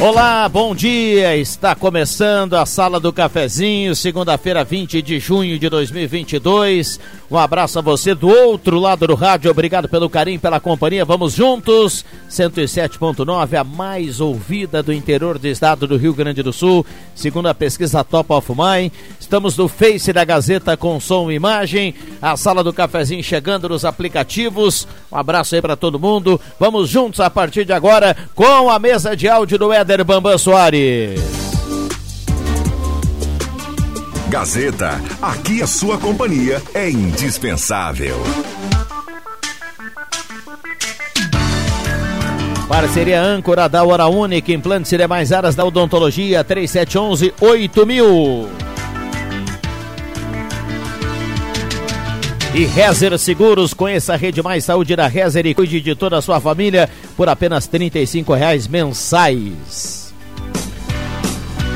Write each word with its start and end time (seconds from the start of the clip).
Olá, 0.00 0.48
bom 0.48 0.76
dia. 0.76 1.36
Está 1.36 1.74
começando 1.74 2.54
a 2.54 2.64
Sala 2.64 3.00
do 3.00 3.12
Cafezinho, 3.12 3.96
segunda-feira, 3.96 4.62
20 4.62 5.02
de 5.02 5.18
junho 5.18 5.58
de 5.58 5.68
2022. 5.68 7.00
Um 7.28 7.36
abraço 7.36 7.80
a 7.80 7.82
você 7.82 8.14
do 8.14 8.28
outro 8.28 8.78
lado 8.78 9.08
do 9.08 9.16
rádio. 9.16 9.50
Obrigado 9.50 9.88
pelo 9.88 10.08
carinho, 10.08 10.38
pela 10.38 10.60
companhia. 10.60 11.04
Vamos 11.04 11.34
juntos. 11.34 12.04
107.9, 12.30 13.54
a 13.58 13.64
mais 13.64 14.20
ouvida 14.20 14.82
do 14.82 14.92
interior 14.92 15.36
do 15.36 15.48
estado 15.48 15.86
do 15.86 15.96
Rio 15.96 16.14
Grande 16.14 16.42
do 16.42 16.52
Sul, 16.52 16.86
segundo 17.14 17.48
a 17.48 17.54
pesquisa 17.54 18.04
Top 18.04 18.32
of 18.32 18.52
Mind. 18.52 18.92
Estamos 19.18 19.56
no 19.56 19.66
Face 19.66 20.12
da 20.12 20.24
Gazeta 20.24 20.76
com 20.76 21.00
som 21.00 21.30
e 21.30 21.34
imagem. 21.34 21.94
A 22.22 22.36
Sala 22.36 22.62
do 22.62 22.72
Cafezinho 22.72 23.22
chegando 23.22 23.68
nos 23.68 23.84
aplicativos. 23.84 24.86
Um 25.10 25.16
abraço 25.16 25.54
aí 25.54 25.60
para 25.60 25.76
todo 25.76 25.98
mundo. 25.98 26.40
Vamos 26.58 26.88
juntos 26.88 27.18
a 27.18 27.28
partir 27.28 27.64
de 27.64 27.72
agora 27.72 28.16
com 28.34 28.70
a 28.70 28.78
mesa 28.78 29.16
de 29.16 29.28
áudio 29.28 29.58
do 29.58 29.72
Éder 29.88 30.04
Bambam 30.04 30.36
Soares. 30.36 31.18
Gazeta, 34.28 35.00
aqui 35.22 35.62
a 35.62 35.66
sua 35.66 35.96
companhia 35.96 36.60
é 36.74 36.90
indispensável. 36.90 38.16
Parceria 42.68 43.22
âncora 43.22 43.66
da 43.66 43.82
Hora 43.82 44.06
Única, 44.08 44.52
implantes 44.52 44.92
e 44.92 44.98
demais 44.98 45.32
áreas 45.32 45.54
da 45.54 45.64
odontologia, 45.64 46.44
3711 46.44 47.32
8000. 47.40 48.48
E 52.54 52.64
Rezer 52.64 53.16
Seguros, 53.18 53.74
conheça 53.74 54.14
a 54.14 54.16
Rede 54.16 54.42
Mais 54.42 54.64
Saúde 54.64 54.96
da 54.96 55.06
Rezer 55.06 55.46
e 55.46 55.54
cuide 55.54 55.80
de 55.80 55.94
toda 55.94 56.16
a 56.16 56.22
sua 56.22 56.40
família 56.40 56.88
por 57.16 57.28
apenas 57.28 57.68
R$ 57.70 57.90
reais 58.36 58.66
mensais. 58.66 60.14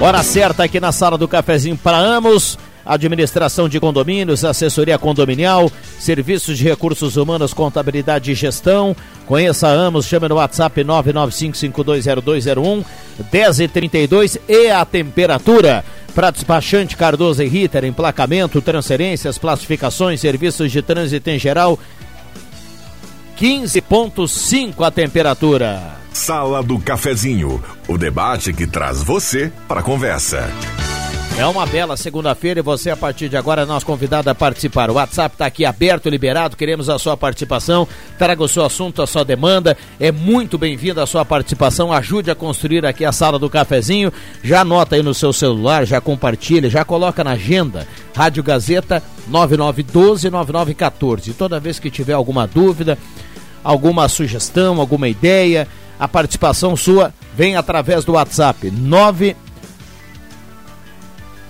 Hora 0.01 0.23
certa 0.23 0.65
aqui 0.65 0.81
na 0.81 0.91
sala 0.91 1.19
do 1.19 1.29
cafezinho 1.29 1.77
para 1.77 1.99
Amos. 1.99 2.59
Administração 2.85 3.69
de 3.69 3.79
condomínios, 3.79 4.45
assessoria 4.45 4.99
condominial, 4.99 5.71
serviços 6.01 6.59
de 6.59 6.65
recursos 6.65 7.17
humanos, 7.17 7.55
contabilidade 7.55 8.33
e 8.33 8.35
gestão. 8.35 8.97
Conheça 9.25 9.69
a 9.69 9.71
Amos, 9.71 10.07
chame 10.07 10.29
no 10.29 10.35
WhatsApp 10.35 10.83
995520201 10.83 12.85
1032 13.33 14.37
e 14.49 14.69
a 14.69 14.85
temperatura. 14.85 15.85
Para 16.15 16.31
despachante 16.31 16.97
Cardoso 16.97 17.43
e 17.43 17.49
Ritter, 17.49 17.85
emplacamento, 17.85 18.61
transferências, 18.61 19.39
classificações, 19.39 20.21
serviços 20.21 20.71
de 20.71 20.83
trânsito 20.83 21.31
em 21.31 21.39
geral, 21.39 21.79
15.5 23.39 24.87
a 24.87 24.91
temperatura. 24.91 25.97
Sala 26.13 26.63
do 26.63 26.79
Cafezinho, 26.79 27.63
o 27.89 27.97
debate 27.97 28.53
que 28.53 28.67
traz 28.67 29.03
você 29.03 29.51
para 29.67 29.81
a 29.81 29.83
conversa. 29.83 30.51
É 31.39 31.47
uma 31.47 31.65
bela 31.67 31.97
segunda-feira 31.97 32.61
e 32.61 32.63
você, 32.63 32.91
a 32.91 32.97
partir 32.97 33.29
de 33.29 33.37
agora, 33.37 33.63
é 33.63 33.65
nosso 33.65 33.87
convidado 33.87 34.29
a 34.29 34.35
participar. 34.35 34.91
O 34.91 34.95
WhatsApp 34.95 35.35
está 35.35 35.47
aqui 35.47 35.65
aberto, 35.65 36.11
liberado, 36.11 36.57
queremos 36.57 36.91
a 36.91 36.99
sua 36.99 37.17
participação. 37.17 37.89
Traga 38.19 38.45
o 38.45 38.49
seu 38.49 38.65
assunto, 38.65 39.03
a 39.03 39.07
sua 39.07 39.25
demanda. 39.25 39.77
É 39.99 40.13
muito 40.13 40.59
bem-vinda 40.59 41.03
a 41.03 41.07
sua 41.07 41.25
participação. 41.25 41.91
Ajude 41.91 42.31
a 42.31 42.35
construir 42.35 42.85
aqui 42.85 43.03
a 43.05 43.13
sala 43.13 43.39
do 43.39 43.49
cafezinho. 43.49 44.13
Já 44.45 44.61
anota 44.61 44.95
aí 44.95 45.03
no 45.03 45.15
seu 45.15 45.33
celular, 45.33 45.87
já 45.87 46.03
compartilha, 46.03 46.69
já 46.69 46.85
coloca 46.85 47.25
na 47.25 47.31
agenda. 47.33 47.89
Rádio 48.15 48.43
Gazeta 48.43 49.03
9912-9914. 49.31 51.35
Toda 51.37 51.59
vez 51.59 51.79
que 51.79 51.91
tiver 51.91 52.13
alguma 52.13 52.47
dúvida, 52.47 52.99
alguma 53.65 54.07
sugestão, 54.07 54.79
alguma 54.79 55.09
ideia, 55.09 55.67
a 55.99 56.07
participação 56.07 56.77
sua 56.77 57.15
vem 57.35 57.57
através 57.57 58.05
do 58.05 58.13
WhatsApp 58.13 58.71
9 58.71 59.35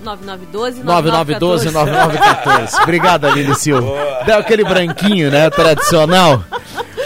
9912 0.03 0.83
9912 0.83 1.71
9914. 1.71 2.77
Obrigado, 2.83 3.25
Aline 3.25 3.55
Silva. 3.55 4.23
Deu 4.25 4.37
aquele 4.37 4.63
branquinho, 4.63 5.31
né? 5.31 5.49
Tradicional. 5.49 6.43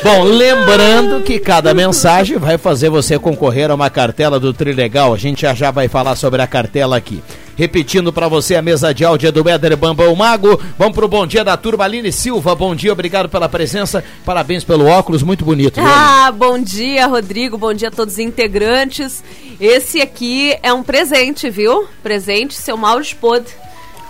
Bom, 0.03 0.23
lembrando 0.23 1.23
que 1.23 1.39
cada 1.39 1.73
mensagem 1.73 2.37
vai 2.37 2.57
fazer 2.57 2.89
você 2.89 3.17
concorrer 3.17 3.71
a 3.71 3.75
uma 3.75 3.89
cartela 3.89 4.39
do 4.39 4.53
Trilegal. 4.53 5.13
A 5.13 5.17
gente 5.17 5.41
já 5.41 5.53
já 5.53 5.71
vai 5.71 5.87
falar 5.87 6.15
sobre 6.15 6.41
a 6.41 6.47
cartela 6.47 6.97
aqui. 6.97 7.23
Repetindo 7.57 8.13
para 8.13 8.27
você 8.27 8.55
a 8.55 8.61
mesa 8.61 8.93
de 8.93 9.03
áudio 9.03 9.31
do 9.31 9.49
Éder 9.49 9.75
Bambão 9.75 10.15
Mago. 10.15 10.61
Vamos 10.77 10.93
pro 10.93 11.07
bom 11.07 11.25
dia 11.25 11.43
da 11.43 11.57
turma 11.57 11.85
Aline 11.85 12.11
Silva. 12.11 12.53
Bom 12.53 12.75
dia, 12.75 12.93
obrigado 12.93 13.27
pela 13.27 13.49
presença. 13.49 14.03
Parabéns 14.23 14.63
pelo 14.63 14.85
óculos, 14.85 15.23
muito 15.23 15.43
bonito. 15.43 15.79
Ah, 15.81 16.31
bom 16.31 16.59
dia, 16.59 17.07
Rodrigo. 17.07 17.57
Bom 17.57 17.73
dia 17.73 17.87
a 17.87 17.91
todos 17.91 18.13
os 18.13 18.19
integrantes. 18.19 19.23
Esse 19.59 19.99
aqui 20.01 20.55
é 20.61 20.71
um 20.71 20.83
presente, 20.83 21.49
viu? 21.49 21.87
Presente, 22.03 22.53
seu 22.53 22.77
Mauro 22.77 23.03
Spode 23.03 23.47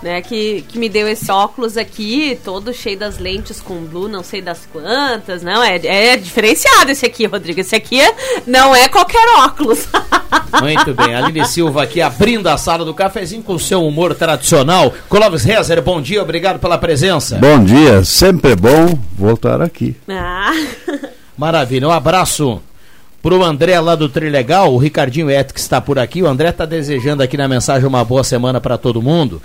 né, 0.02 0.22
que, 0.22 0.64
que 0.68 0.78
me 0.78 0.88
deu 0.88 1.08
esse 1.08 1.30
óculos 1.30 1.76
aqui, 1.76 2.38
todo 2.44 2.72
cheio 2.72 2.98
das 2.98 3.18
lentes 3.18 3.60
com 3.60 3.84
blue, 3.84 4.08
não 4.08 4.22
sei 4.22 4.40
das 4.40 4.66
quantas, 4.72 5.42
não, 5.42 5.62
é, 5.62 5.76
é 5.84 6.16
diferenciado 6.16 6.90
esse 6.90 7.04
aqui, 7.04 7.26
Rodrigo, 7.26 7.60
esse 7.60 7.74
aqui 7.74 8.00
não 8.46 8.74
é 8.74 8.88
qualquer 8.88 9.26
óculos. 9.38 9.88
Muito 10.60 10.94
bem, 10.94 11.14
Aline 11.14 11.46
Silva 11.46 11.82
aqui 11.82 12.00
abrindo 12.00 12.46
a 12.48 12.56
sala 12.56 12.84
do 12.84 12.94
cafezinho 12.94 13.42
com 13.42 13.58
seu 13.58 13.84
humor 13.84 14.14
tradicional. 14.14 14.92
Clóvis 15.08 15.44
Rezer, 15.44 15.82
bom 15.82 16.00
dia, 16.00 16.22
obrigado 16.22 16.58
pela 16.58 16.78
presença. 16.78 17.36
Bom 17.36 17.62
dia, 17.62 18.04
sempre 18.04 18.54
bom 18.54 18.98
voltar 19.16 19.60
aqui. 19.60 19.96
Ah. 20.08 20.52
Maravilha, 21.36 21.88
um 21.88 21.92
abraço 21.92 22.60
pro 23.22 23.44
André 23.44 23.78
lá 23.80 23.94
do 23.94 24.08
Trilegal, 24.08 24.72
o 24.72 24.78
Ricardinho 24.78 25.30
Et 25.30 25.52
que 25.52 25.60
está 25.60 25.80
por 25.80 25.98
aqui. 25.98 26.22
O 26.22 26.26
André 26.26 26.48
está 26.48 26.64
desejando 26.64 27.22
aqui 27.22 27.36
na 27.36 27.48
mensagem 27.48 27.86
uma 27.86 28.04
boa 28.04 28.24
semana 28.24 28.60
para 28.60 28.78
todo 28.78 29.02
mundo. 29.02 29.40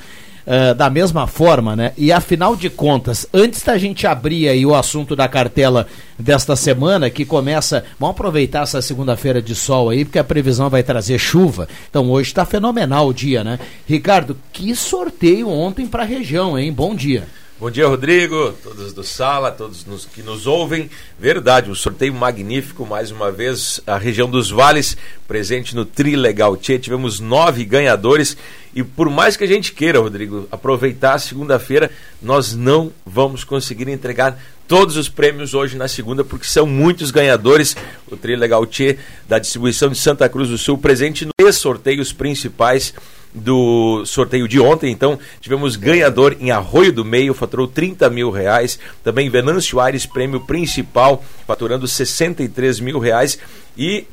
Uh, 0.45 0.75
da 0.75 0.89
mesma 0.89 1.25
forma, 1.25 1.73
né? 1.73 1.93
E 1.97 2.11
afinal 2.11 2.53
de 2.53 2.69
contas, 2.69 3.25
antes 3.33 3.63
da 3.63 3.77
gente 3.77 4.05
abrir 4.05 4.49
aí 4.49 4.65
o 4.65 4.75
assunto 4.75 5.15
da 5.15 5.25
cartela 5.25 5.87
desta 6.19 6.55
semana, 6.55 7.09
que 7.09 7.23
começa. 7.23 7.85
Vamos 7.97 8.15
aproveitar 8.15 8.63
essa 8.63 8.81
segunda-feira 8.81 9.41
de 9.41 9.55
sol 9.55 9.89
aí, 9.89 10.03
porque 10.03 10.19
a 10.19 10.23
previsão 10.23 10.69
vai 10.69 10.83
trazer 10.83 11.17
chuva. 11.17 11.67
Então 11.89 12.11
hoje 12.11 12.29
está 12.29 12.45
fenomenal 12.45 13.07
o 13.07 13.13
dia, 13.13 13.41
né? 13.43 13.57
Ricardo, 13.87 14.37
que 14.51 14.75
sorteio 14.75 15.47
ontem 15.49 15.87
para 15.87 16.03
a 16.03 16.05
região, 16.05 16.59
hein? 16.59 16.73
Bom 16.73 16.93
dia. 16.93 17.23
Bom 17.63 17.71
dia, 17.71 17.87
Rodrigo, 17.87 18.53
todos 18.61 18.91
do 18.91 19.05
sala, 19.05 19.49
todos 19.49 19.85
nos, 19.85 20.03
que 20.03 20.21
nos 20.21 20.45
ouvem. 20.45 20.89
Verdade, 21.17 21.71
um 21.71 21.75
sorteio 21.75 22.13
magnífico, 22.13 22.85
mais 22.85 23.09
uma 23.09 23.31
vez, 23.31 23.79
a 23.87 23.97
região 23.97 24.29
dos 24.29 24.51
vales, 24.51 24.97
presente 25.29 25.73
no 25.73 25.85
Tri 25.85 26.17
Legal 26.17 26.57
Tchê. 26.57 26.77
Tivemos 26.77 27.21
nove 27.21 27.63
ganhadores 27.63 28.35
e 28.75 28.83
por 28.83 29.09
mais 29.09 29.37
que 29.37 29.45
a 29.45 29.47
gente 29.47 29.71
queira, 29.71 30.01
Rodrigo, 30.01 30.45
aproveitar 30.51 31.13
a 31.13 31.19
segunda-feira, 31.19 31.89
nós 32.21 32.53
não 32.53 32.91
vamos 33.05 33.45
conseguir 33.45 33.87
entregar 33.87 34.37
todos 34.67 34.97
os 34.97 35.07
prêmios 35.07 35.53
hoje 35.53 35.77
na 35.77 35.87
segunda, 35.87 36.21
porque 36.21 36.45
são 36.45 36.67
muitos 36.67 37.11
ganhadores. 37.11 37.77
O 38.11 38.17
Tri 38.17 38.35
Legal 38.35 38.65
Tchê 38.65 38.97
da 39.25 39.39
distribuição 39.39 39.87
de 39.87 39.97
Santa 39.97 40.27
Cruz 40.27 40.49
do 40.49 40.57
Sul, 40.57 40.77
presente 40.77 41.25
nos 41.39 41.55
sorteios 41.55 42.11
principais 42.11 42.93
do 43.33 44.05
sorteio 44.05 44.47
de 44.47 44.59
ontem. 44.59 44.91
Então, 44.91 45.17
tivemos 45.41 45.75
ganhador 45.75 46.37
em 46.39 46.51
Arroio 46.51 46.93
do 46.93 47.03
Meio, 47.03 47.33
faturou 47.33 47.67
30 47.67 48.09
mil 48.09 48.29
reais. 48.29 48.79
Também 49.03 49.29
Venâncio 49.29 49.79
Aires, 49.79 50.05
prêmio 50.05 50.41
principal, 50.41 51.23
faturando 51.47 51.87
63 51.87 52.79
mil 52.79 52.99
reais. 52.99 53.39
E 53.77 54.05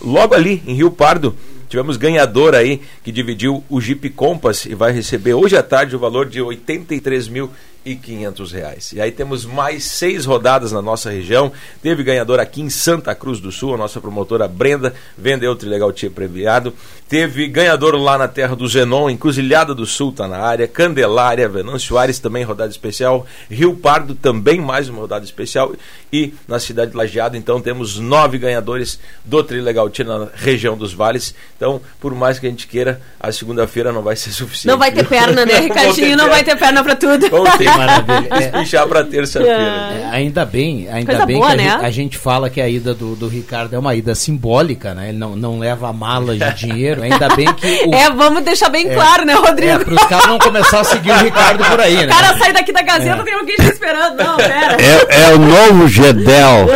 logo 0.00 0.34
ali, 0.34 0.62
em 0.66 0.74
Rio 0.74 0.90
Pardo, 0.90 1.34
tivemos 1.68 1.96
ganhador 1.96 2.54
aí 2.54 2.80
que 3.04 3.12
dividiu 3.12 3.62
o 3.68 3.80
Jeep 3.80 4.10
Compass 4.10 4.66
e 4.66 4.74
vai 4.74 4.92
receber 4.92 5.34
hoje 5.34 5.56
à 5.56 5.62
tarde 5.62 5.94
o 5.94 5.98
valor 5.98 6.26
de 6.26 6.40
83 6.40 7.28
mil 7.28 7.50
e 7.84 7.96
quinhentos 7.96 8.52
reais. 8.52 8.94
Aí 9.00 9.10
temos 9.10 9.46
mais 9.46 9.84
seis 9.84 10.26
rodadas 10.26 10.72
na 10.72 10.82
nossa 10.82 11.10
região. 11.10 11.50
Teve 11.82 12.02
ganhador 12.02 12.38
aqui 12.38 12.60
em 12.60 12.68
Santa 12.68 13.14
Cruz 13.14 13.40
do 13.40 13.50
Sul, 13.50 13.74
a 13.74 13.78
nossa 13.78 14.00
promotora 14.00 14.46
Brenda 14.46 14.94
vendeu 15.16 15.52
o 15.52 15.56
Trilegal 15.56 15.92
Tia 15.92 16.10
Previado. 16.10 16.74
Teve 17.08 17.48
ganhador 17.48 17.94
lá 17.94 18.18
na 18.18 18.28
terra 18.28 18.54
do 18.54 18.68
Zenon, 18.68 19.08
Encruzilhada 19.08 19.74
do 19.74 19.86
Sul 19.86 20.12
tá 20.12 20.28
na 20.28 20.38
área, 20.38 20.68
Candelária, 20.68 21.48
Venâncio 21.48 21.96
Aires 21.96 22.18
também 22.18 22.44
rodada 22.44 22.70
especial, 22.70 23.26
Rio 23.50 23.74
Pardo 23.74 24.14
também 24.14 24.60
mais 24.60 24.90
uma 24.90 25.00
rodada 25.00 25.24
especial 25.24 25.72
e 26.12 26.34
na 26.46 26.58
cidade 26.58 26.90
de 26.90 26.96
Lajeado 26.96 27.36
então 27.36 27.60
temos 27.60 27.98
nove 27.98 28.36
ganhadores 28.36 29.00
do 29.24 29.42
Trilegal 29.42 29.88
Tia 29.88 30.04
na 30.04 30.28
região 30.34 30.76
dos 30.76 30.92
vales. 30.92 31.34
Então, 31.58 31.80
por 31.98 32.14
mais 32.14 32.38
que 32.38 32.46
a 32.46 32.50
gente 32.50 32.68
queira, 32.68 33.00
a 33.18 33.32
segunda-feira 33.32 33.92
não 33.92 34.00
vai 34.00 34.14
ser 34.14 34.30
suficiente. 34.30 34.68
Não 34.68 34.78
vai 34.78 34.92
ter 34.92 35.02
perna, 35.08 35.44
né, 35.44 35.58
Ricardinho? 35.58 36.16
Não 36.16 36.28
vai 36.28 36.44
ter 36.44 36.56
perna 36.56 36.84
para 36.84 36.94
tudo. 36.94 37.28
Vamos 37.28 37.52
ter 37.56 37.64
Maravilha. 37.64 38.28
É. 38.30 38.38
Espichar 38.38 38.86
para 38.86 39.02
terça-feira. 39.02 39.58
É, 39.58 40.08
ainda 40.12 40.44
bem, 40.44 40.88
ainda 40.88 41.10
Coisa 41.10 41.26
bem 41.26 41.36
boa, 41.36 41.48
que 41.48 41.52
a, 41.54 41.56
né? 41.56 41.64
gente, 41.64 41.84
a, 41.84 41.90
gente, 41.90 42.16
fala 42.16 42.48
que 42.48 42.60
a 42.60 42.68
ida 42.68 42.94
do, 42.94 43.16
do 43.16 43.26
Ricardo 43.26 43.74
é 43.74 43.78
uma 43.78 43.92
ida 43.96 44.14
simbólica, 44.14 44.94
né? 44.94 45.08
Ele 45.08 45.18
não, 45.18 45.34
não 45.34 45.58
leva 45.58 45.92
malas 45.92 46.38
de 46.38 46.54
dinheiro. 46.64 47.02
Ainda 47.02 47.28
bem 47.34 47.52
que. 47.54 47.88
O, 47.88 47.92
é, 47.92 48.08
vamos 48.08 48.44
deixar 48.44 48.68
bem 48.68 48.88
é, 48.88 48.94
claro, 48.94 49.24
né, 49.24 49.34
Rodrigo? 49.34 49.72
É, 49.72 49.78
para 49.84 49.94
os 49.94 50.04
caras 50.04 50.26
não 50.26 50.38
começar 50.38 50.80
a 50.80 50.84
seguir 50.84 51.10
o 51.10 51.18
Ricardo 51.18 51.64
por 51.64 51.80
aí, 51.80 52.06
né? 52.06 52.12
O 52.12 52.16
cara 52.16 52.38
sai 52.38 52.52
daqui 52.52 52.72
da 52.72 52.82
Gazeta, 52.82 53.20
é. 53.20 53.24
tem 53.24 53.34
alguém 53.34 53.56
te 53.56 53.66
esperando. 53.66 54.16
Não, 54.16 54.36
pera. 54.36 54.76
É, 54.80 55.24
é 55.24 55.34
o 55.34 55.38
novo 55.40 55.88
Gedel. 55.88 56.68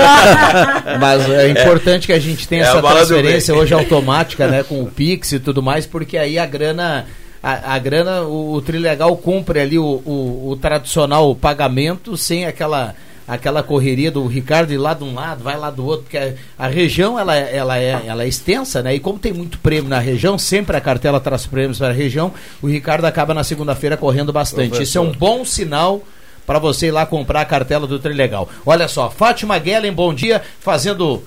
Mas 0.98 1.30
é 1.30 1.50
importante 1.50 2.08
que 2.08 2.12
a 2.12 2.18
gente 2.18 2.48
tenha 2.48 2.64
é 2.64 2.66
essa 2.66 2.82
transferência 2.82 3.54
hoje 3.54 3.72
automática, 3.72 4.48
né? 4.48 4.64
Com 4.72 4.82
o 4.82 4.86
Pix 4.86 5.32
e 5.32 5.38
tudo 5.38 5.62
mais, 5.62 5.86
porque 5.86 6.16
aí 6.16 6.38
a 6.38 6.46
grana 6.46 7.06
a, 7.42 7.74
a 7.74 7.78
grana, 7.78 8.22
o, 8.22 8.54
o 8.54 8.62
Trilegal 8.62 9.16
cumpre 9.16 9.60
ali 9.60 9.78
o, 9.78 9.84
o, 9.84 10.50
o 10.50 10.56
tradicional 10.56 11.34
pagamento 11.34 12.16
sem 12.16 12.46
aquela 12.46 12.94
aquela 13.26 13.62
correria 13.62 14.10
do 14.10 14.26
Ricardo 14.26 14.72
ir 14.72 14.78
lá 14.78 14.94
de 14.94 15.04
um 15.04 15.14
lado, 15.14 15.44
vai 15.44 15.56
lá 15.56 15.70
do 15.70 15.86
outro, 15.86 16.02
porque 16.02 16.18
a, 16.18 16.34
a, 16.58 16.66
região 16.66 17.18
ela, 17.18 17.36
ela, 17.36 17.78
é, 17.78 18.02
ela 18.04 18.24
é 18.24 18.28
extensa, 18.28 18.82
né? 18.82 18.94
E 18.94 19.00
como 19.00 19.18
tem 19.18 19.32
muito 19.32 19.58
prêmio 19.58 19.88
na 19.88 20.00
região, 20.00 20.36
sempre 20.36 20.76
a 20.76 20.80
cartela 20.80 21.20
traz 21.20 21.46
prêmios 21.46 21.78
para 21.78 21.88
a 21.88 21.92
região, 21.92 22.32
o 22.60 22.66
Ricardo 22.66 23.04
acaba 23.04 23.32
na 23.32 23.44
segunda-feira 23.44 23.96
correndo 23.96 24.32
bastante. 24.32 24.70
Professor. 24.70 24.82
Isso 24.82 24.98
é 24.98 25.00
um 25.00 25.12
bom 25.12 25.44
sinal 25.44 26.02
para 26.44 26.58
você 26.58 26.88
ir 26.88 26.90
lá 26.90 27.06
comprar 27.06 27.42
a 27.42 27.44
cartela 27.44 27.86
do 27.86 27.98
Trilegal. 27.98 28.48
Olha 28.66 28.88
só, 28.88 29.08
Fátima 29.08 29.56
Guellen, 29.58 29.92
bom 29.92 30.12
dia, 30.12 30.42
fazendo 30.60 31.22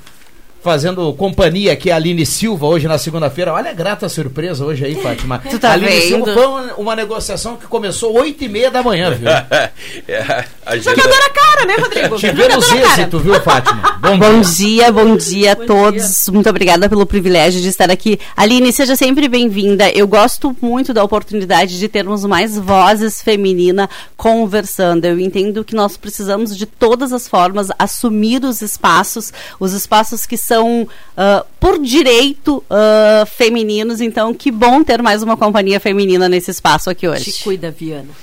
fazendo 0.66 1.14
companhia 1.14 1.74
aqui 1.74 1.92
a 1.92 1.96
Aline 1.96 2.26
Silva 2.26 2.66
hoje 2.66 2.88
na 2.88 2.98
segunda-feira. 2.98 3.54
Olha 3.54 3.70
a 3.70 3.74
grata 3.74 4.10
surpresa 4.10 4.66
hoje 4.66 4.84
aí, 4.84 4.96
Fátima. 4.96 5.38
Tu 5.48 5.60
tá 5.60 5.74
Aline 5.74 5.92
vendo? 5.92 6.08
Silva 6.08 6.34
foi 6.34 6.46
uma, 6.48 6.74
uma, 6.74 6.96
negociação 6.96 7.56
que 7.56 7.68
começou 7.68 8.18
oito 8.18 8.44
e 8.44 8.50
meia 8.50 8.72
da 8.72 8.82
manhã, 8.82 9.12
viu? 9.12 9.30
é, 10.10 10.44
Jogador 10.82 11.14
a 11.14 11.30
cara, 11.30 11.66
né, 11.68 11.76
Rodrigo? 11.80 12.18
Tivemos 12.18 12.72
êxito, 12.72 13.20
viu, 13.20 13.40
Fátima? 13.42 14.00
Bom, 14.02 14.18
bom 14.18 14.42
dia, 14.42 14.92
bom 14.92 15.16
dia 15.16 15.52
a 15.52 15.56
todos. 15.56 16.24
Dia. 16.26 16.34
Muito 16.34 16.50
obrigada 16.50 16.90
pelo 16.90 17.06
privilégio 17.06 17.62
de 17.62 17.68
estar 17.68 17.92
aqui. 17.92 18.20
Aline, 18.36 18.74
seja 18.74 18.96
sempre 18.96 19.28
bem-vinda. 19.28 19.92
Eu 19.92 20.08
gosto 20.08 20.58
muito 20.60 20.96
da 20.96 21.04
oportunidade 21.04 21.78
de 21.78 21.88
termos 21.88 22.26
mais 22.26 22.58
vozes 22.58 23.22
femininas 23.22 23.88
conversando. 24.18 25.06
Eu 25.06 25.20
entendo 25.20 25.64
que 25.64 25.76
nós 25.76 25.96
precisamos 25.96 26.58
de 26.58 26.66
todas 26.66 27.14
as 27.14 27.28
formas 27.28 27.68
assumir 27.78 28.44
os 28.44 28.62
espaços, 28.62 29.32
os 29.60 29.72
espaços 29.72 30.26
que 30.26 30.36
são 30.36 30.55
são 30.56 30.84
uh, 30.84 31.46
por 31.60 31.80
direito 31.80 32.64
uh, 32.70 33.26
femininos, 33.26 34.00
então 34.00 34.34
que 34.34 34.50
bom 34.50 34.84
ter 34.84 35.02
mais 35.02 35.22
uma 35.22 35.36
companhia 35.36 35.80
feminina 35.80 36.30
nesse 36.30 36.50
espaço 36.52 36.90
aqui 36.90 37.08
hoje. 37.08 37.32
Te 37.32 37.44
cuida, 37.44 37.72
Viana. 37.72 38.08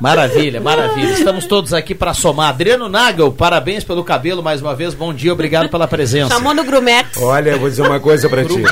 Maravilha, 0.00 0.60
maravilha. 0.60 1.12
Estamos 1.12 1.46
todos 1.46 1.72
aqui 1.72 1.94
para 1.94 2.12
somar. 2.12 2.48
Adriano 2.48 2.88
Nagel, 2.88 3.30
parabéns 3.30 3.84
pelo 3.84 4.02
cabelo 4.02 4.42
mais 4.42 4.60
uma 4.60 4.74
vez. 4.74 4.94
Bom 4.94 5.14
dia, 5.14 5.32
obrigado 5.32 5.68
pela 5.68 5.86
presença. 5.86 6.34
Chamou 6.34 6.52
no 6.52 6.64
Grumex. 6.64 7.18
Olha, 7.18 7.50
eu 7.50 7.60
vou 7.60 7.70
dizer 7.70 7.82
uma 7.82 8.00
coisa 8.00 8.28
para 8.28 8.44
ti. 8.44 8.64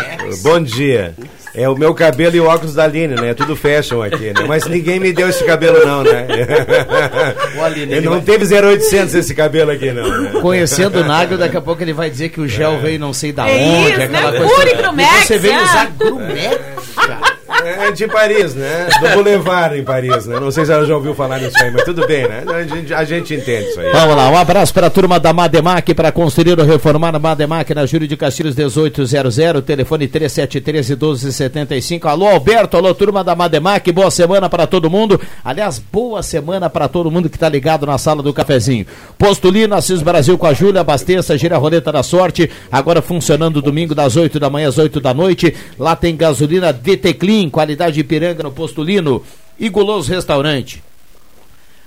Bom 0.42 0.60
dia. 0.60 1.14
É 1.54 1.68
o 1.68 1.76
meu 1.76 1.92
cabelo 1.94 2.36
e 2.36 2.40
o 2.40 2.46
óculos 2.46 2.74
da 2.74 2.84
Aline, 2.84 3.14
né? 3.14 3.34
Tudo 3.34 3.56
fashion 3.56 4.02
aqui, 4.02 4.32
né? 4.32 4.44
Mas 4.46 4.66
ninguém 4.66 5.00
me 5.00 5.12
deu 5.12 5.28
esse 5.28 5.44
cabelo 5.44 5.84
não, 5.84 6.04
né? 6.04 6.26
O 7.56 7.62
Aline, 7.62 7.92
ele 7.94 8.06
não 8.06 8.12
vai... 8.12 8.20
teve 8.22 8.54
0800 8.54 9.14
esse 9.14 9.34
cabelo 9.34 9.70
aqui 9.70 9.92
não. 9.92 10.08
Né? 10.08 10.40
Conhecendo 10.40 11.00
o 11.00 11.04
Nagel, 11.04 11.38
daqui 11.38 11.56
a 11.56 11.60
pouco 11.60 11.82
ele 11.82 11.92
vai 11.92 12.08
dizer 12.08 12.28
que 12.28 12.40
o 12.40 12.46
gel 12.46 12.74
é. 12.74 12.78
veio 12.78 13.00
não 13.00 13.12
sei 13.12 13.32
da 13.32 13.48
é 13.48 13.56
onde, 13.56 13.90
isso, 13.92 14.02
aquela 14.02 14.30
né? 14.30 14.38
coisa. 14.38 14.54
Pure 14.54 14.74
Grumex, 14.74 15.26
você 15.26 15.38
veio 15.38 15.56
usar 15.56 15.90
Grumex, 15.98 16.58
cara. 16.94 17.29
É 17.64 17.90
de 17.92 18.06
Paris, 18.06 18.54
né? 18.54 18.88
Do 19.00 19.08
Boulevard 19.10 19.78
em 19.78 19.84
Paris, 19.84 20.26
né? 20.26 20.38
Não 20.40 20.50
sei 20.50 20.64
se 20.64 20.72
ela 20.72 20.86
já 20.86 20.94
ouviu 20.94 21.14
falar 21.14 21.38
nisso 21.38 21.56
aí, 21.62 21.70
mas 21.70 21.84
tudo 21.84 22.06
bem, 22.06 22.26
né? 22.26 22.44
A 22.46 22.62
gente, 22.62 22.94
a 22.94 23.04
gente 23.04 23.34
entende 23.34 23.68
isso 23.68 23.80
aí. 23.80 23.92
Vamos 23.92 24.16
lá, 24.16 24.30
um 24.30 24.36
abraço 24.36 24.72
para 24.72 24.86
a 24.86 24.90
turma 24.90 25.20
da 25.20 25.32
Mademac 25.32 25.92
para 25.94 26.10
construir 26.10 26.58
ou 26.58 26.66
reformar 26.66 27.14
a 27.14 27.18
Mademac 27.18 27.74
na 27.74 27.86
Júlio 27.86 28.08
de 28.08 28.16
Castilhos 28.16 28.54
1800, 28.54 29.64
telefone 29.64 30.08
3713 30.08 30.92
1275. 30.94 32.08
Alô, 32.08 32.28
Alberto, 32.28 32.76
alô, 32.76 32.94
turma 32.94 33.22
da 33.22 33.34
Mademac, 33.34 33.90
boa 33.92 34.10
semana 34.10 34.48
para 34.48 34.66
todo 34.66 34.90
mundo. 34.90 35.20
Aliás, 35.44 35.78
boa 35.78 36.22
semana 36.22 36.70
para 36.70 36.88
todo 36.88 37.10
mundo 37.10 37.28
que 37.28 37.36
está 37.36 37.48
ligado 37.48 37.86
na 37.86 37.98
sala 37.98 38.22
do 38.22 38.32
cafezinho. 38.32 38.86
Postulino, 39.18 39.74
Assis 39.74 40.02
Brasil 40.02 40.38
com 40.38 40.46
a 40.46 40.54
Júlia, 40.54 40.80
abasteça, 40.80 41.36
gira 41.36 41.56
a 41.56 41.58
roleta 41.58 41.92
da 41.92 42.02
sorte, 42.02 42.50
agora 42.70 43.02
funcionando 43.02 43.60
domingo 43.60 43.94
das 43.94 44.16
8 44.16 44.40
da 44.40 44.48
manhã 44.48 44.68
às 44.68 44.78
8 44.78 45.00
da 45.00 45.12
noite. 45.12 45.54
Lá 45.78 45.94
tem 45.94 46.16
gasolina 46.16 46.72
DT 46.72 47.14
Clean 47.14 47.49
qualidade 47.50 47.94
de 47.94 48.00
Ipiranga 48.00 48.42
no 48.42 48.52
Postulino 48.52 49.22
e 49.58 49.68
Guloso 49.68 50.10
Restaurante. 50.10 50.82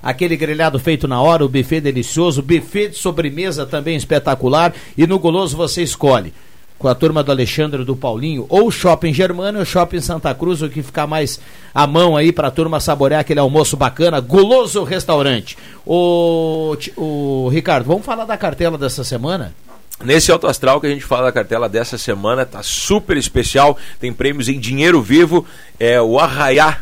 Aquele 0.01 0.35
grelhado 0.35 0.77
feito 0.77 1.07
na 1.07 1.21
hora, 1.21 1.45
o 1.45 1.49
buffet 1.49 1.79
delicioso, 1.79 2.41
buffet 2.41 2.89
de 2.89 2.97
sobremesa 2.97 3.65
também 3.65 3.95
espetacular 3.95 4.73
e 4.97 5.07
no 5.07 5.17
Guloso 5.17 5.55
você 5.55 5.81
escolhe 5.81 6.33
com 6.83 6.89
a 6.89 6.95
turma 6.95 7.23
do 7.23 7.31
Alexandre 7.31 7.85
do 7.85 7.95
Paulinho, 7.95 8.45
ou 8.49 8.69
Shopping 8.69 9.13
Germano 9.13 9.59
ou 9.59 9.63
Shopping 9.63 10.01
Santa 10.01 10.35
Cruz, 10.35 10.61
o 10.61 10.67
que 10.67 10.83
ficar 10.83 11.07
mais 11.07 11.39
à 11.73 11.87
mão 11.87 12.17
aí 12.17 12.29
para 12.33 12.49
a 12.49 12.51
turma 12.51 12.77
saborear 12.81 13.21
aquele 13.21 13.39
almoço 13.39 13.77
bacana, 13.77 14.19
guloso 14.19 14.83
restaurante. 14.83 15.57
O, 15.85 16.75
o 16.97 17.47
Ricardo, 17.47 17.85
vamos 17.85 18.05
falar 18.05 18.25
da 18.25 18.35
cartela 18.35 18.77
dessa 18.77 19.01
semana? 19.05 19.55
Nesse 20.01 20.31
Alto 20.31 20.47
Astral 20.47 20.81
que 20.81 20.87
a 20.87 20.89
gente 20.89 21.05
fala 21.05 21.25
da 21.25 21.31
cartela 21.31 21.69
dessa 21.69 21.97
semana, 21.97 22.45
tá 22.45 22.61
super 22.63 23.15
especial, 23.17 23.77
tem 23.99 24.11
prêmios 24.11 24.49
em 24.49 24.59
dinheiro 24.59 25.01
vivo, 25.01 25.45
é 25.79 26.01
o 26.01 26.19
Arraiá 26.19 26.79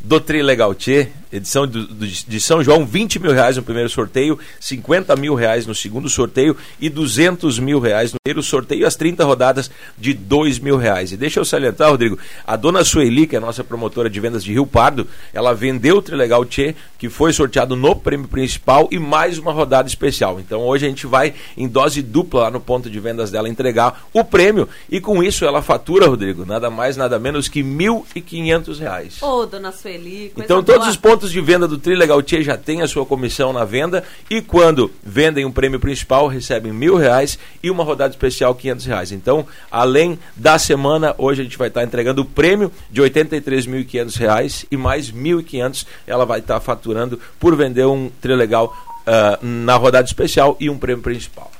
do 0.00 0.20
Trilegal 0.20 0.74
Tchê, 0.74 1.08
edição 1.36 1.66
do, 1.66 1.86
do, 1.86 2.06
de 2.06 2.40
São 2.40 2.62
João, 2.62 2.86
20 2.86 3.18
mil 3.18 3.32
reais 3.32 3.56
no 3.56 3.62
primeiro 3.62 3.88
sorteio, 3.88 4.38
50 4.60 5.14
mil 5.16 5.34
reais 5.34 5.66
no 5.66 5.74
segundo 5.74 6.08
sorteio 6.08 6.56
e 6.80 6.88
200 6.88 7.58
mil 7.58 7.80
reais 7.80 8.12
no 8.12 8.18
primeiro 8.22 8.42
sorteio, 8.42 8.86
as 8.86 8.96
30 8.96 9.24
rodadas 9.24 9.70
de 9.98 10.14
2 10.14 10.58
mil 10.58 10.76
reais. 10.76 11.12
E 11.12 11.16
deixa 11.16 11.40
eu 11.40 11.44
salientar, 11.44 11.90
Rodrigo, 11.90 12.18
a 12.46 12.56
dona 12.56 12.84
Sueli, 12.84 13.26
que 13.26 13.34
é 13.34 13.38
a 13.38 13.40
nossa 13.40 13.64
promotora 13.64 14.08
de 14.08 14.20
vendas 14.20 14.44
de 14.44 14.52
Rio 14.52 14.66
Pardo, 14.66 15.06
ela 15.32 15.54
vendeu 15.54 15.96
o 15.96 16.02
Trilegal 16.02 16.44
Tchê, 16.44 16.74
que 16.98 17.08
foi 17.08 17.32
sorteado 17.32 17.76
no 17.76 17.96
prêmio 17.96 18.28
principal 18.28 18.88
e 18.90 18.98
mais 18.98 19.38
uma 19.38 19.52
rodada 19.52 19.88
especial. 19.88 20.38
Então 20.40 20.62
hoje 20.62 20.86
a 20.86 20.88
gente 20.88 21.06
vai 21.06 21.34
em 21.56 21.68
dose 21.68 22.00
dupla 22.00 22.42
lá 22.42 22.50
no 22.50 22.60
ponto 22.60 22.88
de 22.88 23.00
vendas 23.00 23.30
dela 23.30 23.48
entregar 23.48 24.06
o 24.12 24.24
prêmio 24.24 24.68
e 24.88 25.00
com 25.00 25.22
isso 25.22 25.44
ela 25.44 25.62
fatura, 25.62 26.06
Rodrigo, 26.06 26.46
nada 26.46 26.70
mais, 26.70 26.96
nada 26.96 27.18
menos 27.18 27.48
que 27.48 27.62
1.500 27.62 28.78
reais. 28.78 29.22
Ô, 29.22 29.40
oh, 29.40 29.46
dona 29.46 29.72
Sueli. 29.72 30.32
Então 30.36 30.62
boa. 30.62 30.64
todos 30.64 30.88
os 30.88 30.96
pontos 30.96 31.23
de 31.30 31.40
venda 31.40 31.66
do 31.66 31.78
Trilegal 31.78 32.22
Tia 32.22 32.42
já 32.42 32.56
têm 32.56 32.82
a 32.82 32.88
sua 32.88 33.04
comissão 33.06 33.52
na 33.52 33.64
venda 33.64 34.04
e 34.30 34.40
quando 34.40 34.90
vendem 35.02 35.44
um 35.44 35.52
prêmio 35.52 35.80
principal 35.80 36.26
recebem 36.26 36.72
mil 36.72 36.96
reais 36.96 37.38
e 37.62 37.70
uma 37.70 37.84
rodada 37.84 38.12
especial 38.12 38.54
quinhentos 38.54 38.84
reais. 38.84 39.12
Então, 39.12 39.46
além 39.70 40.18
da 40.36 40.58
semana, 40.58 41.14
hoje 41.18 41.40
a 41.40 41.44
gente 41.44 41.58
vai 41.58 41.68
estar 41.68 41.82
entregando 41.82 42.22
o 42.22 42.24
prêmio 42.24 42.70
de 42.90 43.00
oitenta 43.00 43.36
e 43.36 43.84
quinhentos 43.84 44.16
reais 44.16 44.66
e 44.70 44.76
mais 44.76 45.10
mil 45.10 45.40
e 45.40 45.44
quinhentos 45.44 45.86
ela 46.06 46.24
vai 46.24 46.40
estar 46.40 46.60
faturando 46.60 47.20
por 47.38 47.56
vender 47.56 47.86
um 47.86 48.10
Trilegal 48.20 48.74
uh, 49.06 49.44
na 49.44 49.76
rodada 49.76 50.06
especial 50.06 50.56
e 50.58 50.68
um 50.68 50.78
prêmio 50.78 51.02
principal. 51.02 51.50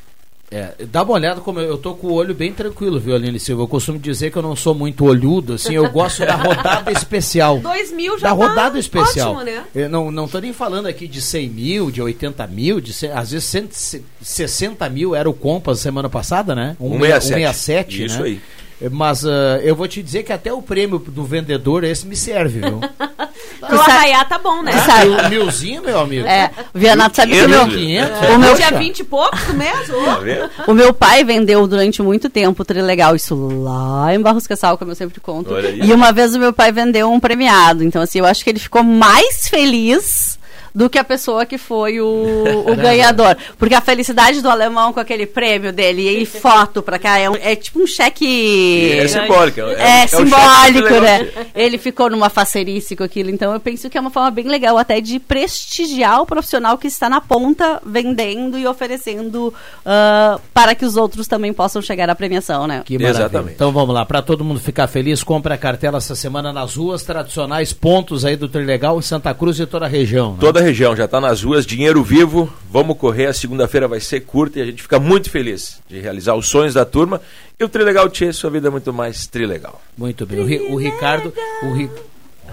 É, 0.51 0.85
dá 0.87 1.03
uma 1.03 1.15
olhada 1.15 1.41
como 1.41 1.59
eu, 1.59 1.71
eu 1.71 1.79
tô 1.79 1.95
com 1.95 2.09
o 2.09 2.13
olho 2.13 2.35
bem 2.35 2.53
tranquilo, 2.53 3.01
viu, 3.01 3.15
Aline 3.15 3.41
Silva? 3.41 3.63
Eu 3.63 3.69
costumo 3.69 3.99
dizer 3.99 4.31
que 4.31 4.37
eu 4.37 4.43
não 4.43 4.55
sou 4.55 4.75
muito 4.75 5.05
olhudo, 5.05 5.55
assim, 5.55 5.75
eu 5.75 5.91
gosto 5.91 6.21
da 6.25 6.37
rodada 6.37 6.93
especial. 6.93 7.59
Dois 7.59 7.91
mil 7.93 8.19
já 8.19 8.29
Da 8.29 8.37
tá 8.37 8.47
rodada 8.47 8.79
especial. 8.79 9.33
Ótimo, 9.33 9.45
né? 9.45 9.65
Eu 9.75 9.89
não, 9.89 10.11
não 10.11 10.29
tô 10.29 10.39
nem 10.39 10.53
falando 10.53 10.87
aqui 10.87 11.09
de 11.09 11.21
100 11.21 11.49
mil, 11.49 11.91
de 11.91 12.01
80 12.01 12.47
mil, 12.47 12.81
de, 12.81 12.93
às 13.09 13.31
vezes 13.33 13.45
160 13.47 14.89
mil 14.91 15.15
era 15.15 15.29
o 15.29 15.35
Compass 15.35 15.81
semana 15.81 16.09
passada, 16.09 16.55
né? 16.55 16.77
167. 16.79 17.23
167 17.23 18.05
Isso 18.05 18.19
né? 18.19 18.25
aí. 18.25 18.41
Mas 18.91 19.25
uh, 19.25 19.61
eu 19.63 19.75
vou 19.75 19.89
te 19.89 20.03
dizer 20.03 20.23
que 20.23 20.33
até 20.33 20.53
o 20.53 20.63
prêmio 20.63 20.99
do 20.99 21.25
vendedor 21.25 21.85
esse 21.85 22.07
me 22.07 22.17
serve, 22.17 22.61
viu? 22.61 22.81
Pro 23.61 23.81
arraiar 23.81 24.29
tá 24.29 24.39
bom, 24.39 24.63
né? 24.63 24.73
Ah, 24.75 25.27
o 25.27 25.31
milzinho, 25.31 25.83
meu 25.83 25.99
amigo. 25.99 26.27
É, 26.27 26.51
o 26.73 26.79
Vianato 26.79 27.17
sabe 27.17 27.33
que 27.33 27.43
o 27.43 27.49
meu... 27.49 27.67
500, 27.67 28.29
o 28.35 28.39
meu 28.39 28.55
Tinha 28.57 28.71
20 28.73 28.99
e 28.99 29.05
poucos 29.05 29.49
mês. 29.55 29.91
ô. 29.91 30.71
O 30.71 30.75
meu 30.75 30.93
pai 30.93 31.25
vendeu 31.25 31.67
durante 31.67 32.03
muito 32.03 32.29
tempo 32.29 32.63
o 32.63 32.65
Trilegal, 32.65 33.17
isso 33.17 33.35
lá 33.35 34.15
em 34.15 34.21
Barros 34.21 34.47
Cassal, 34.47 34.77
como 34.77 34.91
eu 34.91 34.97
sempre 34.97 35.21
conto. 35.21 35.55
E 35.59 35.93
uma 35.93 36.13
vez 36.13 36.35
o 36.35 36.39
meu 36.39 36.53
pai 36.53 36.73
vendeu 36.73 37.11
um 37.11 37.19
premiado. 37.19 37.83
Então, 37.83 38.03
assim, 38.03 38.19
eu 38.19 38.27
acho 38.27 38.45
que 38.45 38.51
ele 38.51 38.59
ficou 38.59 38.83
mais 38.83 39.49
feliz 39.49 40.39
do 40.75 40.91
que 40.91 40.99
a 40.99 41.05
pessoa 41.05 41.47
que 41.47 41.57
foi 41.57 42.01
o, 42.01 42.65
o 42.67 42.75
ganhador. 42.77 43.37
Porque 43.59 43.75
a 43.75 43.81
felicidade 43.81 44.43
do 44.43 44.51
alemão 44.51 44.93
com 44.93 45.01
aquele 45.01 45.25
prêmio 45.27 45.73
dele 45.73 46.09
e 46.21 46.27
foto 46.27 46.83
pra 46.83 46.99
cá 46.99 47.19
é, 47.19 47.31
um- 47.31 47.37
é 47.37 47.55
tipo 47.55 47.81
um 47.81 47.87
cheque. 47.87 48.93
É 48.99 49.07
simbólico. 49.09 49.61
É, 49.61 49.73
É, 49.75 50.03
é 50.03 50.07
simbólico, 50.07 51.01
né? 51.01 51.29
Ele 51.55 51.79
ficou 51.79 52.11
numa 52.11 52.29
facerice 52.29 52.97
com 52.97 53.05
aquilo. 53.05 53.31
Então 53.31 53.53
eu 53.53 53.61
penso 53.61 53.89
que 53.89 53.97
é 53.97 54.01
uma 54.01 54.11
forma 54.11 54.31
bem 54.31 54.47
legal 54.49 54.77
até 54.79 55.01
de 55.01 55.19
prestigiar 55.21 56.21
o 56.23 56.27
profissional 56.27 56.77
que 56.79 56.87
está 56.89 57.09
na 57.09 57.21
ponta 57.21 57.81
vendendo 57.85 58.59
e 58.59 58.67
oferecendo 58.67 59.53
ah, 59.85 60.39
para 60.53 60.75
que 60.75 60.85
os 60.85 60.97
outros 60.97 61.27
também 61.29 61.53
possam 61.53 61.81
chegar 61.81 62.09
à 62.11 62.15
premiação, 62.15 62.67
né? 62.67 62.83
Que 62.85 62.99
maravilha. 62.99 63.23
Exatamente. 63.25 63.55
Então 63.55 63.71
vamos 63.73 63.95
lá, 63.95 64.05
para 64.05 64.23
todo 64.23 64.45
mundo 64.45 64.59
ficar 64.61 64.87
feliz, 64.89 65.23
compre 65.23 65.53
a 65.53 65.59
cartela 65.59 65.99
essa 65.99 66.15
semana 66.15 66.53
nas 66.53 66.75
ruas 66.75 67.03
tradicionais, 67.03 67.73
pontos 67.73 68.25
aí 68.25 68.37
do 68.37 68.49
Trilegal 68.49 68.99
em 68.99 69.03
Santa 69.03 69.33
Cruz 69.35 69.59
e 69.61 69.67
toda 69.67 69.87
a 69.87 69.89
região. 69.89 70.33
né? 70.33 70.39
Toda 70.41 70.61
a 70.61 70.63
região 70.65 70.97
já 70.97 71.05
está 71.05 71.21
nas 71.21 71.43
ruas, 71.43 71.65
dinheiro 71.65 72.03
vivo. 72.03 72.53
Vamos 72.71 72.97
correr, 72.99 73.27
a 73.27 73.33
segunda-feira 73.33 73.87
vai 73.87 74.01
ser 74.01 74.21
curta 74.21 74.59
e 74.59 74.63
a 74.63 74.67
gente 74.67 74.83
fica 74.83 74.99
muito 74.99 75.31
feliz 75.31 75.81
de 75.89 76.01
realizar 76.01 76.35
os 76.35 76.49
sonhos 76.49 76.75
da 76.75 76.85
turma. 76.85 77.21
E 77.59 77.63
o 77.65 77.69
Trilegal 77.69 78.09
Tchê, 78.09 78.33
sua 78.33 78.51
vida 78.51 78.69
é 78.69 78.71
muito 78.71 78.93
mais 78.93 79.27
trilegal. 79.27 79.81
Muito 79.97 80.27
bem. 80.27 80.41
O, 80.41 80.45
Ri- 80.47 80.73
o 80.73 80.77
Ricardo. 80.77 81.33
O 81.63 81.73
Ri- 81.73 81.91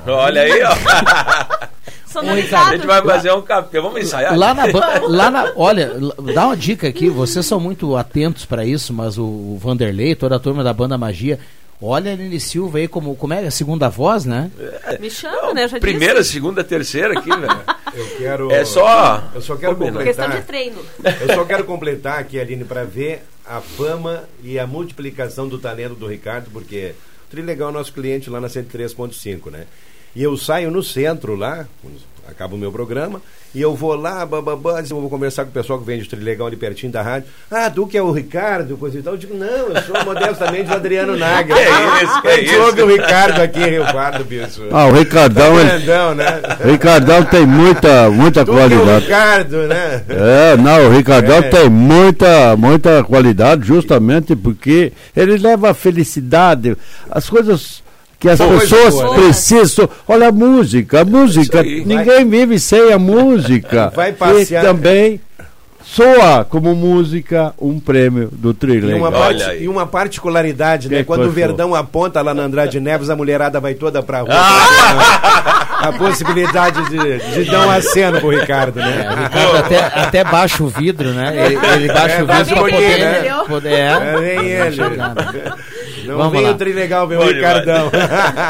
Olha 0.06 0.42
aí, 0.42 0.62
ó. 0.64 0.72
A 2.14 2.72
gente 2.76 2.86
vai 2.86 3.02
fazer 3.02 3.32
um 3.32 3.42
capel, 3.42 3.84
vamos 3.84 4.02
ensaiar. 4.02 4.38
Lá 4.38 4.54
na, 4.54 4.66
lá 5.08 5.32
na, 5.32 5.54
olha, 5.56 5.94
dá 6.36 6.48
uma 6.48 6.58
dica 6.58 6.86
aqui, 6.88 7.10
vocês 7.10 7.46
são 7.46 7.58
muito 7.58 7.96
atentos 7.96 8.44
para 8.46 8.66
isso, 8.66 8.92
mas 8.94 9.18
o 9.18 9.58
Vanderlei, 9.62 10.14
toda 10.14 10.36
a 10.36 10.40
turma 10.40 10.62
da 10.62 10.74
banda 10.74 10.98
Magia, 10.98 11.40
Olha 11.82 12.12
a 12.12 12.14
Aline 12.14 12.40
Silva 12.40 12.78
aí 12.78 12.88
como, 12.88 13.16
como 13.16 13.34
é 13.34 13.40
a 13.46 13.52
segunda 13.52 13.90
voz, 13.90 14.24
né? 14.24 14.52
Me 15.00 15.10
chama, 15.10 15.42
não, 15.42 15.54
né? 15.54 15.68
Já 15.68 15.80
primeira, 15.80 16.20
disse. 16.20 16.34
segunda, 16.34 16.64
terceira 16.64 17.18
aqui, 17.18 17.30
velho. 17.30 17.62
Eu 17.94 18.18
quero. 18.18 18.52
É 18.52 18.64
só. 18.64 19.30
Eu 19.34 19.42
só 19.42 19.56
quero 19.56 19.76
completar. 19.76 20.04
Questão 20.04 20.30
de 20.30 20.42
treino. 20.44 20.78
Eu 21.04 21.36
só 21.36 21.44
quero 21.44 21.64
completar 21.66 22.20
aqui, 22.20 22.40
Aline, 22.40 22.64
para 22.64 22.84
ver 22.84 23.24
a 23.46 23.60
fama 23.60 24.24
e 24.44 24.58
a 24.60 24.66
multiplicação 24.68 25.48
do 25.48 25.58
talento 25.58 25.96
do 25.96 26.08
Ricardo, 26.08 26.50
porque 26.52 26.94
o 27.28 27.32
Trilegal 27.32 27.70
é 27.70 27.74
nosso 27.74 27.92
cliente 27.92 28.30
lá 28.30 28.40
na 28.40 28.48
103.5, 28.48 29.52
né? 29.52 29.66
E 30.16 30.22
eu 30.24 30.38
saio 30.38 30.70
no 30.72 30.84
centro 30.84 31.36
lá, 31.36 31.68
acaba 32.32 32.56
o 32.56 32.58
meu 32.58 32.72
programa, 32.72 33.22
e 33.54 33.62
eu 33.62 33.76
vou 33.76 33.96
lá, 33.96 34.26
bababá, 34.26 34.80
eu 34.82 35.00
vou 35.02 35.10
conversar 35.10 35.44
com 35.44 35.50
o 35.50 35.54
pessoal 35.54 35.78
que 35.80 35.86
vende 35.86 36.06
o 36.06 36.10
Trilegal 36.10 36.48
ali 36.48 36.56
pertinho 36.56 36.92
da 36.92 37.02
rádio. 37.02 37.28
Ah, 37.50 37.70
tu 37.70 37.86
que 37.86 37.98
é 37.98 38.02
o 38.02 38.12
Ricardo, 38.12 38.78
coisa 38.78 38.98
e 38.98 39.02
tal. 39.02 39.14
Eu 39.14 39.18
digo, 39.20 39.36
não, 39.38 39.48
eu 39.48 39.82
sou 39.84 40.06
modestamente 40.06 40.72
o 40.72 40.74
Adriano. 40.74 41.16
Que 41.18 41.24
é 41.54 42.04
isso, 42.04 42.22
que 42.22 42.28
é 42.28 42.32
a 42.32 42.38
gente 42.38 42.52
isso. 42.52 42.62
ouve 42.62 42.82
o 42.82 42.88
Ricardo 42.88 43.42
aqui 43.42 43.60
em 43.60 43.70
Rio 43.72 43.86
Pardo, 43.92 44.24
bicho. 44.24 44.64
Ah, 44.72 44.86
o 44.86 44.92
Ricardão, 44.94 45.60
ele, 45.60 45.70
Grandão, 45.70 46.16
né? 46.16 46.42
Ricardão 46.64 47.24
tem 47.26 47.46
muita, 47.46 48.10
muita 48.10 48.46
Tu 48.46 48.52
que 48.52 48.52
é 48.52 48.54
o 48.66 48.70
qualidade. 48.70 49.06
Ricardo, 49.06 49.58
né? 49.68 50.04
É, 50.10 50.58
não, 50.58 50.88
o 50.88 50.90
Ricardão 50.92 51.38
É. 51.38 51.42
tem 51.42 51.70
muita, 51.70 52.56
muita 52.56 53.04
qualidade 53.04 53.68
justamente 53.68 54.36
porque 54.36 54.94
ele 55.16 55.38
leva 55.38 55.72
a 55.72 55.74
felicidade, 55.74 56.78
as 57.10 57.30
coisas 57.30 57.82
que 58.22 58.30
as 58.30 58.40
Coisa 58.40 58.60
pessoas 58.62 58.94
boa, 58.94 59.10
né? 59.18 59.24
precisam. 59.24 59.90
Olha 60.08 60.28
a 60.30 60.32
música, 60.32 61.02
a 61.02 61.06
música, 61.06 61.60
aí. 61.62 61.84
ninguém 61.84 62.24
vive 62.30 62.60
sem 62.60 62.94
a 62.94 63.00
música. 63.00 63.92
Vai 63.96 64.14
passear. 64.14 64.64
E 64.64 64.68
também 64.68 65.20
soa 65.84 66.46
como 66.46 66.74
música 66.76 67.54
um 67.60 67.80
prêmio 67.80 68.30
do 68.32 68.52
E 68.52 68.54
Trilegal. 68.54 68.98
uma, 69.00 69.12
parte- 69.12 69.58
e 69.60 69.68
uma 69.68 69.86
particularidade, 69.88 70.88
né? 70.88 70.98
Que 71.00 71.04
Quando 71.04 71.24
que 71.24 71.28
o 71.30 71.32
Verdão 71.32 71.74
aponta 71.76 72.22
lá 72.22 72.34
na 72.34 72.44
Andrade 72.44 72.80
Neves, 72.80 73.10
a 73.10 73.16
mulherada 73.16 73.60
vai 73.60 73.74
toda 73.74 74.02
pra 74.04 74.20
rua. 74.22 74.30
Ah! 74.32 75.68
a 75.82 75.92
possibilidade 75.94 76.80
de, 76.90 77.44
de 77.44 77.50
dar 77.50 77.66
um 77.66 77.72
aceno 77.72 78.20
pro 78.20 78.30
Ricardo, 78.30 78.76
né? 78.80 79.08
Ricardo 79.24 79.58
até, 79.58 79.80
até 79.80 80.24
baixa 80.24 80.64
o 80.64 80.68
vidro, 80.68 81.10
né? 81.10 81.34
Ele, 81.48 81.56
ele 81.76 81.88
baixa 81.92 82.18
É, 82.18 82.24
o 82.24 82.28
vidro 82.28 82.54
pra 82.54 82.62
poder, 82.62 83.00
né? 83.00 83.44
poder 83.48 83.70
é. 83.74 83.88
É, 83.90 84.18
vem 84.20 84.48
ele. 84.48 84.78
Não 86.06 86.18
Vamos 86.18 86.34
vem 86.34 86.42
lá. 86.42 86.52
o 86.52 86.56
Trilegal, 86.56 87.06
o 87.06 87.10
Bom 87.10 87.26
Ricardão. 87.26 87.92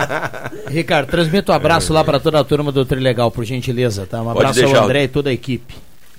Ricardo, 0.67 1.08
transmita 1.10 1.51
um 1.51 1.55
abraço 1.55 1.93
lá 1.93 2.03
para 2.03 2.20
toda 2.20 2.39
a 2.39 2.43
turma 2.43 2.72
do 2.72 2.86
Trilegal, 2.86 3.31
por 3.31 3.43
gentileza, 3.43 4.05
tá? 4.05 4.22
Um 4.22 4.34
Pode 4.34 4.60
abraço 4.60 4.75
ao. 4.77 4.86
André 4.86 5.03
e 5.03 5.08
toda 5.08 5.29
a 5.29 5.34
equipe. 5.34 5.74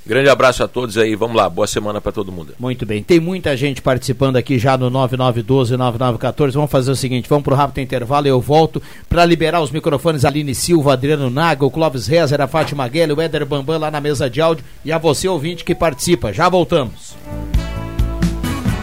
Grande 0.05 0.29
abraço 0.29 0.65
a 0.65 0.69
todos 0.69 0.99
aí, 0.99 1.15
vamos 1.15 1.37
lá, 1.37 1.49
boa 1.49 1.67
semana 1.67 2.01
pra 2.01 2.11
todo 2.11 2.33
mundo. 2.33 2.55
Muito 2.59 2.85
bem. 2.85 3.05
Tem 3.05 3.21
muita 3.21 3.57
gente 3.57 3.81
participando 3.81 4.35
aqui 4.35 4.59
já 4.59 4.77
no 4.77 4.91
9912-9914. 4.91 6.53
Vamos 6.55 6.71
fazer 6.73 6.91
o 6.91 6.97
seguinte: 6.97 7.29
vamos 7.29 7.45
pro 7.45 7.55
rápido 7.55 7.81
intervalo 7.85 8.27
e 8.27 8.31
eu 8.31 8.41
volto 8.41 8.83
para 9.09 9.25
liberar 9.25 9.61
os 9.61 9.71
microfones 9.71 10.25
Aline 10.25 10.57
Silva, 10.57 10.95
Adriano 10.95 11.31
Naga, 11.31 11.65
o 11.65 11.71
Clóvis 11.71 12.09
Rezer, 12.09 12.41
a 12.41 12.49
Fátima 12.49 12.89
Guelha, 12.89 13.15
o 13.15 13.21
Éder 13.21 13.47
Bambam 13.47 13.79
lá 13.79 13.93
na 13.93 14.01
mesa 14.01 14.29
de 14.29 14.41
áudio 14.41 14.65
e 14.85 14.91
a 14.91 14.99
você, 14.99 15.29
ouvinte, 15.29 15.65
que 15.65 15.75
participa. 15.75 16.33
Já 16.33 16.49
voltamos. 16.49 17.15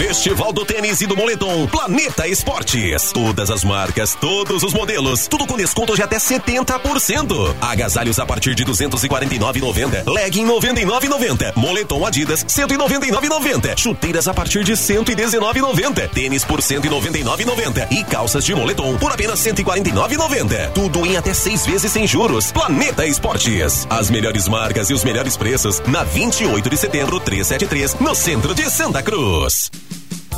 Festival 0.00 0.50
do 0.50 0.64
Tênis 0.64 1.02
e 1.02 1.06
do 1.06 1.14
Moletom 1.14 1.66
Planeta 1.66 2.26
Esportes. 2.26 3.12
Todas 3.12 3.50
as 3.50 3.62
marcas, 3.62 4.16
todos 4.18 4.62
os 4.62 4.72
modelos, 4.72 5.28
tudo 5.28 5.46
com 5.46 5.58
desconto 5.58 5.94
de 5.94 6.02
até 6.02 6.16
70%. 6.16 7.54
Agasalhos 7.60 8.18
a 8.18 8.24
partir 8.24 8.54
de 8.54 8.64
249,90. 8.64 10.10
Legging 10.10 10.46
99,90. 10.46 11.52
Moletom 11.54 12.06
Adidas 12.06 12.42
199,90. 12.44 13.76
Chuteiras 13.76 14.26
a 14.26 14.32
partir 14.32 14.64
de 14.64 14.72
119,90. 14.72 16.08
Tênis 16.08 16.46
por 16.46 16.60
199,90 16.60 17.92
e 17.92 18.02
calças 18.02 18.46
de 18.46 18.54
moletom 18.54 18.96
por 18.96 19.12
apenas 19.12 19.38
149,90. 19.40 20.72
Tudo 20.72 21.04
em 21.04 21.18
até 21.18 21.34
seis 21.34 21.66
vezes 21.66 21.92
sem 21.92 22.06
juros. 22.06 22.50
Planeta 22.52 23.06
Esportes. 23.06 23.86
As 23.90 24.08
melhores 24.08 24.48
marcas 24.48 24.88
e 24.88 24.94
os 24.94 25.04
melhores 25.04 25.36
preços 25.36 25.78
na 25.86 26.04
28 26.04 26.70
de 26.70 26.76
setembro 26.78 27.20
373 27.20 27.96
no 28.00 28.14
centro 28.14 28.54
de 28.54 28.70
Santa 28.70 29.02
Cruz. 29.02 29.70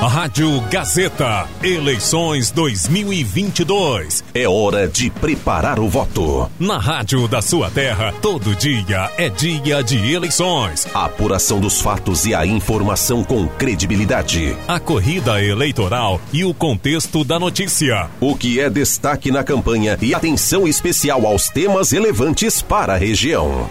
Rádio 0.00 0.60
Gazeta, 0.62 1.46
eleições 1.62 2.50
2022. 2.50 4.24
É 4.34 4.48
hora 4.48 4.88
de 4.88 5.08
preparar 5.08 5.78
o 5.78 5.88
voto. 5.88 6.50
Na 6.58 6.78
rádio 6.78 7.28
da 7.28 7.40
sua 7.40 7.70
terra, 7.70 8.12
todo 8.20 8.56
dia 8.56 9.10
é 9.16 9.28
dia 9.28 9.82
de 9.82 10.12
eleições. 10.12 10.86
A 10.92 11.04
apuração 11.04 11.60
dos 11.60 11.80
fatos 11.80 12.26
e 12.26 12.34
a 12.34 12.44
informação 12.44 13.22
com 13.22 13.46
credibilidade. 13.46 14.56
A 14.66 14.80
corrida 14.80 15.42
eleitoral 15.42 16.20
e 16.32 16.44
o 16.44 16.52
contexto 16.52 17.22
da 17.22 17.38
notícia. 17.38 18.10
O 18.20 18.34
que 18.34 18.58
é 18.58 18.68
destaque 18.68 19.30
na 19.30 19.44
campanha 19.44 19.96
e 20.02 20.14
atenção 20.14 20.66
especial 20.66 21.24
aos 21.26 21.48
temas 21.48 21.92
relevantes 21.92 22.60
para 22.60 22.94
a 22.94 22.96
região. 22.96 23.68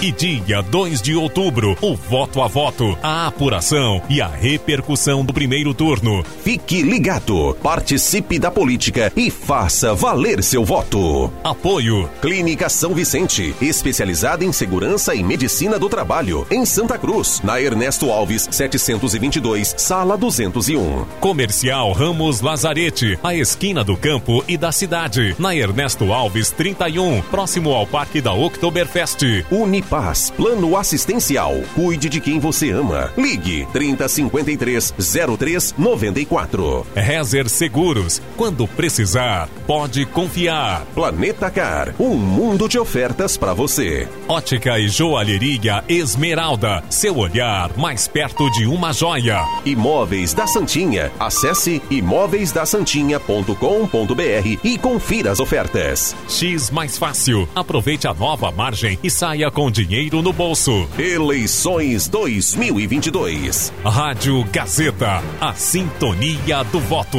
E 0.00 0.12
dia 0.12 0.62
2 0.62 1.02
de 1.02 1.16
outubro, 1.16 1.76
o 1.82 1.96
voto 1.96 2.40
a 2.40 2.46
voto, 2.46 2.96
a 3.02 3.26
apuração 3.26 4.00
e 4.08 4.22
a 4.22 4.28
repercussão 4.28 5.24
do 5.24 5.32
primeiro 5.32 5.74
turno. 5.74 6.24
Fique 6.44 6.82
ligado, 6.82 7.56
participe 7.60 8.38
da 8.38 8.48
política 8.48 9.12
e 9.16 9.28
faça 9.28 9.94
valer 9.94 10.40
seu 10.40 10.64
voto. 10.64 11.32
Apoio 11.42 12.08
Clínica 12.22 12.68
São 12.68 12.94
Vicente, 12.94 13.52
especializada 13.60 14.44
em 14.44 14.52
segurança 14.52 15.16
e 15.16 15.24
medicina 15.24 15.80
do 15.80 15.88
trabalho, 15.88 16.46
em 16.48 16.64
Santa 16.64 16.96
Cruz, 16.96 17.40
na 17.42 17.60
Ernesto 17.60 18.08
Alves, 18.12 18.46
722, 18.52 19.74
sala 19.76 20.16
201. 20.16 21.06
Comercial 21.18 21.90
Ramos 21.90 22.40
Lazarete, 22.40 23.18
a 23.20 23.34
esquina 23.34 23.82
do 23.82 23.96
campo 23.96 24.44
e 24.46 24.56
da 24.56 24.70
cidade, 24.70 25.34
na 25.40 25.56
Ernesto 25.56 26.12
Alves 26.12 26.52
31, 26.52 27.20
próximo 27.22 27.72
ao 27.72 27.84
Parque 27.84 28.20
da 28.20 28.32
Oktoberfest. 28.32 29.44
Unipaz, 29.88 30.30
plano 30.30 30.76
assistencial. 30.76 31.54
Cuide 31.74 32.08
de 32.10 32.20
quem 32.20 32.38
você 32.38 32.70
ama. 32.70 33.10
Ligue 33.16 33.66
3053 33.72 34.92
0394. 35.38 36.86
Rezer 36.94 37.48
Seguros, 37.48 38.20
quando 38.36 38.68
precisar, 38.68 39.48
pode 39.66 40.04
confiar. 40.04 40.84
Planeta 40.94 41.50
Car, 41.50 41.94
um 41.98 42.14
mundo 42.16 42.68
de 42.68 42.78
ofertas 42.78 43.38
para 43.38 43.54
você. 43.54 44.06
Ótica 44.28 44.78
e 44.78 44.88
joalheria 44.88 45.82
Esmeralda, 45.88 46.84
seu 46.90 47.16
olhar 47.16 47.74
mais 47.76 48.06
perto 48.06 48.50
de 48.50 48.66
uma 48.66 48.92
joia. 48.92 49.42
Imóveis 49.64 50.34
da 50.34 50.46
Santinha. 50.46 51.10
Acesse 51.18 51.80
imóveisdasantinha.com.br 51.90 54.58
e 54.62 54.76
confira 54.76 55.32
as 55.32 55.40
ofertas. 55.40 56.14
X 56.28 56.70
mais 56.70 56.98
fácil. 56.98 57.48
Aproveite 57.54 58.06
a 58.06 58.12
nova 58.12 58.50
margem 58.50 58.98
e 59.02 59.08
saia 59.10 59.50
com 59.50 59.70
dinheiro 59.84 60.20
no 60.22 60.32
bolso. 60.32 60.88
Eleições 60.98 62.08
2022. 62.08 63.72
Rádio 63.84 64.42
Gazeta, 64.50 65.22
a 65.40 65.54
sintonia 65.54 66.64
do 66.64 66.80
voto. 66.80 67.16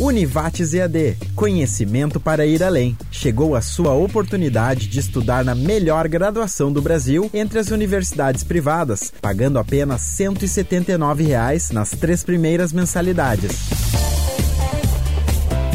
Univates 0.00 0.72
EAD, 0.72 1.18
conhecimento 1.36 2.18
para 2.18 2.46
ir 2.46 2.62
além. 2.62 2.96
Chegou 3.10 3.54
a 3.54 3.60
sua 3.60 3.92
oportunidade 3.92 4.88
de 4.88 5.00
estudar 5.00 5.44
na 5.44 5.54
melhor 5.54 6.08
graduação 6.08 6.72
do 6.72 6.80
Brasil 6.80 7.30
entre 7.34 7.58
as 7.58 7.70
universidades 7.70 8.42
privadas, 8.42 9.12
pagando 9.20 9.58
apenas 9.58 10.00
179 10.00 11.24
reais 11.24 11.70
nas 11.70 11.90
três 11.90 12.24
primeiras 12.24 12.72
mensalidades. 12.72 14.23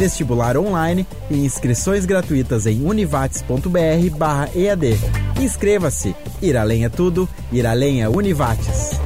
Vestibular 0.00 0.56
online 0.56 1.06
e 1.28 1.44
inscrições 1.44 2.06
gratuitas 2.06 2.66
em 2.66 2.86
univates.br/ead. 2.86 4.98
Inscreva-se. 5.38 6.16
Ir 6.40 6.56
além 6.56 6.86
é 6.86 6.88
tudo. 6.88 7.28
Ir 7.52 7.66
além 7.66 8.00
é 8.00 8.08
Univates. 8.08 8.98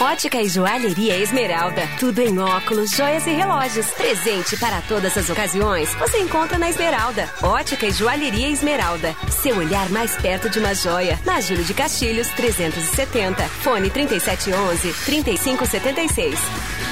Ótica 0.00 0.42
e 0.42 0.48
Joalheria 0.48 1.16
Esmeralda. 1.16 1.82
Tudo 2.00 2.20
em 2.20 2.40
óculos, 2.40 2.90
joias 2.90 3.24
e 3.24 3.30
relógios. 3.30 3.86
Presente 3.92 4.56
para 4.56 4.82
todas 4.82 5.16
as 5.16 5.30
ocasiões. 5.30 5.94
Você 5.94 6.18
encontra 6.18 6.58
na 6.58 6.70
Esmeralda. 6.70 7.30
Ótica 7.40 7.86
e 7.86 7.92
Joalheria 7.92 8.48
Esmeralda. 8.48 9.14
Seu 9.30 9.58
olhar 9.58 9.88
mais 9.90 10.16
perto 10.16 10.50
de 10.50 10.58
uma 10.58 10.74
joia. 10.74 11.20
Na 11.24 11.40
Júlio 11.40 11.62
de 11.62 11.72
Castilhos, 11.72 12.26
370. 12.30 13.44
Fone 13.44 13.90
3711 13.90 14.92
3576. 15.04 16.91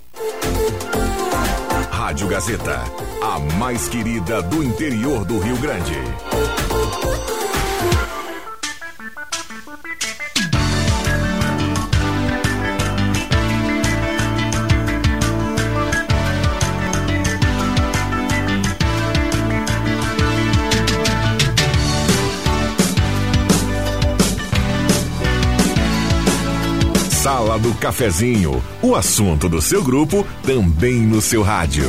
Rádio 1.89 2.27
Gazeta, 2.27 2.81
a 3.23 3.39
mais 3.57 3.87
querida 3.87 4.41
do 4.41 4.63
interior 4.63 5.23
do 5.23 5.39
Rio 5.39 5.57
Grande. 5.57 5.95
Sala 27.21 27.59
do 27.59 27.71
Cafezinho, 27.75 28.63
o 28.81 28.95
assunto 28.95 29.47
do 29.47 29.61
seu 29.61 29.83
grupo 29.83 30.25
também 30.43 31.01
no 31.01 31.21
seu 31.21 31.43
rádio. 31.43 31.85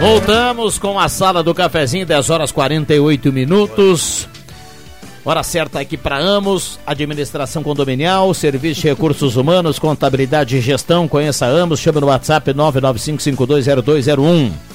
Voltamos 0.00 0.78
com 0.78 0.98
a 0.98 1.06
Sala 1.10 1.42
do 1.42 1.54
Cafezinho, 1.54 2.06
10 2.06 2.30
horas 2.30 2.50
48 2.50 3.30
minutos. 3.30 4.26
Hora 5.22 5.42
certa 5.42 5.78
aqui 5.78 5.98
para 5.98 6.18
Amos, 6.18 6.80
administração 6.86 7.62
condominial, 7.62 8.32
serviço 8.32 8.80
de 8.80 8.88
recursos 8.88 9.36
humanos, 9.36 9.78
contabilidade 9.78 10.56
e 10.56 10.62
gestão. 10.62 11.06
Conheça 11.06 11.44
Amos, 11.44 11.78
chama 11.78 12.00
no 12.00 12.06
WhatsApp 12.06 12.54
995520201. 12.54 14.71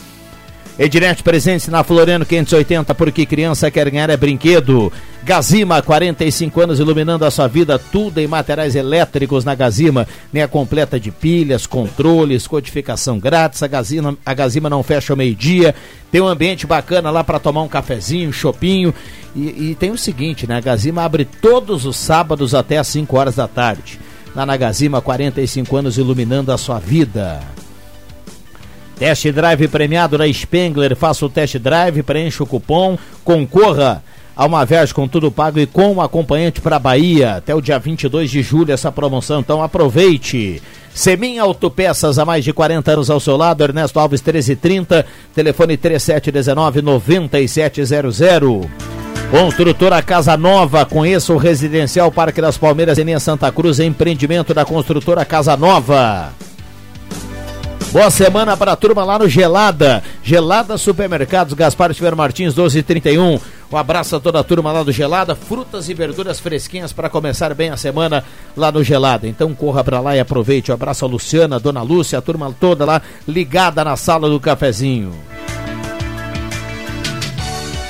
Ednet 0.80 1.24
presente 1.24 1.72
na 1.72 1.84
Floriano 1.84 2.24
580, 2.24 2.94
porque 2.94 3.26
criança 3.26 3.72
quer 3.72 3.90
ganhar 3.90 4.12
é 4.12 4.16
brinquedo. 4.16 4.94
Gazima, 5.24 5.82
45 5.82 6.62
anos 6.62 6.80
iluminando 6.80 7.26
a 7.26 7.32
sua 7.32 7.48
vida, 7.48 7.80
tudo 7.80 8.20
em 8.20 8.28
materiais 8.28 8.76
elétricos 8.76 9.44
na 9.44 9.56
Gazima. 9.56 10.08
Linha 10.32 10.48
completa 10.48 11.00
de 11.00 11.10
pilhas, 11.10 11.66
controles, 11.66 12.46
codificação 12.46 13.18
grátis. 13.18 13.64
A 13.64 13.68
Gazima, 13.68 14.16
a 14.24 14.34
Gazima 14.36 14.70
não 14.70 14.84
fecha 14.84 15.14
ao 15.14 15.18
meio-dia. 15.18 15.74
Tem 16.12 16.22
um 16.22 16.28
ambiente 16.28 16.68
bacana 16.68 17.10
lá 17.10 17.24
para 17.24 17.40
tomar 17.40 17.64
um 17.64 17.68
cafezinho, 17.68 18.30
um 18.30 18.34
chopinho. 18.34 18.94
E, 19.36 19.72
e, 19.72 19.78
tem 19.80 19.90
o 19.90 19.98
seguinte, 19.98 20.46
né? 20.46 20.58
A 20.58 20.62
Gazima 20.62 21.02
abre 21.02 21.26
todos 21.26 21.86
os 21.86 21.98
sábados 21.98 22.54
até 22.54 22.78
às 22.78 22.88
5 22.88 23.18
horas 23.18 23.36
da 23.36 23.48
tarde. 23.48 24.00
Lá 24.36 24.46
na 24.46 24.56
Gazima, 24.56 25.02
45 25.02 25.76
anos 25.76 25.98
iluminando 25.98 26.52
a 26.52 26.58
sua 26.58 26.78
vida. 26.78 27.42
Test 29.00 29.32
drive 29.32 29.68
premiado 29.68 30.18
na 30.18 30.32
Spengler. 30.32 30.96
Faça 30.96 31.26
o 31.26 31.30
test 31.30 31.58
drive, 31.58 32.02
preencha 32.04 32.44
o 32.44 32.48
cupom, 32.48 32.98
concorra 33.24 34.04
a 34.36 34.46
uma 34.46 34.66
viagem 34.66 34.94
com 34.94 35.08
tudo 35.08 35.32
pago 35.32 35.60
e 35.60 35.66
com 35.66 35.94
um 35.94 36.02
acompanhante 36.02 36.62
para 36.62 36.78
Bahia 36.78 37.38
até 37.38 37.56
o 37.56 37.62
dia 37.62 37.80
22 37.80 38.30
de 38.30 38.42
julho 38.44 38.72
essa 38.72 38.92
promoção. 38.92 39.40
Então 39.40 39.64
aproveite. 39.64 40.62
Semin 40.94 41.38
Autopeças 41.38 42.18
há 42.18 42.26
mais 42.26 42.44
de 42.44 42.52
40 42.52 42.92
anos 42.92 43.10
ao 43.10 43.20
seu 43.20 43.38
lado, 43.38 43.64
Ernesto 43.64 44.00
Alves 44.00 44.22
1330, 44.22 45.06
telefone 45.34 45.78
3719 45.78 46.82
9700. 46.82 48.68
Construtora 49.30 50.02
Casa 50.02 50.38
Nova, 50.38 50.86
conheça 50.86 51.34
o 51.34 51.38
Residencial 51.38 52.12
Parque 52.12 52.42
das 52.42 52.58
Palmeiras 52.58 52.98
em 52.98 53.20
Santa 53.20 53.52
Cruz, 53.52 53.80
empreendimento 53.80 54.54
da 54.54 54.66
construtora 54.66 55.26
Casa 55.26 55.56
Nova. 55.58 56.34
Boa 57.98 58.12
semana 58.12 58.56
para 58.56 58.74
a 58.74 58.76
turma 58.76 59.04
lá 59.04 59.18
no 59.18 59.28
Gelada. 59.28 60.04
Gelada 60.22 60.78
Supermercados, 60.78 61.56
Gaspar 61.56 61.92
Tiver 61.96 62.14
Martins, 62.14 62.54
1231. 62.54 63.40
Um 63.72 63.76
abraço 63.76 64.16
a 64.16 64.20
toda 64.20 64.40
a 64.40 64.44
turma 64.44 64.72
lá 64.72 64.84
do 64.84 64.92
Gelada. 64.92 65.36
Frutas 65.36 65.90
e 65.90 65.96
verduras 65.96 66.40
fresquinhas 66.40 66.94
para 66.94 67.10
começar 67.10 67.56
bem 67.56 67.72
a 67.72 67.76
semana 67.76 68.24
lá 68.56 68.72
no 68.72 68.84
Gelada. 68.84 69.28
Então 69.28 69.52
corra 69.56 69.84
para 69.84 70.00
lá 70.00 70.16
e 70.16 70.20
aproveite. 70.20 70.70
Um 70.70 70.76
abraço 70.76 71.06
a 71.06 71.08
Luciana, 71.08 71.56
a 71.56 71.60
Dona 71.60 71.82
Lúcia, 71.82 72.20
a 72.20 72.22
turma 72.22 72.56
toda 72.60 72.86
lá 72.86 73.02
ligada 73.28 73.84
na 73.84 73.96
sala 73.96 74.30
do 74.30 74.40
cafezinho. 74.40 75.12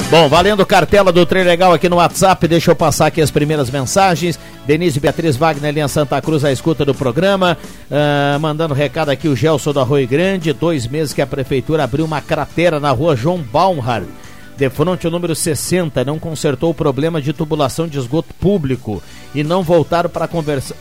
Bom, 0.09 0.29
valendo 0.29 0.65
cartela 0.65 1.11
do 1.11 1.25
Trem 1.25 1.43
Legal 1.43 1.73
aqui 1.73 1.89
no 1.89 1.97
WhatsApp, 1.97 2.47
deixa 2.47 2.71
eu 2.71 2.75
passar 2.77 3.07
aqui 3.07 3.21
as 3.21 3.29
primeiras 3.29 3.69
mensagens. 3.69 4.39
Denise 4.65 5.01
Beatriz 5.01 5.35
Wagner, 5.35 5.73
linha 5.73 5.87
Santa 5.89 6.21
Cruz, 6.21 6.45
à 6.45 6.51
escuta 6.51 6.85
do 6.85 6.95
programa. 6.95 7.57
Uh, 7.91 8.39
mandando 8.39 8.73
recado 8.73 9.09
aqui 9.09 9.27
o 9.27 9.35
Gelson 9.35 9.73
do 9.73 9.81
Arroio 9.81 10.07
Grande. 10.07 10.53
Dois 10.53 10.87
meses 10.87 11.13
que 11.13 11.21
a 11.21 11.27
prefeitura 11.27 11.83
abriu 11.83 12.05
uma 12.05 12.21
cratera 12.21 12.79
na 12.79 12.89
rua 12.89 13.17
João 13.17 13.39
Baumhard. 13.39 14.07
De 14.55 14.69
frente 14.69 15.05
ao 15.05 15.11
número 15.11 15.35
60, 15.35 16.05
não 16.05 16.17
consertou 16.17 16.69
o 16.69 16.73
problema 16.73 17.21
de 17.21 17.33
tubulação 17.33 17.85
de 17.85 17.99
esgoto 17.99 18.33
público 18.35 19.03
e 19.35 19.43
não 19.43 19.61
voltaram 19.61 20.09
para 20.09 20.29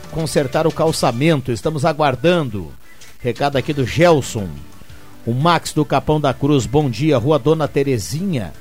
consertar 0.09 0.65
o 0.65 0.71
calçamento. 0.71 1.51
Estamos 1.51 1.83
aguardando. 1.83 2.71
Recado 3.21 3.57
aqui 3.57 3.73
do 3.73 3.85
Gelson. 3.85 4.47
O 5.25 5.33
Max 5.33 5.73
do 5.73 5.83
Capão 5.83 6.21
da 6.21 6.33
Cruz, 6.33 6.65
bom 6.65 6.89
dia. 6.89 7.17
Rua 7.17 7.37
Dona 7.37 7.67
Terezinha. 7.67 8.53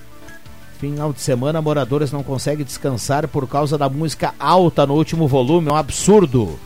Final 0.78 1.12
de 1.12 1.20
semana, 1.20 1.62
moradores 1.62 2.12
não 2.12 2.22
conseguem 2.22 2.64
descansar 2.64 3.26
por 3.26 3.48
causa 3.48 3.78
da 3.78 3.88
música 3.88 4.34
alta 4.38 4.86
no 4.86 4.94
último 4.94 5.26
volume, 5.26 5.68
é 5.68 5.72
um 5.72 5.76
absurdo. 5.76 6.58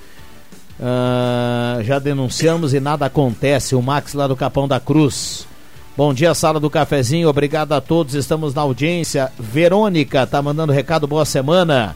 Uh, 0.81 1.83
já 1.85 1.99
denunciamos 1.99 2.75
e 2.75 2.81
nada 2.81 3.07
acontece. 3.07 3.75
O 3.75 3.83
Max 3.83 4.15
lá 4.15 4.27
do 4.27 4.35
Capão 4.35 4.67
da 4.67 4.81
Cruz. 4.81 5.47
Bom 5.97 6.15
dia, 6.15 6.35
sala 6.35 6.59
do 6.59 6.71
cafezinho. 6.71 7.29
Obrigado 7.29 7.73
a 7.73 7.81
todos. 7.81 8.15
Estamos 8.15 8.55
na 8.55 8.63
audiência. 8.63 9.31
Verônica 9.39 10.27
tá 10.27 10.41
mandando 10.41 10.73
recado. 10.73 11.07
Boa 11.07 11.27
semana. 11.27 11.95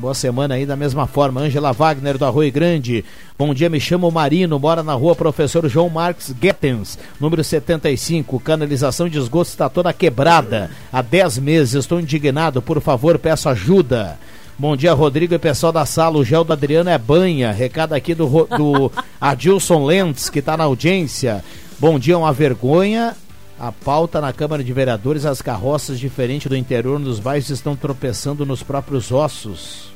Boa 0.00 0.14
semana 0.14 0.54
aí 0.54 0.64
da 0.64 0.76
mesma 0.76 1.06
forma. 1.06 1.42
Ângela 1.42 1.74
Wagner 1.74 2.16
do 2.16 2.24
Arroio 2.24 2.50
Grande. 2.50 3.04
Bom 3.38 3.52
dia, 3.52 3.68
me 3.68 3.78
chamo 3.78 4.10
Marino, 4.10 4.58
mora 4.58 4.82
na 4.82 4.94
rua 4.94 5.14
Professor 5.14 5.68
João 5.68 5.90
Marques 5.90 6.32
Guetens, 6.32 6.98
número 7.20 7.44
75. 7.44 8.40
Canalização 8.40 9.10
de 9.10 9.18
esgoto 9.18 9.50
está 9.50 9.68
toda 9.68 9.92
quebrada. 9.92 10.70
Há 10.90 11.02
10 11.02 11.40
meses 11.40 11.74
estou 11.74 12.00
indignado, 12.00 12.62
por 12.62 12.80
favor, 12.80 13.18
peço 13.18 13.50
ajuda. 13.50 14.18
Bom 14.58 14.74
dia, 14.74 14.94
Rodrigo 14.94 15.34
e 15.34 15.38
pessoal 15.38 15.70
da 15.70 15.84
sala. 15.84 16.16
O 16.16 16.24
gel 16.24 16.44
do 16.44 16.54
Adriano 16.54 16.88
é 16.88 16.96
banha. 16.96 17.52
Recado 17.52 17.92
aqui 17.92 18.14
do, 18.14 18.26
do 18.26 18.90
Adilson 19.20 19.84
Lentz, 19.84 20.30
que 20.30 20.38
está 20.38 20.56
na 20.56 20.64
audiência. 20.64 21.44
Bom 21.78 21.98
dia, 21.98 22.16
uma 22.16 22.32
vergonha. 22.32 23.14
A 23.60 23.70
pauta 23.70 24.20
na 24.20 24.32
Câmara 24.32 24.64
de 24.64 24.72
Vereadores, 24.72 25.24
as 25.24 25.40
carroças, 25.40 26.00
diferente 26.00 26.48
do 26.48 26.56
interior 26.56 26.98
dos 26.98 27.20
bairros, 27.20 27.50
estão 27.50 27.76
tropeçando 27.76 28.44
nos 28.44 28.62
próprios 28.62 29.12
ossos 29.12 29.90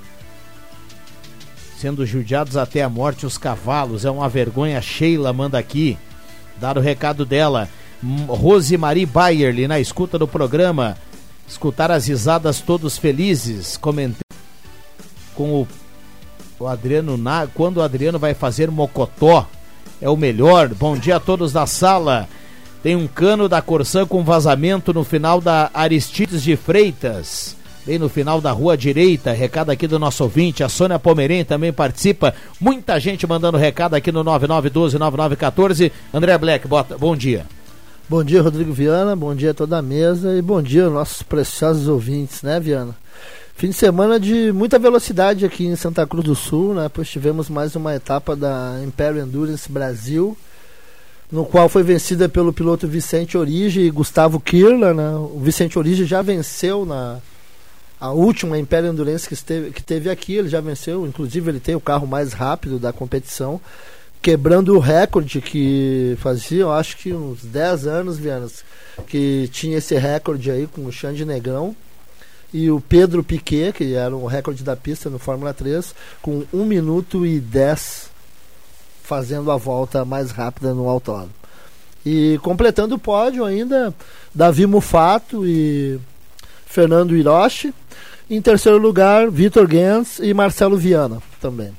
sendo 1.84 2.06
judiados 2.06 2.56
até 2.56 2.82
a 2.82 2.88
morte 2.88 3.26
os 3.26 3.36
cavalos. 3.36 4.06
É 4.06 4.10
uma 4.10 4.26
vergonha. 4.26 4.80
Sheila 4.80 5.34
manda 5.34 5.58
aqui. 5.58 5.98
Dar 6.58 6.78
o 6.78 6.80
recado 6.80 7.26
dela. 7.26 7.68
Rosemarie 8.26 9.04
Bayerly, 9.04 9.68
na 9.68 9.78
escuta 9.78 10.18
do 10.18 10.26
programa. 10.26 10.96
escutar 11.46 11.90
as 11.90 12.06
risadas 12.06 12.62
todos 12.62 12.96
felizes, 12.96 13.76
comentando 13.76 14.22
com 15.34 15.60
o, 15.60 15.68
o 16.58 16.66
Adriano 16.66 17.18
na, 17.18 17.46
quando 17.46 17.76
o 17.76 17.82
Adriano 17.82 18.18
vai 18.18 18.32
fazer 18.32 18.70
mocotó. 18.70 19.46
É 20.00 20.08
o 20.08 20.16
melhor. 20.16 20.68
Bom 20.68 20.96
dia 20.96 21.16
a 21.16 21.20
todos 21.20 21.52
da 21.52 21.66
sala. 21.66 22.26
Tem 22.84 22.94
um 22.94 23.06
cano 23.06 23.48
da 23.48 23.62
Corsã 23.62 24.04
com 24.04 24.22
vazamento 24.22 24.92
no 24.92 25.04
final 25.04 25.40
da 25.40 25.70
Aristides 25.72 26.42
de 26.42 26.54
Freitas. 26.54 27.56
Bem 27.86 27.98
no 27.98 28.10
final 28.10 28.42
da 28.42 28.52
rua 28.52 28.76
direita, 28.76 29.32
recado 29.32 29.70
aqui 29.70 29.86
do 29.86 29.98
nosso 29.98 30.22
ouvinte, 30.22 30.62
a 30.62 30.68
Sônia 30.68 30.98
Pomerém 30.98 31.46
também 31.46 31.72
participa. 31.72 32.34
Muita 32.60 33.00
gente 33.00 33.26
mandando 33.26 33.56
recado 33.56 33.94
aqui 33.94 34.12
no 34.12 34.22
9912-9914. 34.22 35.90
André 36.12 36.36
Black, 36.36 36.68
bota, 36.68 36.98
bom 36.98 37.16
dia. 37.16 37.46
Bom 38.06 38.22
dia, 38.22 38.42
Rodrigo 38.42 38.74
Viana, 38.74 39.16
bom 39.16 39.34
dia 39.34 39.52
a 39.52 39.54
toda 39.54 39.78
a 39.78 39.82
mesa 39.82 40.36
e 40.36 40.42
bom 40.42 40.60
dia 40.60 40.84
aos 40.84 40.92
nossos 40.92 41.22
preciosos 41.22 41.88
ouvintes, 41.88 42.42
né, 42.42 42.60
Viana? 42.60 42.94
Fim 43.56 43.70
de 43.70 43.76
semana 43.76 44.20
de 44.20 44.52
muita 44.52 44.78
velocidade 44.78 45.46
aqui 45.46 45.64
em 45.64 45.74
Santa 45.74 46.06
Cruz 46.06 46.26
do 46.26 46.34
Sul, 46.34 46.74
né? 46.74 46.90
Pois 46.92 47.08
tivemos 47.08 47.48
mais 47.48 47.74
uma 47.74 47.94
etapa 47.94 48.36
da 48.36 48.78
Imperial 48.84 49.26
Endurance 49.26 49.72
Brasil, 49.72 50.36
no 51.30 51.44
qual 51.44 51.68
foi 51.68 51.82
vencida 51.82 52.28
pelo 52.28 52.52
piloto 52.52 52.86
Vicente 52.86 53.36
Origi 53.36 53.80
e 53.80 53.90
Gustavo 53.90 54.38
Kirla. 54.38 54.94
Né? 54.94 55.10
O 55.16 55.40
Vicente 55.40 55.78
Origi 55.78 56.04
já 56.04 56.22
venceu 56.22 56.84
na 56.84 57.20
a 58.00 58.10
última 58.10 58.58
Império 58.58 58.90
Endurance 58.90 59.26
que, 59.26 59.32
esteve, 59.32 59.70
que 59.70 59.82
teve 59.82 60.10
aqui, 60.10 60.34
ele 60.34 60.48
já 60.48 60.60
venceu, 60.60 61.06
inclusive 61.06 61.50
ele 61.50 61.60
tem 61.60 61.74
o 61.74 61.80
carro 61.80 62.06
mais 62.06 62.34
rápido 62.34 62.78
da 62.78 62.92
competição, 62.92 63.58
quebrando 64.20 64.74
o 64.74 64.78
recorde 64.78 65.40
que 65.40 66.14
fazia, 66.18 66.62
eu 66.62 66.72
acho 66.72 66.98
que 66.98 67.14
uns 67.14 67.42
10 67.44 67.86
anos, 67.86 68.18
Vianas, 68.18 68.64
que 69.06 69.48
tinha 69.52 69.78
esse 69.78 69.94
recorde 69.96 70.50
aí 70.50 70.66
com 70.66 70.84
o 70.84 70.92
Xande 70.92 71.24
Negrão. 71.24 71.74
E 72.52 72.70
o 72.70 72.80
Pedro 72.80 73.24
Piquet, 73.24 73.72
que 73.72 73.94
era 73.94 74.14
o 74.14 74.26
recorde 74.26 74.62
da 74.62 74.76
pista 74.76 75.10
no 75.10 75.18
Fórmula 75.18 75.52
3, 75.52 75.92
com 76.22 76.44
1 76.52 76.64
minuto 76.64 77.26
e 77.26 77.40
10 77.40 78.10
fazendo 79.04 79.50
a 79.52 79.56
volta 79.56 80.04
mais 80.04 80.30
rápida 80.30 80.74
no 80.74 80.88
autódromo. 80.88 81.34
E 82.04 82.38
completando 82.42 82.96
o 82.96 82.98
pódio 82.98 83.44
ainda, 83.44 83.94
Davi 84.34 84.66
Mufato 84.66 85.46
e 85.46 86.00
Fernando 86.66 87.14
Hiroshi. 87.14 87.72
Em 88.28 88.40
terceiro 88.40 88.78
lugar, 88.78 89.30
Vitor 89.30 89.70
Gens 89.70 90.18
e 90.18 90.32
Marcelo 90.32 90.76
Viana 90.76 91.22
também. 91.40 91.72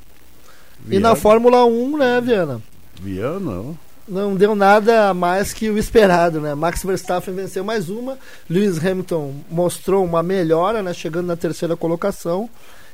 Viana. 0.80 0.96
E 0.96 1.00
na 1.00 1.16
Fórmula 1.16 1.66
1, 1.66 1.98
né, 1.98 2.22
Viana? 2.22 2.62
Viana? 3.02 3.76
Não 4.08 4.36
deu 4.36 4.54
nada 4.54 5.12
mais 5.16 5.52
que 5.52 5.68
o 5.68 5.80
esperado, 5.80 6.40
né? 6.40 6.54
Max 6.54 6.84
Verstappen 6.84 7.34
venceu 7.34 7.64
mais 7.64 7.90
uma, 7.90 8.20
Lewis 8.48 8.78
Hamilton 8.78 9.34
mostrou 9.50 10.06
uma 10.06 10.22
melhora, 10.22 10.84
né, 10.84 10.94
chegando 10.94 11.26
na 11.26 11.36
terceira 11.36 11.76
colocação, 11.76 12.48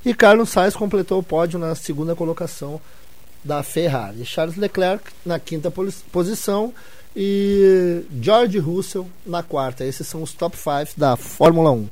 e 0.06 0.14
Carlos 0.14 0.50
Sainz 0.50 0.74
completou 0.74 1.20
o 1.20 1.24
pódio 1.24 1.60
na 1.60 1.76
segunda 1.76 2.16
colocação 2.16 2.80
da 3.44 3.64
Ferrari. 3.64 4.26
Charles 4.26 4.56
Leclerc 4.56 5.04
na 5.26 5.40
quinta 5.40 5.72
posição 6.12 6.74
e 7.16 8.04
George 8.22 8.60
Russell 8.60 9.08
na 9.26 9.44
quarta. 9.44 9.84
Esses 9.84 10.08
são 10.08 10.24
os 10.24 10.34
top 10.34 10.58
5 10.58 11.00
da 11.00 11.16
Fórmula 11.16 11.72
1. 11.72 11.90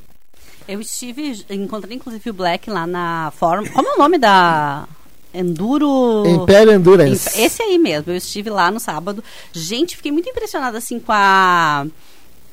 Eu 0.67 0.81
estive, 0.81 1.45
encontrei 1.49 1.97
inclusive 1.97 2.29
o 2.29 2.33
Black 2.33 2.69
lá 2.69 2.85
na 2.85 3.33
Fórmula. 3.35 3.73
Como 3.73 3.87
é 3.87 3.95
o 3.95 3.97
nome 3.97 4.17
da 4.17 4.87
Enduro. 5.33 6.23
Império 6.27 6.73
Endurance. 6.73 7.39
Esse 7.39 7.61
aí 7.61 7.77
mesmo. 7.77 8.11
Eu 8.11 8.17
estive 8.17 8.49
lá 8.49 8.71
no 8.71 8.79
sábado. 8.79 9.23
Gente, 9.51 9.95
fiquei 9.95 10.11
muito 10.11 10.29
impressionada 10.29 10.77
assim 10.77 10.99
com 10.99 11.11
a 11.11 11.85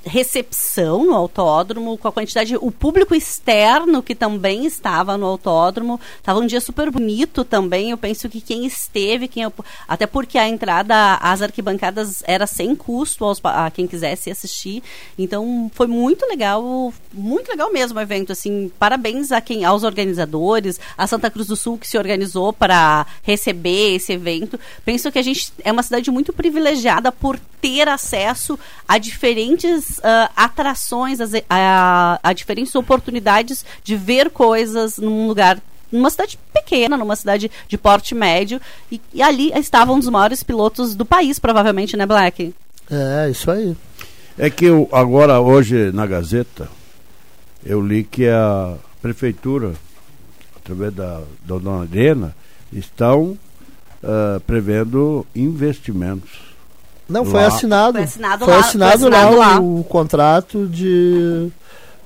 recepção 0.07 1.05
no 1.05 1.15
autódromo, 1.15 1.99
com 1.99 2.07
a 2.07 2.13
quantidade, 2.13 2.57
o 2.57 2.71
público 2.71 3.15
externo 3.15 4.03
que 4.03 4.15
também 4.15 4.65
estava 4.65 5.17
no 5.17 5.27
autódromo, 5.27 6.01
estava 6.17 6.39
um 6.39 6.47
dia 6.47 6.61
super 6.61 6.91
bonito 6.91 7.45
também. 7.45 7.91
Eu 7.91 7.99
penso 7.99 8.29
que 8.29 8.41
quem 8.41 8.65
esteve, 8.65 9.27
quem 9.27 9.45
até 9.89 10.07
porque 10.07 10.39
a 10.39 10.49
entrada 10.49 11.15
às 11.15 11.43
arquibancadas 11.43 12.23
era 12.27 12.47
sem 12.47 12.75
custo 12.75 13.25
aos, 13.25 13.41
a 13.43 13.71
quem 13.71 13.87
quisesse 13.87 14.31
assistir. 14.31 14.83
Então 15.19 15.71
foi 15.75 15.89
muito 15.89 16.25
legal, 16.27 16.95
muito 17.13 17.49
legal 17.51 17.73
mesmo 17.73 17.99
o 17.99 18.03
evento. 18.03 18.33
Assim, 18.33 18.71
parabéns 18.79 19.33
a 19.33 19.41
quem, 19.41 19.65
aos 19.65 19.83
organizadores, 19.83 20.79
a 20.97 21.07
Santa 21.07 21.31
Cruz 21.31 21.49
do 21.49 21.57
Sul 21.57 21.79
que 21.79 21.89
se 21.89 21.99
organizou 21.99 22.53
para 22.53 23.07
receber 23.23 23.97
esse 23.97 24.13
evento. 24.13 24.59
Penso 24.85 25.11
que 25.11 25.19
a 25.19 25.23
gente 25.23 25.53
é 25.65 25.73
uma 25.73 25.83
cidade 25.83 26.11
muito 26.13 26.33
privilegiada 26.33 27.11
por 27.11 27.41
ter 27.67 27.89
acesso 27.89 28.57
a 28.87 28.97
diferentes 28.97 29.99
uh, 29.99 30.31
atrações, 30.37 31.19
a, 31.21 31.27
a, 31.51 32.21
a 32.23 32.33
diferentes 32.33 32.73
oportunidades 32.77 33.65
de 33.83 33.97
ver 33.97 34.31
coisas 34.31 34.99
num 34.99 35.27
lugar 35.27 35.61
numa 35.91 36.09
cidade 36.11 36.39
pequena, 36.53 36.97
numa 36.97 37.17
cidade 37.17 37.51
de 37.67 37.77
porte 37.77 38.15
médio, 38.15 38.61
e, 38.91 39.01
e, 39.13 39.21
ali 39.21 39.53
estavam 39.57 39.99
os 39.99 40.09
maiores 40.09 40.43
pilotos 40.43 40.95
do 40.95 41.05
país, 41.05 41.39
provavelmente, 41.39 41.97
né, 41.97 42.07
Black? 42.07 42.55
É, 42.91 43.31
isso 43.31 43.51
aí. 43.51 43.77
É 44.39 44.49
que 44.51 44.67
eu, 44.67 44.89
agora, 44.93 45.41
hoje, 45.41 45.91
na 45.93 46.07
Gazeta, 46.07 46.69
eu 47.65 47.81
li 47.81 48.05
que 48.05 48.29
a 48.29 48.75
prefeitura, 49.03 49.75
através 50.57 50.93
da, 50.93 51.19
da 51.45 51.59
Dona 51.59 51.83
Arena, 51.83 52.35
estão 52.73 53.39
uh, 54.03 54.41
prevendo 54.47 55.25
investimentos 55.35 56.46
não, 57.09 57.25
foi 57.25 57.41
lá. 57.41 57.47
assinado. 57.47 57.93
Foi 57.95 58.03
assinado, 58.03 58.45
foi 58.45 58.55
lá, 58.55 58.61
assinado, 58.61 58.99
foi 58.99 59.09
assinado 59.09 59.37
lá, 59.37 59.47
lá, 59.55 59.61
O, 59.61 59.85
contrato 59.85 60.67
de 60.67 61.51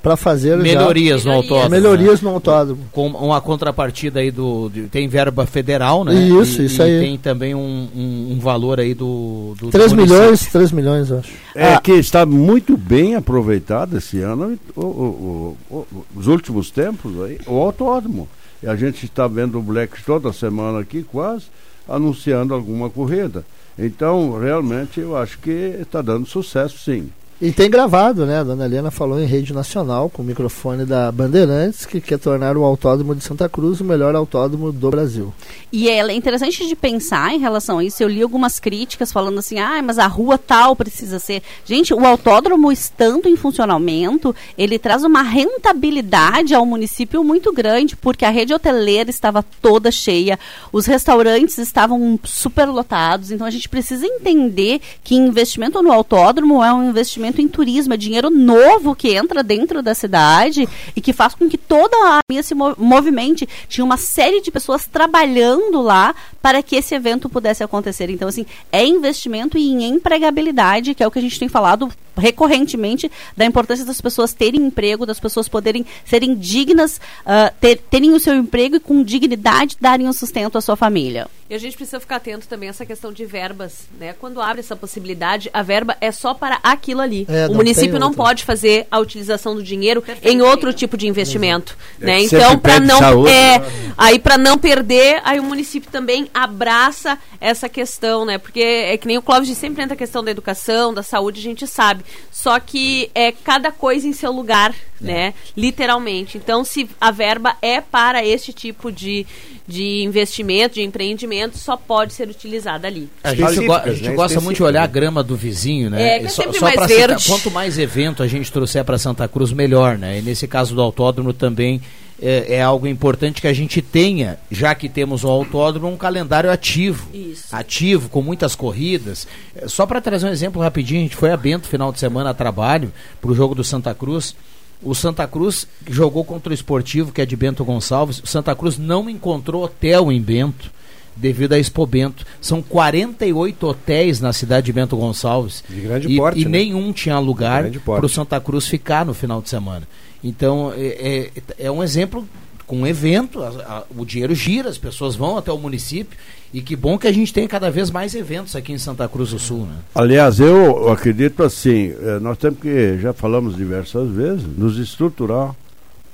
para 0.02 0.16
fazer 0.16 0.56
melhorias 0.56 1.22
já, 1.22 1.30
no 1.30 1.36
autódromo. 1.36 1.70
Melhorias 1.70 2.22
no 2.22 2.30
autódromo. 2.30 2.82
Com 2.90 3.08
uma 3.08 3.40
contrapartida 3.40 4.20
aí 4.20 4.30
do 4.30 4.70
de, 4.70 4.82
tem 4.84 5.08
verba 5.08 5.46
federal, 5.46 6.04
né? 6.04 6.14
Isso, 6.14 6.62
e, 6.62 6.66
isso 6.66 6.82
aí. 6.82 6.96
E 6.96 7.00
tem 7.00 7.18
também 7.18 7.54
um, 7.54 7.88
um, 7.94 8.32
um, 8.32 8.38
valor 8.40 8.80
aí 8.80 8.94
do, 8.94 9.54
do 9.58 9.68
3 9.70 9.92
milhões, 9.92 10.46
3 10.46 10.72
milhões, 10.72 11.12
acho. 11.12 11.30
É 11.54 11.74
ah. 11.74 11.80
que 11.80 11.92
está 11.92 12.24
muito 12.24 12.76
bem 12.76 13.14
aproveitado 13.14 13.98
esse 13.98 14.20
ano 14.20 14.58
o, 14.74 14.80
o, 14.80 15.56
o, 15.70 15.86
os 16.16 16.26
últimos 16.26 16.70
tempos 16.70 17.22
aí, 17.22 17.38
o 17.46 17.58
autódromo. 17.58 18.28
E 18.62 18.66
a 18.66 18.76
gente 18.76 19.04
está 19.04 19.26
vendo 19.26 19.58
o 19.58 19.62
Black 19.62 20.02
toda 20.04 20.32
semana 20.32 20.80
aqui 20.80 21.02
quase 21.02 21.44
anunciando 21.88 22.54
alguma 22.54 22.88
corrida. 22.88 23.44
Então, 23.82 24.38
realmente, 24.38 25.00
eu 25.00 25.16
acho 25.16 25.38
que 25.38 25.50
está 25.80 26.02
dando 26.02 26.26
sucesso, 26.26 26.76
sim. 26.78 27.10
E 27.42 27.50
tem 27.52 27.70
gravado, 27.70 28.26
né? 28.26 28.40
A 28.40 28.44
dona 28.44 28.66
Helena 28.66 28.90
falou 28.90 29.18
em 29.18 29.24
rede 29.24 29.54
nacional, 29.54 30.10
com 30.10 30.20
o 30.20 30.24
microfone 30.24 30.84
da 30.84 31.10
Bandeirantes, 31.10 31.86
que 31.86 31.98
quer 31.98 32.18
tornar 32.18 32.54
o 32.54 32.64
Autódromo 32.64 33.14
de 33.14 33.24
Santa 33.24 33.48
Cruz 33.48 33.80
o 33.80 33.84
melhor 33.84 34.14
autódromo 34.14 34.70
do 34.70 34.90
Brasil. 34.90 35.32
E 35.72 35.88
é 35.88 36.12
interessante 36.12 36.68
de 36.68 36.76
pensar 36.76 37.32
em 37.32 37.38
relação 37.38 37.78
a 37.78 37.84
isso. 37.84 38.02
Eu 38.02 38.08
li 38.08 38.20
algumas 38.20 38.60
críticas 38.60 39.10
falando 39.10 39.38
assim, 39.38 39.58
ah, 39.58 39.80
mas 39.82 39.98
a 39.98 40.06
rua 40.06 40.36
tal 40.36 40.76
precisa 40.76 41.18
ser. 41.18 41.42
Gente, 41.64 41.94
o 41.94 42.04
autódromo 42.04 42.70
estando 42.70 43.26
em 43.26 43.36
funcionamento, 43.36 44.36
ele 44.58 44.78
traz 44.78 45.02
uma 45.02 45.22
rentabilidade 45.22 46.54
ao 46.54 46.66
município 46.66 47.24
muito 47.24 47.54
grande, 47.54 47.96
porque 47.96 48.26
a 48.26 48.30
rede 48.30 48.52
hoteleira 48.52 49.08
estava 49.08 49.42
toda 49.62 49.90
cheia, 49.90 50.38
os 50.70 50.84
restaurantes 50.84 51.56
estavam 51.56 52.20
super 52.22 52.66
lotados. 52.66 53.30
Então 53.30 53.46
a 53.46 53.50
gente 53.50 53.66
precisa 53.66 54.04
entender 54.06 54.78
que 55.02 55.14
investimento 55.14 55.82
no 55.82 55.90
autódromo 55.90 56.62
é 56.62 56.70
um 56.70 56.90
investimento 56.90 57.29
investimento 57.30 57.40
em 57.40 57.48
turismo, 57.48 57.94
é 57.94 57.96
dinheiro 57.96 58.28
novo 58.28 58.94
que 58.94 59.14
entra 59.14 59.42
dentro 59.42 59.82
da 59.82 59.94
cidade 59.94 60.68
e 60.94 61.00
que 61.00 61.12
faz 61.12 61.34
com 61.34 61.48
que 61.48 61.56
toda 61.56 61.96
a 61.96 62.20
minha 62.28 62.42
se 62.42 62.54
movimente. 62.54 63.48
Tinha 63.68 63.84
uma 63.84 63.96
série 63.96 64.40
de 64.40 64.50
pessoas 64.50 64.86
trabalhando 64.86 65.80
lá 65.80 66.14
para 66.42 66.62
que 66.62 66.76
esse 66.76 66.94
evento 66.94 67.28
pudesse 67.28 67.62
acontecer. 67.62 68.10
Então, 68.10 68.28
assim, 68.28 68.44
é 68.72 68.84
investimento 68.84 69.56
em 69.56 69.84
empregabilidade, 69.84 70.94
que 70.94 71.02
é 71.02 71.06
o 71.06 71.10
que 71.10 71.18
a 71.18 71.22
gente 71.22 71.38
tem 71.38 71.48
falado 71.48 71.90
recorrentemente, 72.16 73.10
da 73.36 73.44
importância 73.44 73.84
das 73.84 74.00
pessoas 74.00 74.32
terem 74.32 74.60
emprego, 74.62 75.06
das 75.06 75.20
pessoas 75.20 75.48
poderem 75.48 75.84
serem 76.04 76.34
dignas, 76.34 77.00
uh, 77.22 77.54
ter, 77.60 77.78
terem 77.90 78.12
o 78.12 78.20
seu 78.20 78.34
emprego 78.34 78.76
e 78.76 78.80
com 78.80 79.02
dignidade 79.02 79.76
darem 79.80 80.08
o 80.08 80.12
sustento 80.12 80.58
à 80.58 80.60
sua 80.60 80.76
família. 80.76 81.28
E 81.50 81.54
a 81.54 81.58
gente 81.58 81.76
precisa 81.76 81.98
ficar 81.98 82.16
atento 82.16 82.46
também 82.46 82.68
a 82.68 82.70
essa 82.70 82.86
questão 82.86 83.12
de 83.12 83.26
verbas, 83.26 83.88
né? 83.98 84.14
Quando 84.20 84.40
abre 84.40 84.60
essa 84.60 84.76
possibilidade, 84.76 85.50
a 85.52 85.62
verba 85.62 85.96
é 86.00 86.12
só 86.12 86.32
para 86.32 86.60
aquilo 86.62 87.00
ali. 87.00 87.26
É, 87.28 87.48
o 87.48 87.54
município 87.54 87.98
não 87.98 88.14
pode 88.14 88.44
fazer 88.44 88.86
a 88.88 89.00
utilização 89.00 89.56
do 89.56 89.62
dinheiro 89.62 90.00
em 90.22 90.40
outro 90.42 90.72
tipo 90.72 90.96
de 90.96 91.08
investimento, 91.08 91.76
né? 91.98 92.22
Então, 92.22 92.56
para 92.56 92.78
não 92.78 93.00
saúde, 93.00 93.32
é, 93.32 93.58
né? 93.58 93.92
aí 93.98 94.20
para 94.20 94.38
não 94.38 94.56
perder, 94.56 95.20
aí 95.24 95.40
o 95.40 95.42
município 95.42 95.90
também 95.90 96.28
abraça 96.32 97.18
essa 97.40 97.68
questão, 97.68 98.24
né? 98.24 98.38
Porque 98.38 98.60
é 98.60 98.96
que 98.96 99.08
nem 99.08 99.18
o 99.18 99.22
Clóvis 99.22 99.58
sempre 99.58 99.82
entra 99.82 99.94
a 99.94 99.98
questão 99.98 100.22
da 100.22 100.30
educação, 100.30 100.94
da 100.94 101.02
saúde, 101.02 101.40
a 101.40 101.42
gente 101.42 101.66
sabe 101.66 101.99
sabe? 102.00 102.04
Só 102.30 102.58
que 102.58 103.10
é 103.14 103.32
cada 103.32 103.70
coisa 103.70 104.06
em 104.06 104.12
seu 104.12 104.32
lugar, 104.32 104.74
é. 105.02 105.04
né? 105.04 105.34
Literalmente. 105.56 106.38
Então, 106.38 106.64
se 106.64 106.88
a 107.00 107.10
verba 107.10 107.56
é 107.60 107.80
para 107.80 108.24
este 108.24 108.52
tipo 108.52 108.90
de, 108.90 109.26
de 109.66 110.02
investimento, 110.02 110.74
de 110.74 110.82
empreendimento, 110.82 111.58
só 111.58 111.76
pode 111.76 112.12
ser 112.12 112.28
utilizada 112.28 112.86
ali. 112.86 113.08
A 113.22 113.34
gente, 113.34 113.66
go 113.66 113.74
a 113.74 113.92
gente 113.92 114.08
né? 114.08 114.14
gosta 114.14 114.40
muito 114.40 114.56
de 114.56 114.62
olhar 114.62 114.82
a 114.82 114.86
grama 114.86 115.22
do 115.22 115.36
vizinho, 115.36 115.90
né? 115.90 116.16
É, 116.16 116.18
que 116.20 116.26
é 116.26 116.28
só, 116.28 116.52
só 116.52 116.60
mais 116.60 116.86
verde. 116.88 117.24
quanto 117.26 117.50
mais 117.50 117.78
evento 117.78 118.22
a 118.22 118.26
gente 118.26 118.50
trouxer 118.50 118.84
para 118.84 118.98
Santa 118.98 119.28
Cruz, 119.28 119.52
melhor, 119.52 119.98
né? 119.98 120.18
E 120.18 120.22
nesse 120.22 120.46
caso 120.46 120.74
do 120.74 120.80
autódromo 120.80 121.32
também 121.32 121.80
é, 122.20 122.56
é, 122.56 122.62
algo 122.62 122.86
importante 122.86 123.40
que 123.40 123.48
a 123.48 123.52
gente 123.52 123.80
tenha, 123.80 124.38
já 124.50 124.74
que 124.74 124.88
temos 124.88 125.24
o 125.24 125.28
autódromo, 125.28 125.88
um 125.88 125.96
calendário 125.96 126.50
ativo. 126.50 127.08
Isso. 127.14 127.44
Ativo, 127.50 128.08
com 128.08 128.20
muitas 128.20 128.54
corridas. 128.54 129.26
É, 129.54 129.66
só 129.66 129.86
para 129.86 130.00
trazer 130.00 130.26
um 130.26 130.30
exemplo 130.30 130.60
rapidinho, 130.60 131.00
a 131.00 131.02
gente 131.04 131.16
foi 131.16 131.30
a 131.30 131.36
Bento 131.36 131.66
final 131.66 131.90
de 131.90 131.98
semana 131.98 132.30
a 132.30 132.34
trabalho 132.34 132.92
para 133.20 133.30
o 133.30 133.34
jogo 133.34 133.54
do 133.54 133.64
Santa 133.64 133.94
Cruz. 133.94 134.34
O 134.82 134.94
Santa 134.94 135.26
Cruz 135.26 135.66
jogou 135.88 136.24
contra 136.24 136.50
o 136.50 136.54
esportivo, 136.54 137.12
que 137.12 137.20
é 137.20 137.26
de 137.26 137.36
Bento 137.36 137.64
Gonçalves. 137.64 138.18
O 138.18 138.26
Santa 138.26 138.54
Cruz 138.54 138.78
não 138.78 139.08
encontrou 139.08 139.64
hotel 139.64 140.12
em 140.12 140.20
Bento 140.20 140.70
devido 141.16 141.52
a 141.52 141.58
Expo 141.58 141.86
Bento. 141.86 142.24
São 142.40 142.62
48 142.62 143.66
hotéis 143.66 144.20
na 144.20 144.32
cidade 144.32 144.66
de 144.66 144.72
Bento 144.72 144.96
Gonçalves. 144.96 145.62
De 145.68 145.80
grande 145.80 146.08
e, 146.08 146.16
porte. 146.16 146.40
E 146.40 146.44
né? 146.44 146.50
nenhum 146.50 146.92
tinha 146.92 147.18
lugar 147.18 147.64
para 147.84 148.06
o 148.06 148.08
Santa 148.08 148.40
Cruz 148.40 148.66
ficar 148.66 149.04
no 149.04 149.12
final 149.12 149.42
de 149.42 149.50
semana. 149.50 149.86
Então, 150.22 150.72
é, 150.76 151.30
é, 151.58 151.66
é 151.66 151.70
um 151.70 151.82
exemplo 151.82 152.26
com 152.66 152.82
um 152.82 152.86
evento, 152.86 153.42
a, 153.42 153.48
a, 153.48 153.82
o 153.96 154.04
dinheiro 154.04 154.32
gira, 154.34 154.68
as 154.68 154.78
pessoas 154.78 155.16
vão 155.16 155.36
até 155.36 155.50
o 155.50 155.58
município 155.58 156.16
e 156.54 156.60
que 156.60 156.76
bom 156.76 156.96
que 156.96 157.08
a 157.08 157.12
gente 157.12 157.32
tem 157.32 157.48
cada 157.48 157.68
vez 157.68 157.90
mais 157.90 158.14
eventos 158.14 158.54
aqui 158.54 158.72
em 158.72 158.78
Santa 158.78 159.08
Cruz 159.08 159.30
do 159.30 159.40
Sul. 159.40 159.66
Né? 159.66 159.74
Aliás, 159.92 160.38
eu 160.38 160.88
acredito 160.88 161.42
assim, 161.42 161.92
eh, 162.00 162.18
nós 162.20 162.38
temos 162.38 162.60
que, 162.60 162.98
já 162.98 163.12
falamos 163.12 163.56
diversas 163.56 164.08
vezes, 164.10 164.44
nos 164.56 164.78
estruturar 164.78 165.54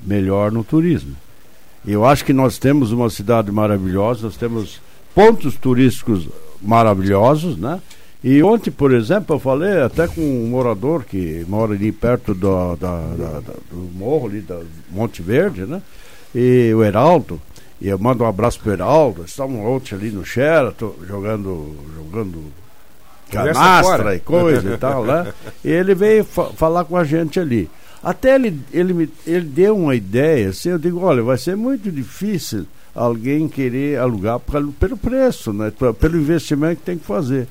melhor 0.00 0.50
no 0.50 0.64
turismo. 0.64 1.14
Eu 1.86 2.04
acho 2.06 2.24
que 2.24 2.32
nós 2.32 2.58
temos 2.58 2.90
uma 2.90 3.10
cidade 3.10 3.52
maravilhosa, 3.52 4.22
nós 4.22 4.36
temos 4.36 4.80
pontos 5.14 5.56
turísticos 5.56 6.26
maravilhosos, 6.60 7.56
né? 7.56 7.80
E 8.28 8.42
ontem, 8.42 8.72
por 8.72 8.92
exemplo, 8.92 9.36
eu 9.36 9.38
falei 9.38 9.82
até 9.82 10.08
com 10.08 10.20
um 10.20 10.48
morador 10.48 11.04
que 11.04 11.46
mora 11.48 11.74
ali 11.74 11.92
perto 11.92 12.34
do, 12.34 12.74
da, 12.74 12.96
da, 13.16 13.40
do 13.70 13.76
morro 13.94 14.26
ali 14.26 14.40
da 14.40 14.62
Monte 14.90 15.22
Verde, 15.22 15.64
né? 15.64 15.80
E 16.34 16.74
o 16.74 16.82
Heraldo, 16.82 17.40
e 17.80 17.86
eu 17.86 17.96
mando 17.96 18.24
um 18.24 18.26
abraço 18.26 18.58
pro 18.58 18.72
Heraldo, 18.72 19.22
estavam 19.24 19.64
ontem 19.64 19.94
ali 19.94 20.10
no 20.10 20.24
Sheraton, 20.24 20.92
jogando, 21.06 21.76
jogando 21.94 22.52
canastra 23.30 24.16
e 24.16 24.18
coisa 24.18 24.74
e 24.74 24.76
tal, 24.76 25.04
né? 25.04 25.32
E 25.64 25.70
ele 25.70 25.94
veio 25.94 26.24
fa 26.24 26.46
falar 26.46 26.84
com 26.84 26.96
a 26.96 27.04
gente 27.04 27.38
ali. 27.38 27.70
Até 28.02 28.34
ele, 28.34 28.60
ele, 28.72 28.92
me, 28.92 29.08
ele 29.24 29.46
deu 29.46 29.76
uma 29.76 29.94
ideia, 29.94 30.48
assim, 30.48 30.70
eu 30.70 30.78
digo, 30.80 30.98
olha, 30.98 31.22
vai 31.22 31.38
ser 31.38 31.54
muito 31.54 31.92
difícil 31.92 32.66
alguém 32.92 33.46
querer 33.46 34.00
alugar 34.00 34.40
pelo, 34.40 34.72
pelo 34.72 34.96
preço, 34.96 35.52
né? 35.52 35.72
Pelo 36.00 36.16
investimento 36.16 36.80
que 36.80 36.86
tem 36.86 36.98
que 36.98 37.06
fazer. 37.06 37.46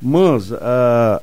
Mas, 0.00 0.50
uh, 0.50 1.20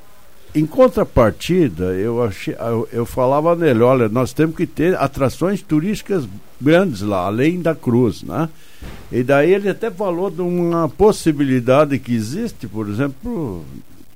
em 0.54 0.66
contrapartida, 0.66 1.94
eu, 1.94 2.24
achei, 2.24 2.56
eu, 2.58 2.88
eu, 2.92 3.06
falava 3.06 3.56
nele, 3.56 3.82
olha, 3.82 4.08
nós 4.08 4.34
temos 4.34 4.56
que 4.56 4.66
ter 4.66 4.96
atrações 4.96 5.62
turísticas 5.62 6.28
grandes 6.60 7.02
lá, 7.02 7.26
além 7.26 7.62
da 7.62 7.76
cruz, 7.76 8.24
né? 8.24 8.50
E 9.12 9.24
daí 9.24 9.54
ele 9.54 9.70
até 9.70 9.92
falou 9.92 10.30
de 10.30 10.42
uma 10.42 10.88
possibilidade 10.88 12.00
que 12.00 12.14
existe, 12.14 12.68
por 12.68 12.88
exemplo, 12.88 13.66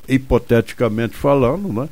hipoteticamente 0.08 1.16
falando, 1.16 1.74
né? 1.74 1.90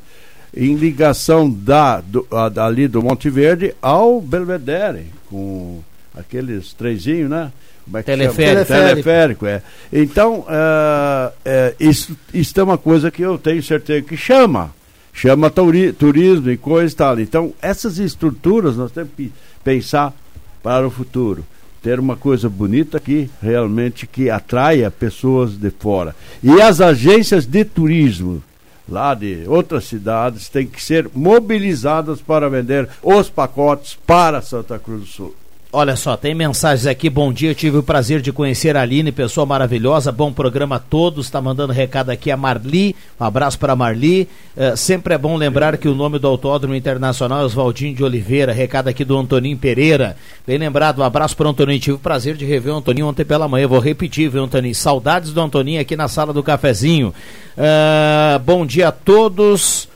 Em 0.56 0.74
ligação 0.74 1.50
da, 1.50 2.00
do, 2.00 2.26
a, 2.30 2.48
dali 2.48 2.88
do 2.88 3.02
Monte 3.02 3.28
Verde 3.28 3.74
ao 3.82 4.20
Belvedere, 4.20 5.06
com 5.28 5.80
aqueles 6.14 6.72
trezinhos, 6.72 7.28
né? 7.30 7.52
É 7.94 8.02
teleférico. 8.02 8.66
teleférico. 8.66 9.46
é. 9.46 9.62
Então, 9.92 10.40
uh, 10.40 11.28
uh, 11.28 11.74
isso, 11.78 12.16
isso 12.32 12.58
é 12.58 12.62
uma 12.62 12.78
coisa 12.78 13.10
que 13.10 13.22
eu 13.22 13.38
tenho 13.38 13.62
certeza 13.62 14.02
que 14.02 14.16
chama. 14.16 14.72
Chama 15.12 15.50
turi, 15.50 15.92
turismo 15.92 16.50
e 16.50 16.56
coisa 16.56 16.92
e 16.92 16.96
tal. 16.96 17.20
Então, 17.20 17.52
essas 17.60 17.98
estruturas 17.98 18.76
nós 18.76 18.92
temos 18.92 19.10
que 19.16 19.32
pensar 19.64 20.14
para 20.62 20.86
o 20.86 20.90
futuro. 20.90 21.44
Ter 21.82 21.98
uma 21.98 22.16
coisa 22.16 22.48
bonita 22.48 23.00
que 23.00 23.30
realmente 23.42 24.06
que 24.06 24.30
atraia 24.30 24.90
pessoas 24.90 25.56
de 25.56 25.70
fora. 25.70 26.14
E 26.42 26.60
as 26.60 26.80
agências 26.80 27.46
de 27.46 27.64
turismo 27.64 28.42
lá 28.88 29.14
de 29.14 29.44
outras 29.46 29.84
cidades 29.84 30.48
têm 30.48 30.66
que 30.66 30.82
ser 30.82 31.10
mobilizadas 31.14 32.20
para 32.20 32.48
vender 32.48 32.88
os 33.02 33.28
pacotes 33.28 33.98
para 34.06 34.40
Santa 34.40 34.78
Cruz 34.78 35.00
do 35.00 35.06
Sul. 35.06 35.34
Olha 35.70 35.96
só, 35.96 36.16
tem 36.16 36.34
mensagens 36.34 36.86
aqui. 36.86 37.10
Bom 37.10 37.30
dia, 37.30 37.54
tive 37.54 37.76
o 37.76 37.82
prazer 37.82 38.22
de 38.22 38.32
conhecer 38.32 38.74
a 38.74 38.80
Aline, 38.80 39.12
pessoa 39.12 39.44
maravilhosa. 39.44 40.10
Bom 40.10 40.32
programa 40.32 40.76
a 40.76 40.78
todos. 40.78 41.26
Está 41.26 41.42
mandando 41.42 41.74
recado 41.74 42.08
aqui 42.08 42.30
a 42.30 42.38
Marli. 42.38 42.96
Um 43.20 43.24
abraço 43.24 43.58
para 43.58 43.76
Marli. 43.76 44.26
Uh, 44.56 44.74
sempre 44.78 45.12
é 45.12 45.18
bom 45.18 45.36
lembrar 45.36 45.76
que 45.76 45.86
o 45.86 45.94
nome 45.94 46.18
do 46.18 46.26
Autódromo 46.26 46.74
Internacional 46.74 47.42
é 47.42 47.44
Oswaldinho 47.44 47.94
de 47.94 48.02
Oliveira. 48.02 48.50
Recado 48.50 48.88
aqui 48.88 49.04
do 49.04 49.18
Antoninho 49.18 49.58
Pereira. 49.58 50.16
Bem 50.46 50.56
lembrado, 50.56 51.00
um 51.00 51.04
abraço 51.04 51.36
para 51.36 51.48
o 51.48 51.50
Antoninho. 51.50 51.78
Tive 51.78 51.96
o 51.96 52.00
prazer 52.00 52.34
de 52.34 52.46
rever 52.46 52.72
o 52.72 52.78
Antoninho 52.78 53.06
ontem 53.06 53.26
pela 53.26 53.46
manhã. 53.46 53.68
Vou 53.68 53.78
repetir, 53.78 54.30
viu, 54.30 54.44
Antoninho? 54.44 54.74
Saudades 54.74 55.34
do 55.34 55.40
Antoninho 55.42 55.82
aqui 55.82 55.94
na 55.94 56.08
sala 56.08 56.32
do 56.32 56.42
cafezinho. 56.42 57.12
Uh, 57.58 58.38
bom 58.38 58.64
dia 58.64 58.88
a 58.88 58.92
todos 58.92 59.86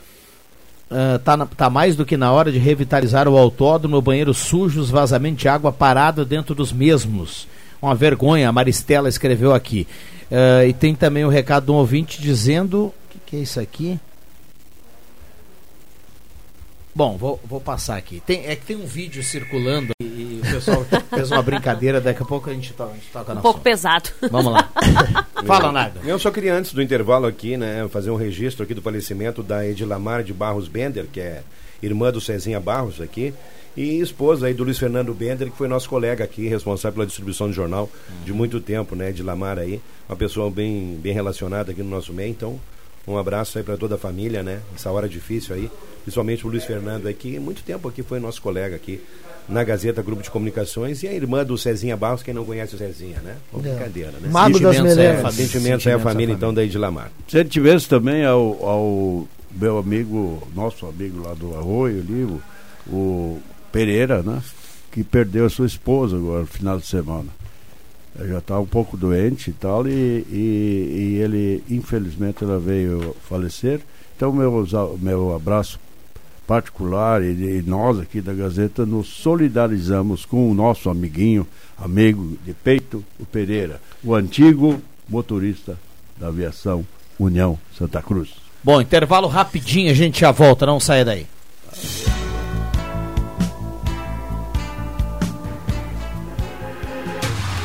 uh, 0.93 1.45
tá 1.57 1.69
mais 1.69 1.95
do 1.95 2.05
que 2.05 2.15
na 2.15 2.31
hora 2.31 2.51
de 2.51 2.59
revitalizar 2.59 3.27
o 3.27 3.37
autódromo, 3.37 4.01
banheiros 4.01 4.37
sujos, 4.37 4.89
vazamento 4.89 5.37
de 5.37 5.49
água 5.49 5.71
parado 5.71 6.23
dentro 6.23 6.53
dos 6.53 6.71
mesmos. 6.71 7.47
Uma 7.81 7.95
vergonha, 7.95 8.47
a 8.47 8.51
Maristela 8.51 9.09
escreveu 9.09 9.53
aqui. 9.53 9.87
Uh, 10.31 10.67
e 10.67 10.73
tem 10.73 10.95
também 10.95 11.25
o 11.25 11.29
recado 11.29 11.65
de 11.65 11.71
um 11.71 11.75
ouvinte 11.75 12.21
dizendo. 12.21 12.85
O 12.85 12.93
que, 13.09 13.19
que 13.25 13.35
é 13.35 13.39
isso 13.39 13.59
aqui? 13.59 13.99
Bom, 16.95 17.17
vou, 17.17 17.39
vou 17.43 17.59
passar 17.59 17.97
aqui. 17.97 18.21
Tem, 18.25 18.45
é 18.45 18.55
que 18.55 18.65
tem 18.65 18.75
um 18.75 18.85
vídeo 18.85 19.23
circulando 19.23 19.91
pessoal 20.53 20.85
fez 21.09 21.31
uma 21.31 21.41
brincadeira, 21.41 21.99
daqui 21.99 22.21
a 22.21 22.25
pouco 22.25 22.49
a 22.49 22.53
gente, 22.53 22.73
to, 22.73 22.83
a 22.83 22.93
gente 22.93 23.07
toca 23.11 23.31
um 23.31 23.35
na 23.35 23.39
Um 23.39 23.43
pouco 23.43 23.59
pesado. 23.59 24.09
Vamos 24.29 24.51
lá. 24.51 24.69
Fala, 25.45 25.71
Naga. 25.71 25.99
Eu 26.05 26.19
só 26.19 26.31
queria, 26.31 26.55
antes 26.55 26.73
do 26.73 26.81
intervalo 26.81 27.25
aqui, 27.25 27.57
né, 27.57 27.87
fazer 27.89 28.11
um 28.11 28.15
registro 28.15 28.63
aqui 28.63 28.73
do 28.73 28.81
falecimento 28.81 29.41
da 29.41 29.65
Edilamar 29.67 30.23
de 30.23 30.33
Barros 30.33 30.67
Bender, 30.67 31.05
que 31.11 31.19
é 31.19 31.43
irmã 31.81 32.11
do 32.11 32.21
Cezinha 32.21 32.59
Barros 32.59 33.01
aqui, 33.01 33.33
e 33.75 33.99
esposa 33.99 34.45
aí 34.45 34.53
do 34.53 34.63
Luiz 34.63 34.77
Fernando 34.77 35.13
Bender, 35.13 35.49
que 35.49 35.57
foi 35.57 35.67
nosso 35.67 35.89
colega 35.89 36.23
aqui, 36.23 36.47
responsável 36.47 36.93
pela 36.93 37.05
distribuição 37.05 37.47
do 37.47 37.53
jornal 37.53 37.89
de 38.23 38.31
muito 38.31 38.61
tempo, 38.61 38.95
né, 38.95 39.09
Edilamar 39.09 39.57
aí, 39.57 39.81
uma 40.07 40.15
pessoa 40.15 40.49
bem, 40.49 40.97
bem 41.01 41.13
relacionada 41.13 41.71
aqui 41.71 41.81
no 41.81 41.89
nosso 41.89 42.13
meio, 42.13 42.29
então 42.29 42.59
um 43.05 43.17
abraço 43.17 43.57
aí 43.57 43.63
para 43.63 43.75
toda 43.75 43.95
a 43.95 43.97
família, 43.97 44.41
né? 44.41 44.61
Essa 44.73 44.89
hora 44.89 45.09
difícil 45.09 45.53
aí, 45.53 45.69
principalmente 46.03 46.47
o 46.47 46.49
Luiz 46.49 46.63
Fernando 46.63 47.07
aqui, 47.07 47.37
muito 47.37 47.61
tempo 47.61 47.89
aqui 47.89 48.01
foi 48.01 48.17
nosso 48.17 48.41
colega 48.41 48.77
aqui 48.77 49.01
na 49.47 49.63
Gazeta 49.63 50.01
Grupo 50.01 50.21
de 50.21 50.29
Comunicações 50.29 51.03
e 51.03 51.07
a 51.07 51.13
irmã 51.13 51.43
do 51.43 51.57
Cezinha 51.57 51.97
Barros, 51.97 52.23
quem 52.23 52.33
não 52.33 52.45
conhece 52.45 52.75
o 52.75 52.77
Cezinha, 52.77 53.19
né? 53.23 53.35
Uma 53.51 53.67
é. 53.67 53.71
brincadeira, 53.71 54.11
né? 54.21 54.29
Mago 54.29 54.59
das 54.59 54.79
Melenas. 54.79 55.35
Sentimentos 55.35 55.85
é 55.85 55.93
a 55.93 55.99
família, 55.99 56.33
então, 56.33 56.53
da 56.53 56.63
Edilamar. 56.63 57.11
Se 57.27 57.43
tivesse 57.45 57.87
também 57.87 58.25
ao, 58.25 58.65
ao 58.65 59.27
meu 59.51 59.77
amigo, 59.77 60.47
nosso 60.55 60.85
amigo 60.85 61.21
lá 61.21 61.33
do 61.33 61.55
Arroio 61.55 61.99
ali, 61.99 62.23
o, 62.23 62.41
o 62.87 63.41
Pereira, 63.71 64.21
né? 64.23 64.41
Que 64.91 65.03
perdeu 65.03 65.45
a 65.45 65.49
sua 65.49 65.65
esposa 65.65 66.15
agora, 66.15 66.41
no 66.41 66.47
final 66.47 66.79
de 66.79 66.85
semana 66.85 67.29
já 68.19 68.37
está 68.37 68.59
um 68.59 68.65
pouco 68.65 68.95
doente 68.95 69.49
e 69.49 69.53
tal, 69.53 69.87
e, 69.87 69.91
e, 69.91 71.15
e, 71.15 71.21
ele, 71.21 71.63
infelizmente, 71.69 72.43
ela 72.43 72.59
veio 72.59 73.15
falecer. 73.27 73.81
Então, 74.15 74.31
meu, 74.31 74.67
meu 74.99 75.35
abraço 75.35 75.79
particular 76.47 77.23
e, 77.23 77.59
e, 77.59 77.63
nós 77.65 77.99
aqui 77.99 78.21
da 78.21 78.33
Gazeta 78.33 78.85
nos 78.85 79.07
solidarizamos 79.07 80.25
com 80.25 80.49
o 80.49 80.53
nosso 80.53 80.89
amiguinho, 80.89 81.47
amigo 81.77 82.37
de 82.45 82.53
peito, 82.53 83.03
o 83.19 83.25
Pereira, 83.25 83.81
o 84.03 84.13
antigo 84.13 84.81
motorista 85.07 85.77
da 86.17 86.27
aviação 86.27 86.85
União 87.17 87.57
Santa 87.77 88.01
Cruz. 88.01 88.29
Bom, 88.63 88.81
intervalo 88.81 89.27
rapidinho, 89.27 89.91
a 89.91 89.93
gente 89.93 90.21
já 90.21 90.31
volta, 90.31 90.65
não 90.65 90.79
saia 90.79 91.03
daí. 91.03 91.27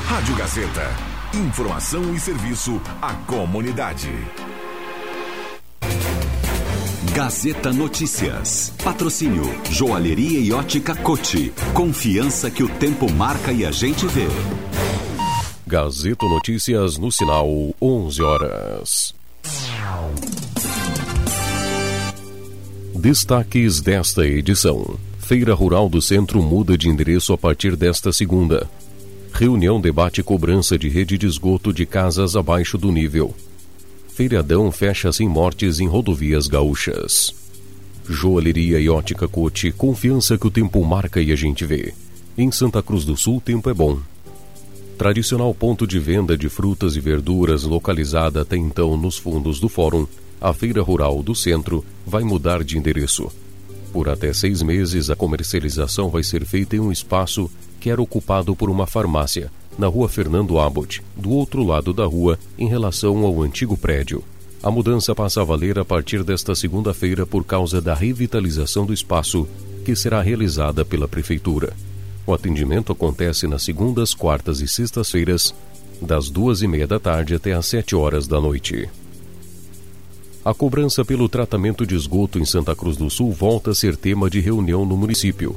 Rádio 0.06 0.36
Gazeta. 0.36 1.08
Informação 1.34 2.14
e 2.14 2.18
serviço 2.18 2.80
à 3.02 3.12
comunidade. 3.26 4.10
Gazeta 7.18 7.72
Notícias. 7.72 8.72
Patrocínio 8.84 9.42
Joalheria 9.72 10.38
e 10.38 10.52
Ótica 10.52 10.94
Cote. 10.94 11.52
Confiança 11.74 12.48
que 12.48 12.62
o 12.62 12.68
tempo 12.68 13.10
marca 13.10 13.50
e 13.50 13.66
a 13.66 13.72
gente 13.72 14.06
vê. 14.06 14.28
Gazeta 15.66 16.24
Notícias 16.26 16.96
no 16.96 17.10
sinal 17.10 17.48
11 17.82 18.22
horas. 18.22 19.14
Destaques 22.94 23.80
desta 23.80 24.24
edição. 24.24 24.96
Feira 25.18 25.54
Rural 25.54 25.88
do 25.88 26.00
Centro 26.00 26.40
muda 26.40 26.78
de 26.78 26.88
endereço 26.88 27.32
a 27.32 27.36
partir 27.36 27.74
desta 27.74 28.12
segunda. 28.12 28.70
Reunião 29.32 29.80
debate 29.80 30.22
cobrança 30.22 30.78
de 30.78 30.88
rede 30.88 31.18
de 31.18 31.26
esgoto 31.26 31.72
de 31.72 31.84
casas 31.84 32.36
abaixo 32.36 32.78
do 32.78 32.92
nível. 32.92 33.34
Feriadão 34.18 34.72
fecha 34.72 35.12
sem 35.12 35.28
mortes 35.28 35.78
em 35.78 35.86
rodovias 35.86 36.48
gaúchas. 36.48 37.32
Joalheria 38.04 38.80
e 38.80 38.88
ótica 38.88 39.28
Cote, 39.28 39.70
confiança 39.70 40.36
que 40.36 40.44
o 40.44 40.50
tempo 40.50 40.84
marca 40.84 41.22
e 41.22 41.30
a 41.30 41.36
gente 41.36 41.64
vê. 41.64 41.94
Em 42.36 42.50
Santa 42.50 42.82
Cruz 42.82 43.04
do 43.04 43.16
Sul, 43.16 43.40
tempo 43.40 43.70
é 43.70 43.72
bom. 43.72 44.00
Tradicional 44.98 45.54
ponto 45.54 45.86
de 45.86 46.00
venda 46.00 46.36
de 46.36 46.48
frutas 46.48 46.96
e 46.96 47.00
verduras 47.00 47.62
localizada 47.62 48.42
até 48.42 48.56
então 48.56 48.96
nos 48.96 49.16
fundos 49.16 49.60
do 49.60 49.68
Fórum, 49.68 50.04
a 50.40 50.52
Feira 50.52 50.82
Rural 50.82 51.22
do 51.22 51.32
Centro 51.32 51.84
vai 52.04 52.24
mudar 52.24 52.64
de 52.64 52.76
endereço. 52.76 53.30
Por 53.92 54.08
até 54.08 54.32
seis 54.32 54.62
meses, 54.62 55.10
a 55.10 55.14
comercialização 55.14 56.08
vai 56.08 56.24
ser 56.24 56.44
feita 56.44 56.74
em 56.74 56.80
um 56.80 56.90
espaço 56.90 57.48
que 57.78 57.88
era 57.88 58.02
ocupado 58.02 58.56
por 58.56 58.68
uma 58.68 58.84
farmácia, 58.84 59.48
na 59.78 59.86
rua 59.86 60.08
Fernando 60.08 60.58
Abbott, 60.58 61.00
do 61.16 61.30
outro 61.30 61.62
lado 61.62 61.94
da 61.94 62.04
rua, 62.04 62.38
em 62.58 62.68
relação 62.68 63.24
ao 63.24 63.40
antigo 63.42 63.76
prédio. 63.76 64.24
A 64.60 64.70
mudança 64.70 65.14
passa 65.14 65.40
a 65.40 65.44
valer 65.44 65.78
a 65.78 65.84
partir 65.84 66.24
desta 66.24 66.54
segunda-feira 66.54 67.24
por 67.24 67.44
causa 67.44 67.80
da 67.80 67.94
revitalização 67.94 68.84
do 68.84 68.92
espaço, 68.92 69.46
que 69.84 69.94
será 69.94 70.20
realizada 70.20 70.84
pela 70.84 71.06
Prefeitura. 71.06 71.72
O 72.26 72.34
atendimento 72.34 72.92
acontece 72.92 73.46
nas 73.46 73.62
segundas, 73.62 74.12
quartas 74.12 74.60
e 74.60 74.66
sextas-feiras, 74.66 75.54
das 76.02 76.28
duas 76.28 76.60
e 76.60 76.66
meia 76.66 76.86
da 76.86 76.98
tarde 76.98 77.34
até 77.34 77.52
às 77.52 77.66
sete 77.66 77.94
horas 77.94 78.26
da 78.26 78.40
noite. 78.40 78.88
A 80.44 80.52
cobrança 80.52 81.04
pelo 81.04 81.28
tratamento 81.28 81.86
de 81.86 81.94
esgoto 81.94 82.38
em 82.38 82.44
Santa 82.44 82.74
Cruz 82.74 82.96
do 82.96 83.08
Sul 83.08 83.32
volta 83.32 83.70
a 83.70 83.74
ser 83.74 83.96
tema 83.96 84.28
de 84.28 84.40
reunião 84.40 84.84
no 84.84 84.96
município. 84.96 85.54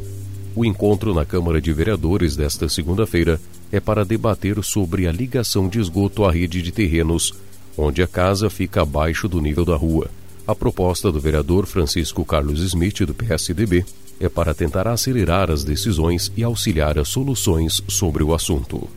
O 0.55 0.65
encontro 0.65 1.13
na 1.13 1.25
Câmara 1.25 1.61
de 1.61 1.71
Vereadores 1.71 2.35
desta 2.35 2.67
segunda-feira 2.67 3.39
é 3.71 3.79
para 3.79 4.03
debater 4.03 4.61
sobre 4.63 5.07
a 5.07 5.11
ligação 5.11 5.67
de 5.67 5.79
esgoto 5.79 6.25
à 6.25 6.31
rede 6.31 6.61
de 6.61 6.71
terrenos, 6.71 7.33
onde 7.77 8.03
a 8.03 8.07
casa 8.07 8.49
fica 8.49 8.81
abaixo 8.81 9.27
do 9.27 9.39
nível 9.39 9.63
da 9.63 9.75
rua. 9.75 10.09
A 10.45 10.53
proposta 10.53 11.11
do 11.11 11.19
vereador 11.19 11.65
Francisco 11.65 12.25
Carlos 12.25 12.59
Smith, 12.59 13.01
do 13.05 13.13
PSDB, 13.13 13.85
é 14.19 14.27
para 14.27 14.53
tentar 14.53 14.87
acelerar 14.87 15.49
as 15.49 15.63
decisões 15.63 16.31
e 16.35 16.43
auxiliar 16.43 16.99
as 16.99 17.07
soluções 17.07 17.81
sobre 17.87 18.23
o 18.23 18.33
assunto. 18.33 18.87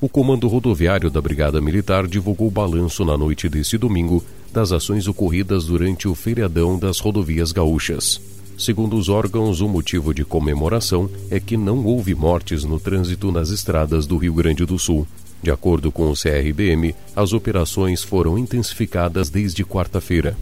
O 0.00 0.08
Comando 0.08 0.48
Rodoviário 0.48 1.10
da 1.10 1.20
Brigada 1.20 1.60
Militar 1.60 2.06
divulgou 2.06 2.50
balanço 2.50 3.04
na 3.04 3.16
noite 3.16 3.48
deste 3.48 3.76
domingo 3.76 4.24
das 4.52 4.72
ações 4.72 5.06
ocorridas 5.06 5.66
durante 5.66 6.08
o 6.08 6.14
feriadão 6.14 6.78
das 6.78 6.98
rodovias 6.98 7.52
gaúchas. 7.52 8.20
Segundo 8.60 8.96
os 8.98 9.08
órgãos, 9.08 9.62
o 9.62 9.68
motivo 9.68 10.12
de 10.12 10.22
comemoração 10.22 11.08
é 11.30 11.40
que 11.40 11.56
não 11.56 11.82
houve 11.82 12.14
mortes 12.14 12.62
no 12.62 12.78
trânsito 12.78 13.32
nas 13.32 13.48
estradas 13.48 14.06
do 14.06 14.18
Rio 14.18 14.34
Grande 14.34 14.66
do 14.66 14.78
Sul. 14.78 15.08
De 15.42 15.50
acordo 15.50 15.90
com 15.90 16.10
o 16.10 16.14
CRBM, 16.14 16.94
as 17.16 17.32
operações 17.32 18.02
foram 18.02 18.36
intensificadas 18.36 19.30
desde 19.30 19.64
quarta-feira, 19.64 20.36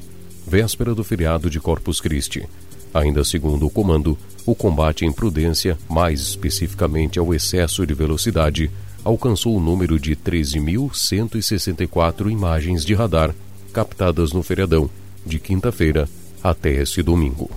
véspera 0.45 0.97
do 0.97 1.05
feriado 1.05 1.49
de 1.49 1.61
Corpus 1.61 2.01
Christi. 2.01 2.45
Ainda 2.93 3.23
segundo 3.23 3.67
o 3.67 3.71
comando, 3.71 4.19
o 4.45 4.53
combate 4.53 5.05
à 5.05 5.07
imprudência, 5.07 5.79
mais 5.89 6.21
especificamente 6.21 7.21
ao 7.21 7.33
excesso 7.33 7.87
de 7.87 7.95
velocidade, 7.95 8.69
alcançou 9.05 9.57
o 9.57 9.61
número 9.61 9.97
de 9.97 10.17
13.164 10.17 12.29
imagens 12.29 12.85
de 12.85 12.95
radar 12.95 13.33
captadas 13.73 14.33
no 14.33 14.43
feriadão, 14.43 14.91
de 15.25 15.39
quinta-feira 15.39 16.09
até 16.43 16.71
este 16.71 17.01
domingo. 17.01 17.49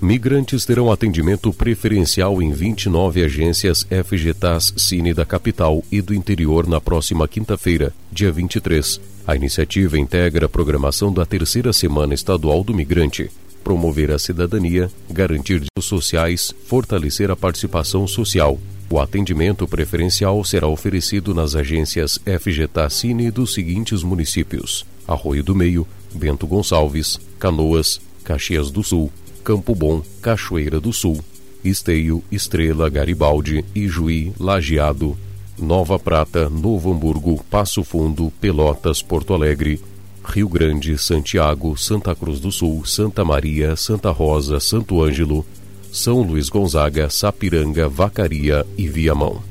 Migrantes 0.00 0.64
terão 0.64 0.92
atendimento 0.92 1.52
preferencial 1.52 2.40
em 2.40 2.52
29 2.52 3.24
agências 3.24 3.84
FGTAS 4.04 4.72
Cine 4.76 5.12
da 5.12 5.26
capital 5.26 5.82
e 5.90 6.00
do 6.00 6.14
interior 6.14 6.68
na 6.68 6.80
próxima 6.80 7.26
quinta-feira, 7.26 7.92
dia 8.12 8.30
23. 8.30 9.00
A 9.26 9.34
iniciativa 9.34 9.98
integra 9.98 10.46
a 10.46 10.48
programação 10.48 11.12
da 11.12 11.26
terceira 11.26 11.72
Semana 11.72 12.14
Estadual 12.14 12.62
do 12.62 12.72
Migrante, 12.72 13.28
promover 13.64 14.12
a 14.12 14.20
cidadania, 14.20 14.88
garantir 15.10 15.54
direitos 15.54 15.86
sociais, 15.86 16.54
fortalecer 16.66 17.28
a 17.28 17.34
participação 17.34 18.06
social. 18.06 18.56
O 18.88 19.00
atendimento 19.00 19.66
preferencial 19.66 20.44
será 20.44 20.68
oferecido 20.68 21.34
nas 21.34 21.56
agências 21.56 22.20
FGTAS 22.24 22.94
Cine 22.94 23.32
dos 23.32 23.52
seguintes 23.52 24.04
municípios: 24.04 24.86
Arroio 25.08 25.42
do 25.42 25.56
Meio, 25.56 25.84
Bento 26.14 26.46
Gonçalves, 26.46 27.18
Canoas, 27.36 28.00
Caxias 28.22 28.70
do 28.70 28.84
Sul, 28.84 29.10
Campo 29.44 29.74
Bom, 29.74 30.02
Cachoeira 30.20 30.80
do 30.80 30.92
Sul, 30.92 31.18
Esteio, 31.64 32.22
Estrela, 32.30 32.88
Garibaldi, 32.88 33.64
Ijuí, 33.74 34.32
Lajeado, 34.38 35.16
Nova 35.58 35.98
Prata, 35.98 36.48
Novo 36.48 36.92
Hamburgo, 36.92 37.42
Passo 37.50 37.82
Fundo, 37.82 38.32
Pelotas, 38.40 39.02
Porto 39.02 39.34
Alegre, 39.34 39.80
Rio 40.24 40.48
Grande, 40.48 40.96
Santiago, 40.98 41.76
Santa 41.76 42.14
Cruz 42.14 42.38
do 42.38 42.52
Sul, 42.52 42.84
Santa 42.84 43.24
Maria, 43.24 43.74
Santa 43.76 44.10
Rosa, 44.10 44.60
Santo 44.60 45.02
Ângelo, 45.02 45.44
São 45.90 46.22
Luís 46.22 46.48
Gonzaga, 46.48 47.08
Sapiranga, 47.10 47.88
Vacaria 47.88 48.66
e 48.76 48.86
Viamão. 48.86 49.42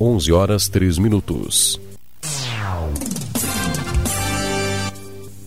11 0.00 0.32
horas 0.32 0.68
3 0.68 0.98
minutos. 0.98 1.80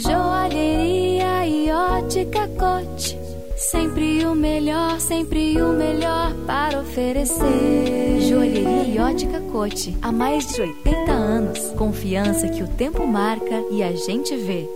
Joalheria 0.00 1.44
e 1.44 1.72
ótica 1.72 2.46
cote. 2.56 3.18
Sempre 3.56 4.24
o 4.24 4.32
melhor, 4.32 5.00
sempre 5.00 5.60
o 5.60 5.72
melhor 5.72 6.32
para 6.46 6.80
oferecer. 6.80 8.20
Joalheria 8.20 8.94
e 8.94 8.98
ótica 9.00 9.40
cote. 9.50 9.98
Há 10.00 10.12
mais 10.12 10.46
de 10.46 10.60
80 10.60 11.10
anos. 11.10 11.58
Confiança 11.76 12.48
que 12.48 12.62
o 12.62 12.68
tempo 12.68 13.04
marca 13.08 13.64
e 13.72 13.82
a 13.82 13.90
gente 13.90 14.36
vê. 14.36 14.68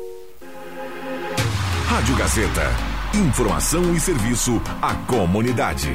Rádio 1.87 2.17
Gazeta. 2.17 2.71
Informação 3.15 3.95
e 3.95 4.01
serviço 4.01 4.61
à 4.81 4.93
comunidade. 5.07 5.89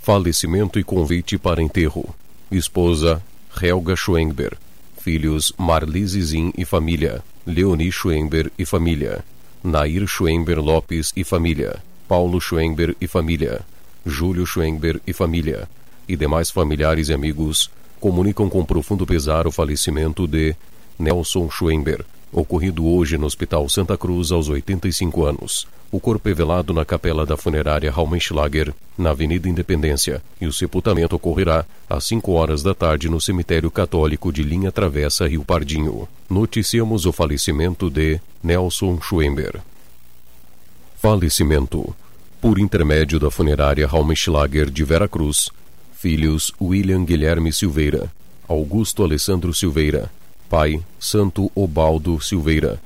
Falecimento 0.00 0.78
e 0.78 0.84
convite 0.84 1.36
para 1.36 1.62
enterro. 1.62 2.14
Esposa 2.50 3.22
Helga 3.60 3.94
Schwengber. 3.94 4.56
Filhos 5.00 5.50
Marlise 5.56 6.52
e 6.58 6.64
família. 6.66 7.24
Leoni 7.46 7.90
Schwember 7.90 8.52
e 8.58 8.66
família. 8.66 9.24
Nair 9.64 10.06
Schwember 10.06 10.60
Lopes 10.60 11.10
e 11.16 11.24
família. 11.24 11.82
Paulo 12.06 12.38
Schwember 12.38 12.94
e 13.00 13.06
família. 13.06 13.62
Júlio 14.04 14.44
Schwember 14.44 15.00
e 15.06 15.14
família. 15.14 15.66
E 16.06 16.16
demais 16.16 16.50
familiares 16.50 17.08
e 17.08 17.14
amigos 17.14 17.70
comunicam 17.98 18.50
com 18.50 18.62
profundo 18.62 19.06
pesar 19.06 19.46
o 19.46 19.50
falecimento 19.50 20.26
de 20.26 20.54
Nelson 20.98 21.48
Schwember, 21.50 22.04
ocorrido 22.32 22.86
hoje 22.86 23.18
no 23.18 23.26
Hospital 23.26 23.68
Santa 23.68 23.96
Cruz 23.96 24.30
aos 24.30 24.48
85 24.48 25.24
anos. 25.24 25.66
O 25.92 25.98
corpo 25.98 26.28
é 26.28 26.34
velado 26.34 26.72
na 26.72 26.84
capela 26.84 27.26
da 27.26 27.36
funerária 27.36 27.90
Raumenschlager, 27.90 28.72
na 28.96 29.10
Avenida 29.10 29.48
Independência, 29.48 30.22
e 30.40 30.46
o 30.46 30.52
sepultamento 30.52 31.16
ocorrerá 31.16 31.64
às 31.88 32.04
5 32.04 32.30
horas 32.32 32.62
da 32.62 32.72
tarde 32.74 33.08
no 33.08 33.20
cemitério 33.20 33.70
católico 33.70 34.32
de 34.32 34.42
Linha 34.42 34.70
Travessa 34.70 35.26
Rio 35.26 35.44
Pardinho. 35.44 36.08
Noticiamos 36.28 37.06
o 37.06 37.12
falecimento 37.12 37.90
de 37.90 38.20
Nelson 38.42 39.00
Schwember. 39.00 39.60
Falecimento. 40.96 41.94
Por 42.40 42.58
intermédio 42.58 43.18
da 43.18 43.30
funerária 43.30 43.86
Raumenschlager 43.86 44.70
de 44.70 44.84
Vera 44.84 45.08
Cruz, 45.08 45.50
filhos 45.92 46.52
William 46.60 47.04
Guilherme 47.04 47.52
Silveira, 47.52 48.10
Augusto 48.48 49.02
Alessandro 49.02 49.52
Silveira, 49.52 50.10
pai 50.50 50.82
Santo 50.98 51.48
Obaldo 51.54 52.20
Silveira, 52.20 52.82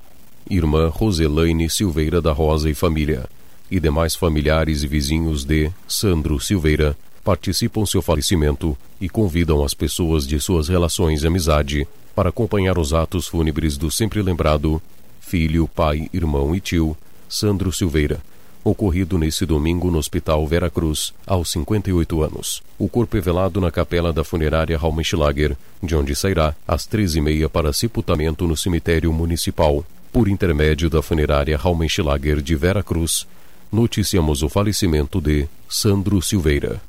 irmã 0.51 0.91
Roselaine 0.91 1.71
Silveira 1.71 2.21
da 2.21 2.31
Rosa 2.31 2.69
e 2.69 2.75
família, 2.75 3.25
e 3.71 3.81
demais 3.81 4.15
familiares 4.15 4.83
e 4.83 4.87
vizinhos 4.87 5.47
de 5.47 5.71
Sandro 5.89 6.39
Silveira 6.39 6.95
participam 7.25 7.87
seu 7.87 8.03
falecimento 8.03 8.77
e 9.01 9.09
convidam 9.09 9.65
as 9.65 9.73
pessoas 9.73 10.27
de 10.27 10.39
suas 10.39 10.69
relações 10.69 11.23
e 11.23 11.27
amizade 11.27 11.89
para 12.15 12.29
acompanhar 12.29 12.79
os 12.79 12.93
atos 12.93 13.27
fúnebres 13.27 13.79
do 13.79 13.91
sempre 13.91 14.21
lembrado 14.21 14.81
filho, 15.19 15.67
pai, 15.67 16.11
irmão 16.13 16.55
e 16.55 16.61
tio, 16.61 16.95
Sandro 17.27 17.73
Silveira, 17.73 18.21
ocorrido 18.65 19.19
nesse 19.19 19.45
domingo 19.45 19.91
no 19.91 19.99
Hospital 19.99 20.45
Vera 20.47 20.71
Cruz, 20.71 21.13
aos 21.27 21.51
58 21.51 22.23
anos. 22.23 22.63
O 22.79 22.89
corpo 22.89 23.17
é 23.17 23.21
velado 23.21 23.61
na 23.61 23.71
capela 23.71 24.13
da 24.13 24.25
funerária 24.25 24.79
Raumenschlager, 24.79 25.57
de 25.83 25.95
onde 25.95 26.17
sairá 26.17 26.57
às 26.67 26.89
13h30 26.89 27.49
para 27.49 27.73
sepultamento 27.73 28.47
no 28.49 28.57
cemitério 28.57 29.13
municipal. 29.13 29.85
Por 30.11 30.29
intermédio 30.29 30.89
da 30.89 31.03
funerária 31.03 31.57
Raumenschlager 31.57 32.41
de 32.41 32.57
Vera 32.57 32.83
Cruz, 32.83 33.27
noticiamos 33.71 34.43
o 34.43 34.49
falecimento 34.49 35.21
de 35.21 35.47
Sandro 35.69 36.23
Silveira. 36.23 36.81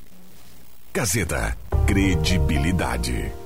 Gazeta. 0.94 1.56
Credibilidade. 1.86 3.45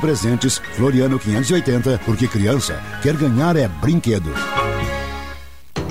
Presentes, 0.01 0.57
Floriano 0.75 1.17
580, 1.17 2.01
porque 2.03 2.27
criança 2.27 2.81
quer 3.01 3.15
ganhar 3.15 3.55
é 3.55 3.67
brinquedo. 3.67 4.33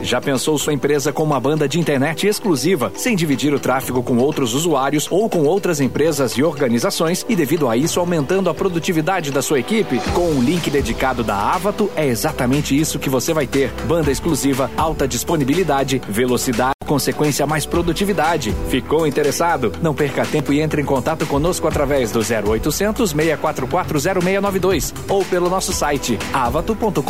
Já 0.03 0.21
pensou 0.21 0.59
sua 0.59 0.73
empresa 0.73 1.13
com 1.13 1.23
uma 1.23 1.39
banda 1.39 1.69
de 1.69 1.79
internet 1.79 2.27
exclusiva, 2.27 2.91
sem 2.97 3.15
dividir 3.15 3.53
o 3.53 3.61
tráfego 3.61 4.03
com 4.03 4.17
outros 4.17 4.55
usuários 4.55 5.07
ou 5.11 5.29
com 5.29 5.45
outras 5.45 5.81
empresas 5.81 6.33
e 6.33 6.43
organizações 6.43 7.25
e 7.29 7.37
devido 7.37 7.69
a 7.69 7.77
isso 7.77 8.01
aumentando 8.01 8.49
a 8.49 8.55
produtividade 8.55 9.31
da 9.31 9.43
sua 9.43 9.61
equipe? 9.61 10.01
Com 10.15 10.31
um 10.31 10.43
link 10.43 10.71
dedicado 10.71 11.23
da 11.23 11.37
Avato 11.37 11.91
é 11.95 12.07
exatamente 12.07 12.79
isso 12.79 12.99
que 12.99 13.11
você 13.11 13.35
vai 13.35 13.47
ter. 13.47 13.71
Banda 13.87 14.11
exclusiva, 14.11 14.71
alta 14.77 15.07
disponibilidade, 15.07 16.01
velocidade, 16.09 16.75
consequência 16.91 17.47
mais 17.47 17.65
produtividade. 17.65 18.53
Ficou 18.69 19.07
interessado? 19.07 19.71
Não 19.81 19.95
perca 19.95 20.27
tempo 20.27 20.53
e 20.53 20.61
entre 20.61 20.83
em 20.83 20.85
contato 20.85 21.25
conosco 21.25 21.69
através 21.69 22.11
do 22.11 22.19
0800 22.19 23.11
644 23.11 24.01
0692 24.01 24.93
ou 25.09 25.25
pelo 25.25 25.49
nosso 25.49 25.73
site 25.73 26.19
avato.com.br. 26.33 27.03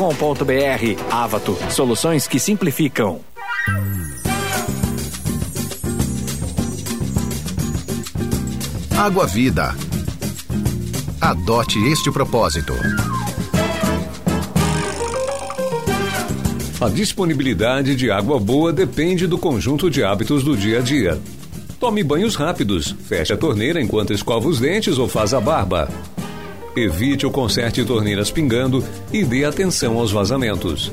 Avato, 1.10 1.56
soluções 1.70 2.26
que 2.26 2.38
simplificam 2.38 2.90
ficam. 2.90 3.20
Água 8.98 9.26
Vida. 9.26 9.74
Adote 11.20 11.78
este 11.90 12.10
propósito. 12.10 12.74
A 16.80 16.88
disponibilidade 16.88 17.94
de 17.94 18.10
água 18.10 18.40
boa 18.40 18.72
depende 18.72 19.26
do 19.26 19.36
conjunto 19.36 19.90
de 19.90 20.02
hábitos 20.02 20.42
do 20.42 20.56
dia 20.56 20.78
a 20.78 20.80
dia. 20.80 21.20
Tome 21.78 22.02
banhos 22.02 22.34
rápidos, 22.34 22.94
feche 23.06 23.32
a 23.32 23.36
torneira 23.36 23.80
enquanto 23.80 24.12
escova 24.12 24.48
os 24.48 24.58
dentes 24.58 24.98
ou 24.98 25.06
faz 25.08 25.34
a 25.34 25.40
barba. 25.40 25.88
Evite 26.76 27.26
ou 27.26 27.32
conserte 27.32 27.84
torneiras 27.84 28.30
pingando 28.30 28.82
e 29.12 29.24
dê 29.24 29.44
atenção 29.44 29.98
aos 29.98 30.10
vazamentos 30.10 30.90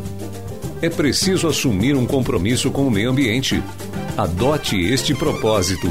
é 0.82 0.90
preciso 0.90 1.48
assumir 1.48 1.96
um 1.96 2.06
compromisso 2.06 2.70
com 2.70 2.88
o 2.88 2.92
meio 2.92 3.10
ambiente. 3.10 3.62
Adote 4.18 4.80
este 4.80 5.14
propósito. 5.14 5.88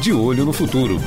De 0.00 0.12
olho 0.12 0.44
no 0.44 0.52
futuro. 0.52 1.00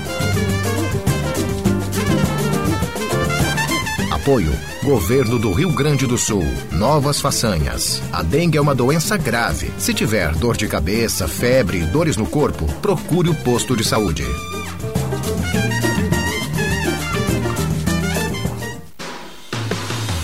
Apoio. 4.21 4.51
Governo 4.83 5.39
do 5.39 5.51
Rio 5.51 5.73
Grande 5.73 6.05
do 6.05 6.15
Sul. 6.15 6.43
Novas 6.71 7.19
façanhas. 7.19 7.99
A 8.13 8.21
dengue 8.21 8.55
é 8.55 8.61
uma 8.61 8.75
doença 8.75 9.17
grave. 9.17 9.71
Se 9.79 9.95
tiver 9.95 10.35
dor 10.35 10.55
de 10.55 10.67
cabeça, 10.67 11.27
febre 11.27 11.79
e 11.79 11.85
dores 11.87 12.17
no 12.17 12.27
corpo, 12.27 12.67
procure 12.83 13.29
o 13.29 13.35
posto 13.35 13.75
de 13.75 13.83
saúde. 13.83 14.23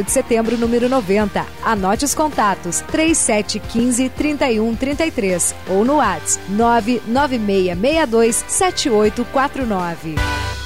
de 0.00 0.12
setembro, 0.12 0.56
número 0.56 0.88
90. 0.88 1.44
Anote 1.64 2.04
os 2.04 2.14
contatos: 2.14 2.82
3715 2.92 4.08
3133 4.10 5.52
ou 5.68 5.84
no 5.84 5.96
WhatsApp 5.96 6.40
99662 6.48 8.44
7849. 8.46 10.61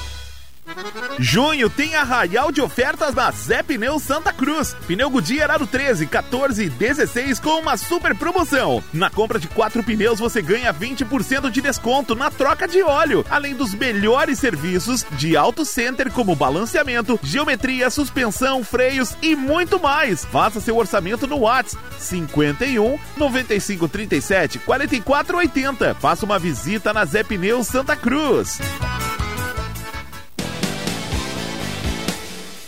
Junho 1.19 1.71
tem 1.71 1.95
arraial 1.95 2.53
de 2.53 2.61
ofertas 2.61 3.15
na 3.15 3.31
Zé 3.31 3.63
Pneus 3.63 4.03
Santa 4.03 4.33
Cruz. 4.33 4.77
Pneu 4.87 5.09
Goodyear 5.09 5.51
Aro 5.51 5.67
13, 5.67 6.07
14 6.07 6.65
e 6.65 6.69
16 6.69 7.41
com 7.41 7.61
uma 7.61 7.77
super 7.77 8.15
promoção. 8.15 8.83
Na 8.93 9.09
compra 9.09 9.39
de 9.39 9.49
quatro 9.49 9.83
pneus 9.83 10.19
você 10.19 10.43
ganha 10.43 10.73
20% 10.73 11.51
de 11.51 11.61
desconto 11.61 12.15
na 12.15 12.31
troca 12.31 12.69
de 12.69 12.83
óleo, 12.83 13.25
além 13.31 13.55
dos 13.55 13.75
melhores 13.75 14.39
serviços 14.39 15.07
de 15.13 15.37
auto 15.37 15.65
center 15.65 16.11
como 16.13 16.37
balanceamento, 16.37 17.19
geometria, 17.23 17.89
suspensão, 17.91 18.63
freios 18.63 19.17
e 19.23 19.35
muito 19.35 19.81
mais. 19.81 20.25
Faça 20.25 20.61
seu 20.61 20.77
orçamento 20.77 21.27
no 21.27 21.39
WhatsApp 21.39 21.83
51 21.99 22.99
95 23.17 23.89
37 23.89 24.59
44 24.59 25.39
80. 25.39 25.95
Faça 25.95 26.27
uma 26.27 26.39
visita 26.39 26.93
na 26.93 27.05
Zé 27.05 27.23
Pneus 27.23 27.67
Santa 27.67 27.97
Cruz. 27.97 28.59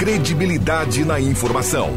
credibilidade 0.00 1.04
na 1.04 1.20
informação. 1.20 1.92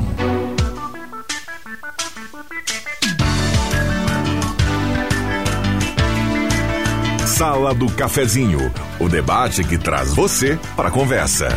Sala 7.25 7.73
do 7.73 7.89
Cafezinho, 7.93 8.59
o 8.99 9.07
debate 9.07 9.63
que 9.63 9.77
traz 9.77 10.13
você 10.13 10.59
para 10.75 10.89
a 10.89 10.91
conversa. 10.91 11.47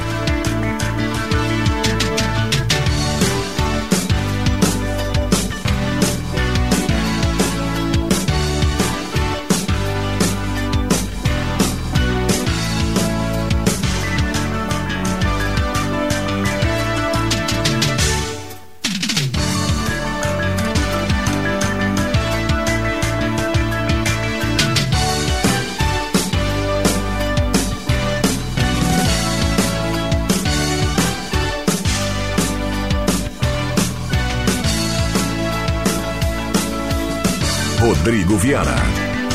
Rodrigo 38.07 38.37
Viana. 38.37 38.77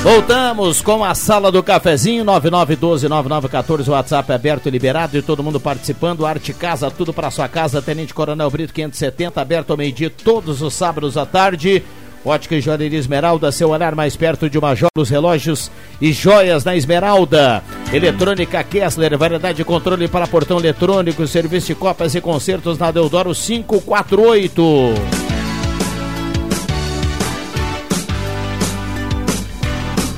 Voltamos 0.01 0.81
com 0.81 1.03
a 1.03 1.13
sala 1.13 1.51
do 1.51 1.61
cafezinho 1.61 2.23
99129914, 2.23 3.89
o 3.89 3.91
WhatsApp 3.91 4.31
é 4.31 4.35
aberto 4.35 4.67
e 4.67 4.69
liberado 4.69 5.17
e 5.17 5.21
todo 5.21 5.43
mundo 5.43 5.59
participando. 5.59 6.25
Arte 6.25 6.53
Casa, 6.53 6.89
tudo 6.89 7.11
para 7.11 7.29
sua 7.29 7.49
casa. 7.49 7.81
Tenente 7.81 8.13
Coronel 8.13 8.49
Brito 8.49 8.73
570, 8.73 9.41
aberto 9.41 9.71
ao 9.71 9.77
meio-dia 9.77 10.09
todos 10.09 10.61
os 10.61 10.73
sábados 10.73 11.17
à 11.17 11.25
tarde. 11.25 11.83
Ótica 12.23 12.55
e 12.55 12.61
Joalheria 12.61 12.97
Esmeralda, 12.97 13.51
seu 13.51 13.71
olhar 13.71 13.93
mais 13.93 14.15
perto 14.15 14.49
de 14.49 14.57
uma 14.57 14.73
joia 14.73 14.89
dos 14.95 15.09
relógios 15.09 15.69
e 15.99 16.13
joias 16.13 16.63
na 16.63 16.73
Esmeralda. 16.73 17.61
Eletrônica 17.91 18.63
Kessler, 18.63 19.17
variedade 19.17 19.57
de 19.57 19.65
controle 19.65 20.07
para 20.07 20.27
portão 20.27 20.57
eletrônico, 20.57 21.27
serviço 21.27 21.67
de 21.67 21.75
copas 21.75 22.15
e 22.15 22.21
concertos 22.21 22.77
na 22.77 22.89
Deodoro 22.89 23.35
548. 23.35 25.20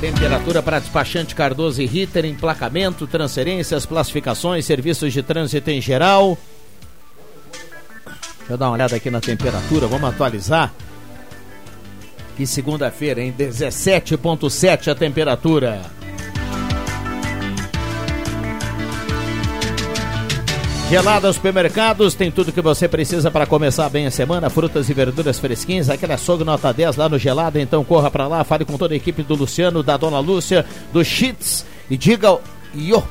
Temperatura 0.04 0.62
para 0.62 0.78
despachante 0.80 1.34
Cardoso 1.34 1.80
e 1.80 1.86
Ritter, 1.86 2.26
emplacamento, 2.26 3.06
transferências, 3.06 3.86
classificações, 3.86 4.66
serviços 4.66 5.14
de 5.14 5.22
trânsito 5.22 5.70
em 5.70 5.80
geral. 5.80 6.36
Deixa 8.38 8.52
eu 8.52 8.58
dar 8.58 8.66
uma 8.66 8.74
olhada 8.74 8.96
aqui 8.96 9.10
na 9.10 9.22
temperatura, 9.22 9.86
vamos 9.86 10.10
atualizar. 10.10 10.74
Que 12.36 12.46
segunda-feira, 12.46 13.22
em 13.22 13.32
17,7 13.32 14.88
a 14.88 14.94
temperatura. 14.94 15.80
Gelada 20.88 21.32
Supermercados 21.32 22.14
tem 22.14 22.30
tudo 22.30 22.52
que 22.52 22.60
você 22.60 22.86
precisa 22.86 23.30
para 23.30 23.46
começar 23.46 23.88
bem 23.88 24.06
a 24.06 24.10
semana, 24.10 24.50
frutas 24.50 24.88
e 24.88 24.94
verduras 24.94 25.38
fresquinhas, 25.38 25.88
aquele 25.88 26.12
açougue 26.12 26.44
nota 26.44 26.72
10 26.72 26.96
lá 26.96 27.08
no 27.08 27.18
Gelada, 27.18 27.60
então 27.60 27.82
corra 27.82 28.10
para 28.10 28.28
lá, 28.28 28.44
fale 28.44 28.64
com 28.64 28.76
toda 28.76 28.94
a 28.94 28.96
equipe 28.96 29.22
do 29.22 29.34
Luciano, 29.34 29.82
da 29.82 29.96
Dona 29.96 30.20
Lúcia, 30.20 30.64
do 30.92 31.02
Cheats 31.02 31.64
e 31.90 31.96
diga 31.96 32.38
yo, 32.74 33.02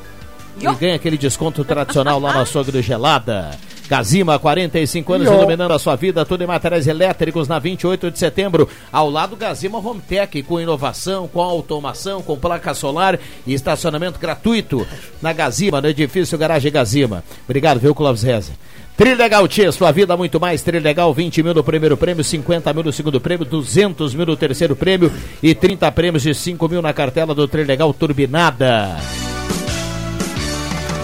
e 0.58 0.74
ganha 0.76 0.94
aquele 0.94 1.18
desconto 1.18 1.64
tradicional 1.64 2.20
lá 2.20 2.32
no 2.32 2.40
açougue 2.42 2.70
do 2.70 2.80
Gelada. 2.80 3.50
Gazima, 3.88 4.38
45 4.38 5.12
anos, 5.12 5.26
Yo. 5.26 5.34
iluminando 5.34 5.74
a 5.74 5.78
sua 5.78 5.94
vida, 5.94 6.24
tudo 6.24 6.42
em 6.42 6.46
materiais 6.46 6.86
elétricos 6.86 7.46
na 7.46 7.58
28 7.58 8.10
de 8.10 8.18
setembro. 8.18 8.68
Ao 8.90 9.10
lado 9.10 9.36
Gazima 9.36 9.78
Home 9.78 10.00
Tech, 10.00 10.42
com 10.42 10.60
inovação, 10.60 11.28
com 11.28 11.40
automação, 11.40 12.22
com 12.22 12.38
placa 12.38 12.72
solar 12.72 13.18
e 13.46 13.52
estacionamento 13.52 14.18
gratuito 14.18 14.86
na 15.20 15.32
Gazima, 15.32 15.80
no 15.80 15.88
edifício 15.88 16.38
Garagem 16.38 16.72
Gazima. 16.72 17.22
Obrigado, 17.44 17.78
viu, 17.78 17.94
Clóvis 17.94 18.22
Reza. 18.22 18.52
Trilegal 18.96 19.46
Tia, 19.48 19.72
sua 19.72 19.90
vida 19.90 20.16
muito 20.16 20.40
mais. 20.40 20.62
Trilegal, 20.62 21.12
20 21.12 21.42
mil 21.42 21.52
no 21.52 21.64
primeiro 21.64 21.96
prêmio, 21.96 22.22
50 22.22 22.72
mil 22.72 22.84
no 22.84 22.92
segundo 22.92 23.20
prêmio, 23.20 23.44
200 23.44 24.14
mil 24.14 24.24
no 24.24 24.36
terceiro 24.36 24.76
prêmio 24.76 25.12
e 25.42 25.54
30 25.54 25.90
prêmios 25.92 26.22
de 26.22 26.32
5 26.32 26.68
mil 26.68 26.80
na 26.80 26.92
cartela 26.92 27.34
do 27.34 27.46
Trilegal 27.48 27.92
Turbinada. 27.92 28.96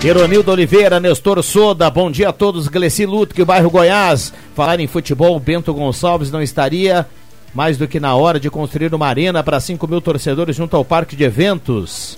Ironildo 0.03 0.51
Oliveira, 0.51 0.99
Nestor 0.99 1.43
Soda, 1.43 1.91
bom 1.91 2.11
dia 2.11 2.31
a 2.31 2.33
todos. 2.33 2.69
Gleci 2.69 3.05
Lutke, 3.05 3.45
bairro 3.45 3.69
Goiás. 3.69 4.33
Falar 4.55 4.81
em 4.81 4.87
futebol, 4.87 5.39
Bento 5.39 5.75
Gonçalves 5.75 6.31
não 6.31 6.41
estaria 6.41 7.07
mais 7.55 7.77
do 7.77 7.87
que 7.87 8.01
na 8.01 8.15
hora 8.15 8.41
de 8.41 8.49
construir 8.49 8.95
uma 8.95 9.07
arena 9.07 9.43
para 9.43 9.61
5 9.61 9.87
mil 9.87 10.01
torcedores 10.01 10.57
junto 10.57 10.75
ao 10.75 10.87
parque 10.87 11.15
de 11.15 11.25
eventos. 11.25 12.17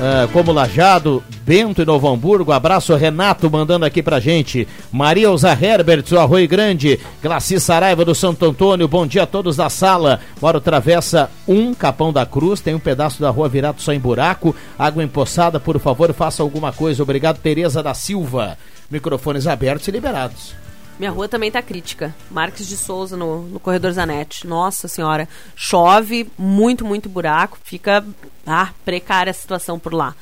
Ah, 0.00 0.28
como 0.32 0.52
Lajado, 0.52 1.24
Bento 1.44 1.82
e 1.82 1.84
Novo 1.84 2.08
Hamburgo. 2.08 2.52
Abraço, 2.52 2.94
Renato, 2.94 3.50
mandando 3.50 3.84
aqui 3.84 4.00
pra 4.00 4.20
gente. 4.20 4.68
Maria 4.92 5.30
Usa 5.30 5.50
Herbert, 5.50 6.04
do 6.04 6.20
Arroio 6.20 6.46
Grande. 6.46 7.00
Glaci 7.20 7.58
Saraiva, 7.58 8.04
do 8.04 8.14
Santo 8.14 8.46
Antônio. 8.46 8.86
Bom 8.86 9.06
dia 9.06 9.24
a 9.24 9.26
todos 9.26 9.56
da 9.56 9.68
sala. 9.68 10.20
Moro 10.40 10.60
Travessa 10.60 11.28
1, 11.48 11.74
Capão 11.74 12.12
da 12.12 12.24
Cruz. 12.24 12.60
Tem 12.60 12.76
um 12.76 12.78
pedaço 12.78 13.20
da 13.20 13.30
rua 13.30 13.48
virado 13.48 13.82
só 13.82 13.92
em 13.92 13.98
buraco. 13.98 14.54
Água 14.78 15.02
empoçada, 15.02 15.58
por 15.58 15.80
favor, 15.80 16.12
faça 16.12 16.44
alguma 16.44 16.72
coisa. 16.72 17.02
Obrigado, 17.02 17.38
Tereza 17.38 17.82
da 17.82 17.92
Silva. 17.92 18.56
Microfones 18.88 19.48
abertos 19.48 19.88
e 19.88 19.90
liberados. 19.90 20.67
Minha 20.98 21.10
rua 21.10 21.28
também 21.28 21.50
tá 21.50 21.62
crítica. 21.62 22.14
Marques 22.30 22.66
de 22.66 22.76
Souza 22.76 23.16
no, 23.16 23.42
no 23.42 23.60
corredor 23.60 23.92
Zanetti. 23.92 24.46
Nossa 24.46 24.88
senhora, 24.88 25.28
chove, 25.54 26.28
muito, 26.36 26.84
muito 26.84 27.08
buraco. 27.08 27.58
Fica 27.62 28.04
ah, 28.46 28.70
precária 28.84 29.30
a 29.30 29.34
situação 29.34 29.78
por 29.78 29.94
lá. 29.94 30.14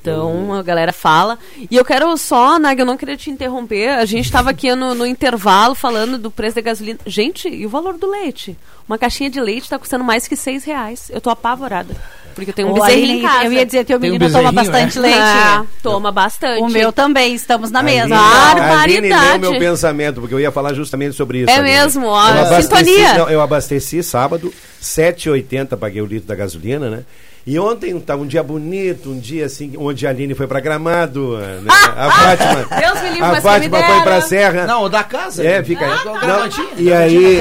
Então 0.00 0.52
a 0.52 0.62
galera 0.62 0.92
fala. 0.92 1.38
E 1.70 1.74
eu 1.74 1.84
quero 1.84 2.14
só, 2.18 2.58
Nag, 2.58 2.78
eu 2.78 2.84
não 2.84 2.96
queria 2.96 3.16
te 3.16 3.30
interromper. 3.30 3.88
A 3.88 4.04
gente 4.04 4.26
estava 4.26 4.50
aqui 4.50 4.74
no, 4.74 4.94
no 4.94 5.06
intervalo 5.06 5.74
falando 5.74 6.18
do 6.18 6.30
preço 6.30 6.56
da 6.56 6.60
gasolina. 6.60 6.98
Gente, 7.06 7.48
e 7.48 7.64
o 7.64 7.70
valor 7.70 7.96
do 7.96 8.08
leite? 8.08 8.56
Uma 8.86 8.98
caixinha 8.98 9.30
de 9.30 9.40
leite 9.40 9.62
está 9.62 9.78
custando 9.78 10.04
mais 10.04 10.28
que 10.28 10.36
seis 10.36 10.62
reais. 10.62 11.10
Eu 11.10 11.22
tô 11.22 11.30
apavorada. 11.30 11.96
Porque 12.34 12.50
eu 12.50 12.54
tenho 12.54 12.68
um 12.68 12.72
Ô, 12.72 12.74
bezerrinho 12.74 13.18
em 13.18 13.22
casa. 13.22 13.44
eu 13.44 13.52
ia 13.52 13.64
dizer, 13.64 13.84
teu 13.84 13.98
Tem 14.00 14.10
um 14.10 14.12
menino 14.14 14.30
toma 14.32 14.50
bezerrinho, 14.52 14.72
bastante 14.72 14.98
é? 14.98 15.00
leite. 15.00 15.18
Ah, 15.20 15.64
toma 15.82 16.12
bastante. 16.12 16.62
O 16.62 16.68
meu 16.68 16.92
também, 16.92 17.34
estamos 17.34 17.70
na. 17.70 17.80
A 17.80 17.82
leu 17.82 18.08
Barbaridade. 18.08 19.38
meu 19.38 19.58
pensamento, 19.58 20.20
porque 20.20 20.34
eu 20.34 20.40
ia 20.40 20.50
falar 20.50 20.74
justamente 20.74 21.14
sobre 21.14 21.38
isso. 21.40 21.50
É 21.50 21.54
Aline. 21.56 21.70
mesmo, 21.70 22.06
ó, 22.06 22.28
Eu 22.28 22.40
abasteci- 22.46 22.84
sintonia. 22.84 23.14
não, 23.18 23.30
eu 23.30 23.40
abasteci 23.40 24.02
sábado, 24.02 24.52
7,80 24.82 25.76
paguei 25.76 26.02
o 26.02 26.06
litro 26.06 26.28
da 26.28 26.34
gasolina, 26.34 26.90
né? 26.90 27.04
E 27.46 27.58
ontem 27.58 27.94
estava 27.98 28.22
um 28.22 28.26
dia 28.26 28.42
bonito, 28.42 29.10
um 29.10 29.18
dia 29.18 29.44
assim, 29.44 29.74
onde 29.76 30.06
a 30.06 30.10
Aline 30.10 30.34
foi 30.34 30.46
para 30.46 30.60
Gramado, 30.60 31.36
né? 31.36 31.60
a 31.68 32.10
Fátima, 32.10 32.66
Ah, 32.70 32.80
Deus 32.80 33.02
me 33.02 33.08
livre, 33.10 33.22
a 33.22 33.40
Fátima 33.42 33.82
foi 33.84 34.02
para 34.02 34.20
Serra. 34.22 34.66
Não, 34.66 34.84
o 34.84 34.88
da 34.88 35.04
casa. 35.04 35.46
É, 35.46 35.62
fica 35.62 35.84
aí. 35.84 35.92
Ah, 35.92 36.04
Não, 36.06 36.20
Gravantinho, 36.20 36.68
e 36.78 36.90
aí, 36.90 37.40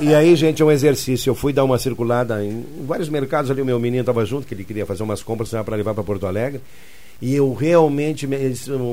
e 0.00 0.14
aí, 0.14 0.34
gente, 0.34 0.62
é 0.62 0.64
um 0.64 0.70
exercício. 0.70 1.28
Eu 1.28 1.34
fui 1.34 1.52
dar 1.52 1.62
uma 1.64 1.78
circulada 1.78 2.42
em 2.42 2.64
vários 2.86 3.10
mercados 3.10 3.50
ali. 3.50 3.60
O 3.60 3.66
meu 3.66 3.78
menino 3.78 4.00
estava 4.00 4.24
junto, 4.24 4.46
que 4.46 4.54
ele 4.54 4.64
queria 4.64 4.86
fazer 4.86 5.02
umas 5.02 5.22
compras 5.22 5.50
para 5.50 5.76
levar 5.76 5.92
para 5.92 6.02
Porto 6.02 6.26
Alegre. 6.26 6.62
E 7.20 7.34
eu 7.34 7.52
realmente, 7.52 8.26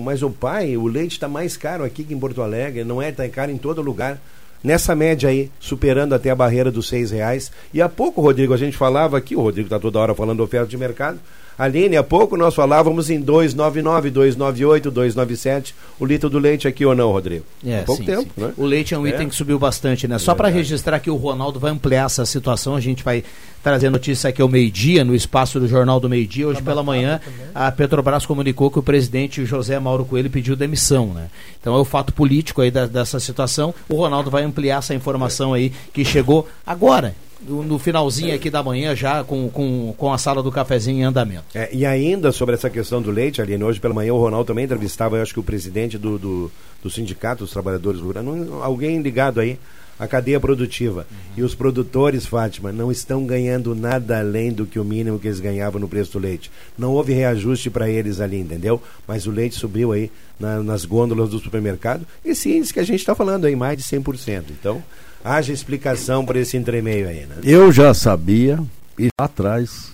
mas 0.03 0.21
o 0.21 0.29
pai, 0.29 0.75
o 0.75 0.85
leite 0.85 1.13
está 1.13 1.29
mais 1.29 1.55
caro 1.55 1.83
aqui 1.85 2.03
que 2.03 2.13
em 2.13 2.19
Porto 2.19 2.41
Alegre. 2.41 2.83
Não 2.83 3.01
é, 3.01 3.09
está 3.09 3.27
caro 3.29 3.51
em 3.51 3.57
todo 3.57 3.81
lugar. 3.81 4.19
Nessa 4.64 4.95
média 4.95 5.30
aí, 5.30 5.49
superando 5.59 6.14
até 6.14 6.30
a 6.30 6.36
barreira 6.36 6.72
dos 6.72 6.88
seis 6.88 7.12
reais. 7.12 7.51
E 7.74 7.82
há 7.82 7.89
pouco, 7.89 8.22
Rodrigo, 8.22 8.53
a 8.53 8.57
gente 8.57 8.78
falava 8.78 9.18
aqui, 9.18 9.36
o 9.36 9.41
Rodrigo 9.41 9.68
está 9.68 9.80
toda 9.80 9.99
hora 9.99 10.14
falando 10.14 10.43
oferta 10.43 10.68
de 10.68 10.78
mercado. 10.78 11.20
Aline, 11.57 11.95
há 11.97 12.03
pouco 12.03 12.35
nós 12.37 12.55
falávamos 12.55 13.09
em 13.09 13.19
299, 13.21 14.09
298, 14.09 14.89
297 14.91 15.75
o 15.99 16.05
litro 16.05 16.29
do 16.29 16.39
leite 16.39 16.67
aqui 16.67 16.85
ou 16.85 16.95
não, 16.95 17.11
Rodrigo? 17.11 17.45
É, 17.65 17.79
Há 17.79 17.83
pouco 17.83 18.01
sim, 18.01 18.07
tempo, 18.07 18.31
sim. 18.35 18.41
né? 18.41 18.53
O 18.57 18.65
leite 18.65 18.93
é 18.93 18.97
um 18.97 19.05
É. 19.05 19.09
item 19.11 19.29
que 19.29 19.35
subiu 19.35 19.59
bastante, 19.59 20.07
né? 20.07 20.17
Só 20.17 20.33
para 20.33 20.47
registrar 20.47 20.99
que 20.99 21.09
o 21.11 21.15
Ronaldo 21.15 21.59
vai 21.59 21.71
ampliar 21.71 22.05
essa 22.07 22.25
situação, 22.25 22.75
a 22.75 22.79
gente 22.79 23.03
vai 23.03 23.23
trazer 23.63 23.91
notícia 23.91 24.29
aqui 24.29 24.41
ao 24.41 24.47
meio-dia, 24.47 25.03
no 25.03 25.13
espaço 25.13 25.59
do 25.59 25.67
Jornal 25.67 25.99
do 25.99 26.09
Meio-dia. 26.09 26.47
Hoje 26.47 26.63
pela 26.63 26.81
manhã, 26.81 27.21
a 27.53 27.71
Petrobras 27.71 28.25
comunicou 28.25 28.71
que 28.71 28.79
o 28.79 28.83
presidente 28.83 29.45
José 29.45 29.79
Mauro 29.79 30.03
Coelho 30.03 30.31
pediu 30.31 30.55
demissão, 30.55 31.13
né? 31.13 31.27
Então 31.59 31.75
é 31.75 31.79
o 31.79 31.85
fato 31.85 32.11
político 32.11 32.61
aí 32.61 32.71
da- 32.71 32.87
dessa 32.87 33.19
situação. 33.19 33.71
O 33.87 33.95
Ronaldo 33.95 34.31
vai 34.31 34.43
ampliar 34.43 34.79
essa 34.79 34.95
informação 34.95 35.53
aí 35.53 35.71
que 35.93 36.03
chegou 36.03 36.47
agora, 36.65 37.13
no 37.47 37.63
no 37.63 37.79
finalzinho 37.79 38.33
aqui 38.35 38.49
da 38.49 38.61
manhã, 38.63 38.95
já 38.95 39.23
com, 39.23 39.49
com, 39.49 39.93
com 39.97 40.13
a 40.13 40.17
sala 40.17 40.41
do 40.43 40.51
cafezinho 40.51 40.99
em 40.99 41.03
andamento. 41.03 41.45
É, 41.55 41.69
e 41.73 41.85
ainda 41.85 42.31
sobre 42.31 42.55
essa 42.55 42.69
questão 42.69 43.01
do 43.01 43.11
leite, 43.11 43.41
Aline, 43.41 43.63
hoje 43.63 43.79
pela 43.79 43.93
manhã 43.93 44.13
o 44.13 44.19
Ronaldo 44.19 44.45
também 44.47 44.65
entrevistava, 44.65 45.17
eu 45.17 45.21
acho 45.21 45.33
que 45.33 45.39
o 45.39 45.43
presidente 45.43 45.97
do, 45.97 46.17
do, 46.19 46.51
do 46.83 46.89
Sindicato 46.89 47.43
dos 47.43 47.51
Trabalhadores 47.51 47.99
Rurais, 48.01 48.25
alguém 48.61 49.01
ligado 49.01 49.39
aí 49.39 49.57
à 49.99 50.07
cadeia 50.07 50.39
produtiva. 50.39 51.05
E 51.37 51.43
os 51.43 51.53
produtores, 51.53 52.25
Fátima, 52.25 52.71
não 52.71 52.91
estão 52.91 53.23
ganhando 53.25 53.75
nada 53.75 54.17
além 54.19 54.51
do 54.51 54.65
que 54.65 54.79
o 54.79 54.83
mínimo 54.83 55.19
que 55.19 55.27
eles 55.27 55.39
ganhavam 55.39 55.79
no 55.79 55.87
preço 55.87 56.13
do 56.13 56.19
leite. 56.19 56.49
Não 56.77 56.91
houve 56.93 57.13
reajuste 57.13 57.69
para 57.69 57.87
eles 57.87 58.19
ali, 58.19 58.39
entendeu? 58.39 58.81
Mas 59.07 59.27
o 59.27 59.31
leite 59.31 59.53
subiu 59.55 59.91
aí 59.91 60.09
na- 60.39 60.63
nas 60.63 60.85
gôndolas 60.85 61.29
do 61.29 61.37
supermercado. 61.39 62.05
Esse 62.25 62.49
índice 62.55 62.73
que 62.73 62.79
a 62.79 62.83
gente 62.83 62.99
está 63.01 63.13
falando 63.13 63.45
aí, 63.45 63.55
mais 63.55 63.77
de 63.77 63.83
100%. 63.83 64.45
Então, 64.49 64.83
haja 65.24 65.53
explicação 65.53 66.26
para 66.26 66.39
esse 66.39 66.57
entremeio 66.57 67.07
aí, 67.07 67.26
né? 67.26 67.36
Eu 67.43 67.72
já 67.72 67.93
sabia, 67.93 68.59
e 68.97 69.09
atrás, 69.17 69.93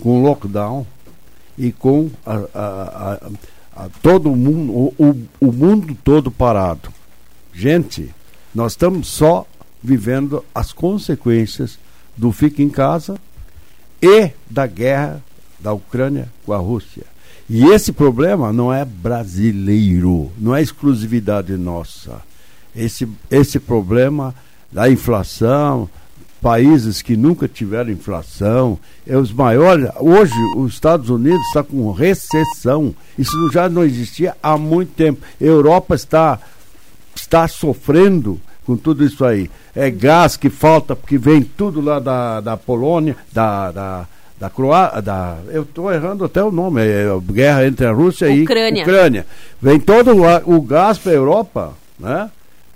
com 0.00 0.18
o 0.20 0.22
lockdown 0.22 0.86
e 1.56 1.72
com 1.72 2.10
a- 2.26 2.44
a- 2.54 3.30
a- 3.76 3.88
todo 4.02 4.34
mundo, 4.34 4.72
o, 4.72 4.94
o, 4.98 5.48
o 5.48 5.52
mundo 5.52 5.96
todo 6.02 6.30
parado. 6.30 6.92
Gente, 7.52 8.12
nós 8.54 8.72
estamos 8.72 9.08
só 9.08 9.46
vivendo 9.82 10.44
as 10.54 10.72
consequências 10.72 11.78
do 12.16 12.32
fica 12.32 12.62
em 12.62 12.68
casa 12.68 13.16
e 14.02 14.30
da 14.50 14.66
guerra 14.66 15.22
da 15.60 15.72
Ucrânia 15.72 16.28
com 16.44 16.52
a 16.52 16.58
Rússia. 16.58 17.02
E 17.48 17.64
esse 17.66 17.92
problema 17.92 18.52
não 18.52 18.72
é 18.72 18.84
brasileiro, 18.84 20.30
não 20.38 20.54
é 20.54 20.62
exclusividade 20.62 21.52
nossa. 21.56 22.22
Esse, 22.74 23.08
esse 23.30 23.58
problema 23.60 24.34
da 24.74 24.90
inflação, 24.90 25.88
países 26.42 27.00
que 27.00 27.16
nunca 27.16 27.46
tiveram 27.46 27.92
inflação, 27.92 28.78
é 29.06 29.16
os 29.16 29.32
maiores. 29.32 29.88
Hoje, 30.00 30.34
os 30.56 30.74
Estados 30.74 31.08
Unidos 31.08 31.40
está 31.46 31.62
com 31.62 31.90
recessão. 31.92 32.92
Isso 33.16 33.50
já 33.52 33.68
não 33.68 33.84
existia 33.84 34.36
há 34.42 34.58
muito 34.58 34.92
tempo. 34.94 35.24
A 35.40 35.44
Europa 35.44 35.94
está, 35.94 36.40
está 37.14 37.46
sofrendo 37.46 38.40
com 38.66 38.76
tudo 38.76 39.04
isso 39.04 39.24
aí. 39.24 39.48
É 39.76 39.88
gás 39.90 40.36
que 40.36 40.50
falta, 40.50 40.96
porque 40.96 41.16
vem 41.16 41.42
tudo 41.42 41.80
lá 41.80 42.00
da, 42.00 42.40
da 42.40 42.56
Polônia, 42.56 43.16
da, 43.32 43.70
da, 43.70 44.06
da 44.38 44.50
Croácia, 44.50 45.00
da, 45.00 45.38
eu 45.48 45.62
estou 45.62 45.92
errando 45.92 46.24
até 46.24 46.42
o 46.42 46.50
nome, 46.50 46.82
é, 46.82 47.04
é 47.04 47.32
guerra 47.32 47.66
entre 47.66 47.86
a 47.86 47.92
Rússia 47.92 48.28
Ucrânia. 48.42 48.80
e 48.80 48.82
Ucrânia. 48.82 49.26
Vem 49.62 49.78
todo 49.78 50.12
o, 50.16 50.56
o 50.56 50.60
gás 50.60 50.98
para 50.98 51.12
a 51.12 51.14
Europa, 51.14 51.74
né? 51.98 52.28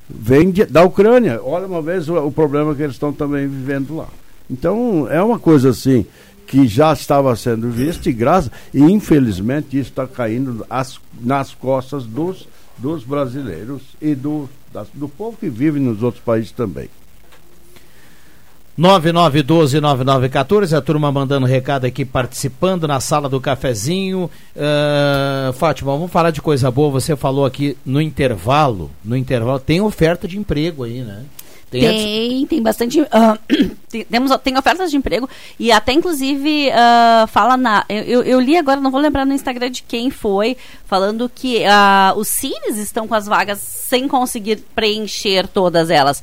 Vem 0.09 0.51
de, 0.51 0.65
da 0.65 0.83
Ucrânia. 0.85 1.41
Olha 1.43 1.67
uma 1.67 1.83
vez 1.83 2.09
o, 2.09 2.17
o 2.17 2.33
problema 2.33 2.75
que 2.75 2.83
eles 2.83 2.95
estão 2.95 3.13
também 3.13 3.47
vivendo 3.47 3.97
lá. 3.97 4.09
Então, 4.51 5.07
é 5.11 5.23
uma 5.23 5.39
coisa 5.39 5.71
assim 5.71 6.07
que 6.47 6.67
já 6.67 6.93
estava 6.95 7.37
sendo 7.37 7.71
vista 7.71 8.09
e 8.09 8.13
graças 8.13 8.51
e 8.73 8.81
infelizmente 8.81 9.79
isso 9.79 9.91
está 9.91 10.07
caindo 10.07 10.65
as, 10.71 10.99
nas 11.21 11.53
costas 11.53 12.05
dos, 12.07 12.49
dos 12.79 13.05
brasileiros 13.05 13.83
e 14.01 14.15
do, 14.15 14.49
das, 14.73 14.89
do 14.95 15.09
povo 15.09 15.37
que 15.37 15.51
vive 15.51 15.79
nos 15.79 16.03
outros 16.03 16.25
países 16.25 16.51
também. 16.51 16.89
9912-9914, 18.79 20.77
a 20.77 20.81
turma 20.81 21.11
mandando 21.11 21.45
recado 21.47 21.85
aqui, 21.85 22.05
participando 22.05 22.87
na 22.87 23.01
sala 23.01 23.29
do 23.29 23.41
cafezinho. 23.41 24.31
Uh, 24.55 25.53
Fátima, 25.55 25.91
vamos 25.91 26.13
falar 26.13 26.31
de 26.31 26.41
coisa 26.41 26.71
boa. 26.71 26.89
Você 26.93 27.17
falou 27.17 27.45
aqui 27.45 27.77
no 27.85 28.01
intervalo, 28.01 28.89
no 29.05 29.17
intervalo, 29.17 29.59
tem 29.59 29.81
oferta 29.81 30.29
de 30.29 30.39
emprego 30.39 30.85
aí, 30.85 31.01
né? 31.01 31.25
Tem, 31.69 31.83
tem, 31.83 32.47
tem 32.47 32.63
bastante. 32.63 33.01
Uh, 33.01 33.07
tem, 33.91 34.05
temos, 34.05 34.31
tem 34.45 34.57
ofertas 34.57 34.93
de 34.93 34.97
emprego 34.97 35.29
e 35.59 35.73
até 35.73 35.93
inclusive 35.93 36.69
uh, 36.69 37.27
fala 37.27 37.57
na. 37.57 37.85
Eu, 37.89 38.23
eu, 38.23 38.39
li 38.39 38.57
agora, 38.57 38.81
não 38.81 38.93
vou 38.93 39.01
lembrar 39.01 39.27
no 39.27 39.35
Instagram 39.35 39.71
de 39.71 39.83
quem 39.83 40.09
foi, 40.09 40.57
falando 40.87 41.29
que 41.29 41.65
os 42.17 42.29
cines 42.29 42.79
estão 42.79 43.09
com 43.09 43.15
as 43.15 43.27
vagas 43.27 43.59
sem 43.59 44.07
conseguir 44.07 44.63
preencher 44.73 45.49
todas 45.49 45.91
elas. 45.91 46.23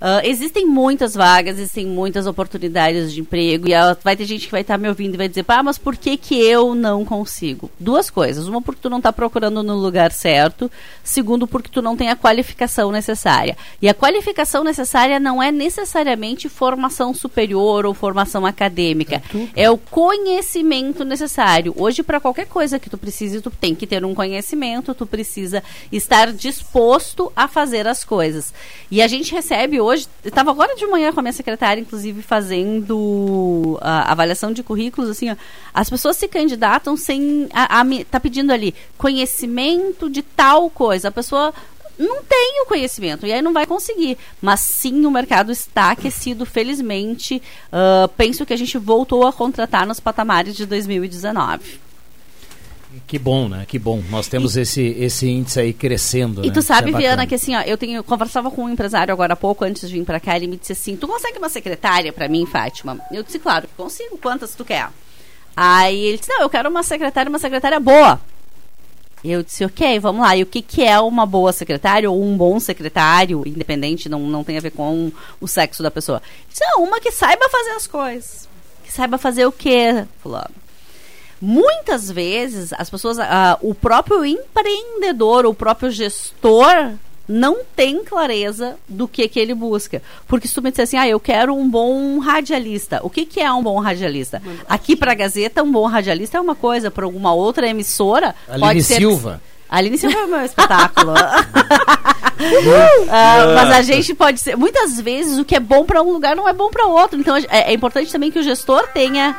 Uh, 0.00 0.22
existem 0.22 0.64
muitas 0.64 1.14
vagas, 1.14 1.58
existem 1.58 1.84
muitas 1.84 2.24
oportunidades 2.24 3.12
de 3.12 3.20
emprego 3.20 3.68
e 3.68 3.74
uh, 3.74 3.96
vai 4.04 4.16
ter 4.16 4.26
gente 4.26 4.46
que 4.46 4.52
vai 4.52 4.60
estar 4.60 4.74
tá 4.74 4.78
me 4.78 4.88
ouvindo 4.88 5.14
e 5.14 5.16
vai 5.16 5.28
dizer, 5.28 5.42
pá, 5.42 5.60
mas 5.60 5.76
por 5.76 5.96
que 5.96 6.16
que 6.16 6.40
eu 6.40 6.72
não 6.72 7.04
consigo? 7.04 7.68
Duas 7.80 8.08
coisas. 8.08 8.46
Uma, 8.46 8.62
porque 8.62 8.80
tu 8.80 8.88
não 8.88 8.98
está 8.98 9.12
procurando 9.12 9.60
no 9.60 9.74
lugar 9.74 10.12
certo. 10.12 10.70
Segundo, 11.02 11.48
porque 11.48 11.68
tu 11.68 11.82
não 11.82 11.96
tem 11.96 12.10
a 12.10 12.16
qualificação 12.16 12.92
necessária. 12.92 13.56
E 13.82 13.88
a 13.88 13.94
qualificação 13.94 14.62
necessária 14.62 15.18
não 15.18 15.42
é 15.42 15.50
necessariamente 15.50 16.48
formação 16.48 17.12
superior 17.12 17.84
ou 17.84 17.92
formação 17.92 18.46
acadêmica. 18.46 19.20
É, 19.56 19.64
é 19.64 19.70
o 19.70 19.76
conhecimento 19.76 21.04
necessário. 21.04 21.74
Hoje, 21.76 22.04
para 22.04 22.20
qualquer 22.20 22.46
coisa 22.46 22.78
que 22.78 22.88
tu 22.88 22.96
precise, 22.96 23.40
tu 23.40 23.50
tem 23.50 23.74
que 23.74 23.86
ter 23.86 24.04
um 24.04 24.14
conhecimento, 24.14 24.94
tu 24.94 25.06
precisa 25.06 25.60
estar 25.90 26.32
disposto 26.32 27.32
a 27.34 27.48
fazer 27.48 27.88
as 27.88 28.04
coisas. 28.04 28.54
E 28.90 29.02
a 29.02 29.08
gente 29.08 29.34
recebe 29.34 29.80
hoje 29.80 29.87
hoje, 29.88 30.06
estava 30.24 30.50
agora 30.50 30.74
de 30.76 30.86
manhã 30.86 31.12
com 31.12 31.20
a 31.20 31.22
minha 31.22 31.32
secretária, 31.32 31.80
inclusive, 31.80 32.22
fazendo 32.22 33.78
a 33.80 34.12
avaliação 34.12 34.52
de 34.52 34.62
currículos, 34.62 35.10
assim, 35.10 35.30
ó, 35.30 35.36
as 35.72 35.90
pessoas 35.90 36.16
se 36.16 36.28
candidatam 36.28 36.96
sem, 36.96 37.48
a, 37.52 37.80
a, 37.80 37.84
tá 38.10 38.20
pedindo 38.20 38.52
ali 38.52 38.74
conhecimento 38.96 40.08
de 40.08 40.22
tal 40.22 40.70
coisa, 40.70 41.08
a 41.08 41.12
pessoa 41.12 41.52
não 41.98 42.22
tem 42.22 42.62
o 42.62 42.66
conhecimento 42.66 43.26
e 43.26 43.32
aí 43.32 43.42
não 43.42 43.52
vai 43.52 43.66
conseguir. 43.66 44.16
Mas 44.40 44.60
sim, 44.60 45.04
o 45.04 45.10
mercado 45.10 45.50
está 45.50 45.90
aquecido, 45.90 46.46
felizmente. 46.46 47.42
Uh, 47.72 48.08
penso 48.16 48.46
que 48.46 48.52
a 48.52 48.56
gente 48.56 48.78
voltou 48.78 49.26
a 49.26 49.32
contratar 49.32 49.84
nos 49.84 49.98
patamares 49.98 50.54
de 50.54 50.64
2019. 50.64 51.87
Que 53.06 53.18
bom, 53.18 53.48
né? 53.48 53.64
Que 53.66 53.78
bom. 53.78 54.02
Nós 54.10 54.28
temos 54.28 54.56
e, 54.56 54.60
esse, 54.60 54.82
esse 54.98 55.28
índice 55.28 55.60
aí 55.60 55.72
crescendo. 55.72 56.44
E 56.44 56.48
né? 56.48 56.52
tu 56.52 56.62
sabe, 56.62 56.92
é 56.92 56.96
Viana, 56.96 57.26
que 57.26 57.34
assim, 57.34 57.54
ó, 57.54 57.60
eu 57.62 57.76
tenho, 57.76 58.02
conversava 58.04 58.50
com 58.50 58.64
um 58.64 58.68
empresário 58.68 59.12
agora 59.12 59.34
há 59.34 59.36
pouco, 59.36 59.64
antes 59.64 59.88
de 59.88 59.98
vir 59.98 60.04
para 60.04 60.20
cá, 60.20 60.36
ele 60.36 60.46
me 60.46 60.56
disse 60.56 60.72
assim: 60.72 60.96
Tu 60.96 61.06
consegue 61.06 61.38
uma 61.38 61.48
secretária 61.48 62.12
para 62.12 62.28
mim, 62.28 62.46
Fátima? 62.46 62.98
Eu 63.10 63.22
disse, 63.22 63.38
claro, 63.38 63.68
consigo. 63.76 64.18
Quantas 64.18 64.54
tu 64.54 64.64
quer? 64.64 64.88
Aí 65.56 65.98
ele 65.98 66.18
disse: 66.18 66.30
Não, 66.30 66.42
eu 66.42 66.50
quero 66.50 66.68
uma 66.68 66.82
secretária, 66.82 67.28
uma 67.28 67.38
secretária 67.38 67.80
boa. 67.80 68.20
Eu 69.24 69.42
disse, 69.42 69.64
ok, 69.64 69.98
vamos 69.98 70.22
lá. 70.22 70.36
E 70.36 70.42
o 70.42 70.46
que, 70.46 70.62
que 70.62 70.84
é 70.84 70.98
uma 71.00 71.26
boa 71.26 71.52
secretária 71.52 72.08
ou 72.08 72.22
um 72.22 72.36
bom 72.36 72.60
secretário, 72.60 73.42
independente, 73.44 74.08
não, 74.08 74.20
não 74.20 74.44
tem 74.44 74.56
a 74.56 74.60
ver 74.60 74.70
com 74.70 75.10
o 75.40 75.48
sexo 75.48 75.82
da 75.82 75.90
pessoa? 75.90 76.22
Disse, 76.48 76.62
ah, 76.64 76.78
uma 76.78 77.00
que 77.00 77.10
saiba 77.10 77.48
fazer 77.48 77.70
as 77.70 77.86
coisas. 77.86 78.48
Que 78.84 78.92
saiba 78.92 79.18
fazer 79.18 79.44
o 79.44 79.52
quê, 79.52 80.04
fulano? 80.22 80.54
Muitas 81.40 82.10
vezes 82.10 82.72
as 82.72 82.90
pessoas, 82.90 83.18
uh, 83.18 83.22
o 83.60 83.74
próprio 83.74 84.24
empreendedor, 84.24 85.46
o 85.46 85.54
próprio 85.54 85.90
gestor 85.90 86.94
não 87.28 87.58
tem 87.76 88.02
clareza 88.02 88.76
do 88.88 89.06
que 89.06 89.28
que 89.28 89.38
ele 89.38 89.54
busca. 89.54 90.02
Porque 90.26 90.48
se 90.48 90.54
tu 90.54 90.62
me 90.62 90.70
disser 90.70 90.84
assim, 90.84 90.96
ah, 90.96 91.06
eu 91.06 91.20
quero 91.20 91.54
um 91.54 91.68
bom 91.68 92.18
radialista. 92.18 93.00
O 93.02 93.10
que 93.10 93.26
que 93.26 93.40
é 93.40 93.52
um 93.52 93.62
bom 93.62 93.78
radialista? 93.78 94.42
Aqui 94.66 94.96
para 94.96 95.12
a 95.12 95.14
Gazeta, 95.14 95.62
um 95.62 95.70
bom 95.70 95.86
radialista 95.86 96.38
é 96.38 96.40
uma 96.40 96.54
coisa, 96.54 96.90
para 96.90 97.04
alguma 97.04 97.34
outra 97.34 97.68
emissora, 97.68 98.34
Aline 98.48 98.60
pode 98.66 98.82
ser 98.82 98.96
Silva. 98.96 99.42
Aline 99.68 99.98
Silva 99.98 100.18
é 100.18 100.24
o 100.24 100.28
meu 100.28 100.40
espetáculo. 100.40 101.12
uh, 101.12 101.14
mas 103.54 103.70
a 103.70 103.82
gente 103.82 104.14
pode 104.14 104.40
ser. 104.40 104.56
Muitas 104.56 104.98
vezes 104.98 105.38
o 105.38 105.44
que 105.44 105.54
é 105.54 105.60
bom 105.60 105.84
para 105.84 106.02
um 106.02 106.10
lugar 106.10 106.34
não 106.34 106.48
é 106.48 106.54
bom 106.54 106.70
para 106.70 106.86
outro. 106.86 107.20
Então 107.20 107.36
é, 107.36 107.46
é 107.50 107.72
importante 107.74 108.10
também 108.10 108.30
que 108.30 108.38
o 108.38 108.42
gestor 108.42 108.88
tenha 108.94 109.36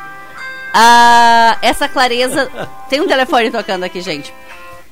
ah, 0.72 1.58
essa 1.62 1.88
clareza. 1.88 2.50
Tem 2.88 3.00
um 3.00 3.06
telefone 3.06 3.50
tocando 3.50 3.84
aqui, 3.84 4.00
gente. 4.00 4.32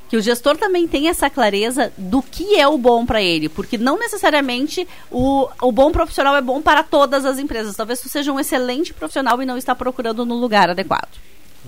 Que 0.08 0.16
o 0.16 0.22
gestor 0.22 0.56
também 0.56 0.88
tem 0.88 1.08
essa 1.08 1.28
clareza 1.28 1.92
do 1.98 2.22
que 2.22 2.58
é 2.58 2.66
o 2.66 2.78
bom 2.78 3.04
para 3.04 3.20
ele, 3.20 3.48
porque 3.48 3.76
não 3.76 3.98
necessariamente 3.98 4.88
o, 5.10 5.46
o 5.60 5.70
bom 5.70 5.92
profissional 5.92 6.34
é 6.34 6.40
bom 6.40 6.62
para 6.62 6.82
todas 6.82 7.26
as 7.26 7.38
empresas. 7.38 7.76
Talvez 7.76 8.00
tu 8.00 8.08
seja 8.08 8.32
um 8.32 8.40
excelente 8.40 8.94
profissional 8.94 9.42
e 9.42 9.46
não 9.46 9.58
está 9.58 9.74
procurando 9.74 10.24
no 10.24 10.34
lugar 10.34 10.70
adequado. 10.70 11.10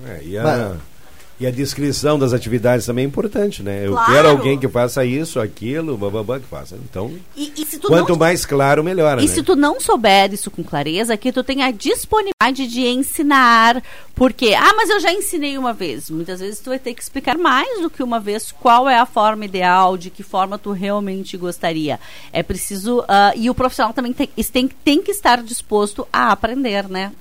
É, 0.06 0.20
e 0.24 0.38
a, 0.38 0.76
e 1.40 1.46
a 1.46 1.50
descrição 1.50 2.18
das 2.18 2.34
atividades 2.34 2.84
também 2.84 3.06
é 3.06 3.08
importante, 3.08 3.62
né? 3.62 3.86
Eu 3.86 3.92
claro. 3.92 4.12
quero 4.12 4.28
alguém 4.28 4.58
que 4.58 4.68
faça 4.68 5.06
isso, 5.06 5.40
aquilo, 5.40 5.96
bababá, 5.96 6.38
que 6.38 6.46
faça. 6.46 6.76
Então, 6.76 7.10
e, 7.34 7.50
e 7.56 7.78
quanto 7.78 8.10
não... 8.10 8.18
mais 8.18 8.44
claro, 8.44 8.84
melhor. 8.84 9.18
E 9.18 9.26
né? 9.26 9.26
se 9.26 9.42
tu 9.42 9.56
não 9.56 9.80
souber 9.80 10.34
isso 10.34 10.50
com 10.50 10.62
clareza, 10.62 11.16
que 11.16 11.32
tu 11.32 11.42
tenha 11.42 11.66
a 11.66 11.70
disponibilidade 11.70 12.66
de 12.66 12.86
ensinar, 12.86 13.82
porque, 14.14 14.52
ah, 14.52 14.74
mas 14.76 14.90
eu 14.90 15.00
já 15.00 15.14
ensinei 15.14 15.56
uma 15.56 15.72
vez. 15.72 16.10
Muitas 16.10 16.40
vezes 16.40 16.60
tu 16.60 16.68
vai 16.68 16.78
ter 16.78 16.92
que 16.92 17.02
explicar 17.02 17.38
mais 17.38 17.80
do 17.80 17.88
que 17.88 18.02
uma 18.02 18.20
vez 18.20 18.52
qual 18.52 18.86
é 18.86 18.98
a 18.98 19.06
forma 19.06 19.46
ideal, 19.46 19.96
de 19.96 20.10
que 20.10 20.22
forma 20.22 20.58
tu 20.58 20.72
realmente 20.72 21.38
gostaria. 21.38 21.98
É 22.34 22.42
preciso, 22.42 23.00
uh, 23.00 23.32
e 23.34 23.48
o 23.48 23.54
profissional 23.54 23.94
também 23.94 24.12
tem, 24.12 24.28
tem, 24.52 24.68
tem 24.68 25.02
que 25.02 25.10
estar 25.10 25.42
disposto 25.42 26.06
a 26.12 26.32
aprender, 26.32 26.86
né? 26.86 27.12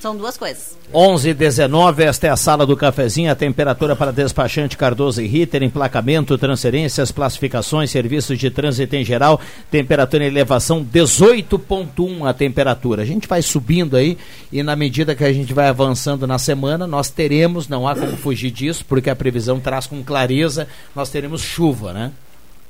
São 0.00 0.16
duas 0.16 0.38
coisas. 0.38 0.78
11 0.94 1.28
e 1.28 1.34
19, 1.34 2.04
esta 2.04 2.26
é 2.26 2.30
a 2.30 2.36
sala 2.36 2.64
do 2.64 2.74
cafezinho, 2.74 3.30
a 3.30 3.34
temperatura 3.34 3.94
para 3.94 4.10
despachante 4.10 4.74
Cardoso 4.74 5.20
e 5.20 5.26
Ritter, 5.26 5.62
emplacamento, 5.62 6.38
transferências, 6.38 7.12
classificações, 7.12 7.90
serviços 7.90 8.38
de 8.38 8.50
trânsito 8.50 8.96
em 8.96 9.04
geral, 9.04 9.38
temperatura 9.70 10.24
em 10.24 10.28
elevação 10.28 10.82
18.1 10.82 12.26
a 12.26 12.32
temperatura. 12.32 13.02
A 13.02 13.04
gente 13.06 13.28
vai 13.28 13.42
subindo 13.42 13.94
aí 13.94 14.16
e 14.50 14.62
na 14.62 14.74
medida 14.74 15.14
que 15.14 15.22
a 15.22 15.32
gente 15.34 15.52
vai 15.52 15.68
avançando 15.68 16.26
na 16.26 16.38
semana, 16.38 16.86
nós 16.86 17.10
teremos, 17.10 17.68
não 17.68 17.86
há 17.86 17.94
como 17.94 18.16
fugir 18.16 18.50
disso, 18.50 18.86
porque 18.88 19.10
a 19.10 19.14
previsão 19.14 19.60
traz 19.60 19.86
com 19.86 20.02
clareza, 20.02 20.66
nós 20.96 21.10
teremos 21.10 21.42
chuva, 21.42 21.92
né? 21.92 22.10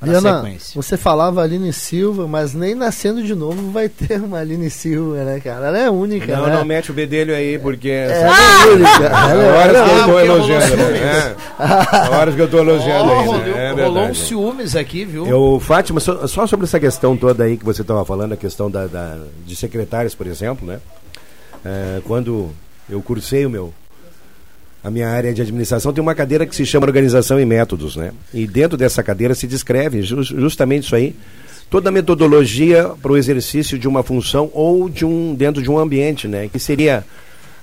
Diana, 0.03 0.43
você 0.75 0.97
falava 0.97 1.43
Aline 1.43 1.73
Silva, 1.75 2.27
mas 2.27 2.55
nem 2.55 2.75
nascendo 2.75 3.23
de 3.23 3.35
novo 3.35 3.71
vai 3.71 3.89
ter 3.89 4.19
uma 4.19 4.39
Aline 4.39 4.71
Silva, 4.71 5.25
né, 5.25 5.41
cara? 5.41 5.67
Ela 5.67 5.79
é 5.79 5.91
única, 5.91 6.35
não, 6.35 6.47
né? 6.47 6.57
Não, 6.57 6.65
mete 6.65 6.91
o 6.91 6.95
bedelho 6.95 7.35
aí, 7.35 7.59
porque... 7.59 7.91
É, 7.91 8.23
ela 8.23 8.37
é 8.37 8.67
única. 8.69 9.05
Ela 9.05 9.43
é 9.43 9.53
horas 9.53 9.91
que 9.91 9.99
eu 9.99 10.05
tô 10.07 10.21
elogiando, 10.21 10.77
né? 10.77 11.37
É. 11.61 12.17
horas 12.17 12.35
que 12.35 12.41
eu 12.41 12.49
tô 12.49 12.59
elogiando 12.59 13.13
aí, 13.13 13.27
rolou, 13.27 13.39
né? 13.41 13.65
É 13.65 13.85
rolou 13.85 14.05
um 14.05 14.15
ciúmes 14.15 14.75
aqui, 14.75 15.05
viu? 15.05 15.27
Eu, 15.27 15.61
Fátima, 15.61 16.01
só, 16.01 16.27
só, 16.27 16.47
sobre 16.47 16.65
essa 16.65 16.81
questão 16.81 17.15
toda 17.15 17.45
aí 17.45 17.59
que 17.59 17.65
você 17.65 17.83
estava 17.83 18.03
falando, 18.05 18.33
a 18.33 18.37
questão 18.37 18.71
da, 18.71 18.87
da, 18.87 19.19
de 19.45 19.55
secretários, 19.55 20.15
por 20.15 20.27
exemplo, 20.27 20.67
né? 20.67 20.81
É, 21.63 22.01
quando 22.07 22.51
eu 22.89 23.03
cursei 23.03 23.45
o 23.45 23.51
meu 23.51 23.75
a 24.83 24.91
minha 24.91 25.09
área 25.09 25.33
de 25.33 25.43
administração 25.43 25.93
tem 25.93 26.03
uma 26.03 26.15
cadeira 26.15 26.47
que 26.47 26.57
se 26.57 26.65
chama 26.65 26.87
Organização 26.87 27.39
e 27.39 27.45
Métodos, 27.45 27.97
né? 27.97 28.13
E 28.33 28.47
dentro 28.47 28.77
dessa 28.77 29.03
cadeira 29.03 29.35
se 29.35 29.47
descreve 29.47 30.03
justamente 30.03 30.85
isso 30.85 30.97
aí, 30.97 31.15
toda 31.69 31.91
a 31.91 31.93
metodologia 31.93 32.91
para 33.01 33.13
o 33.13 33.17
exercício 33.17 33.79
de 33.79 33.87
uma 33.87 34.03
função 34.03 34.51
ou 34.55 34.89
de 34.89 35.05
um 35.05 35.35
dentro 35.35 35.63
de 35.63 35.71
um 35.71 35.79
ambiente, 35.79 36.27
né? 36.27 36.49
Que 36.49 36.59
seria 36.59 37.05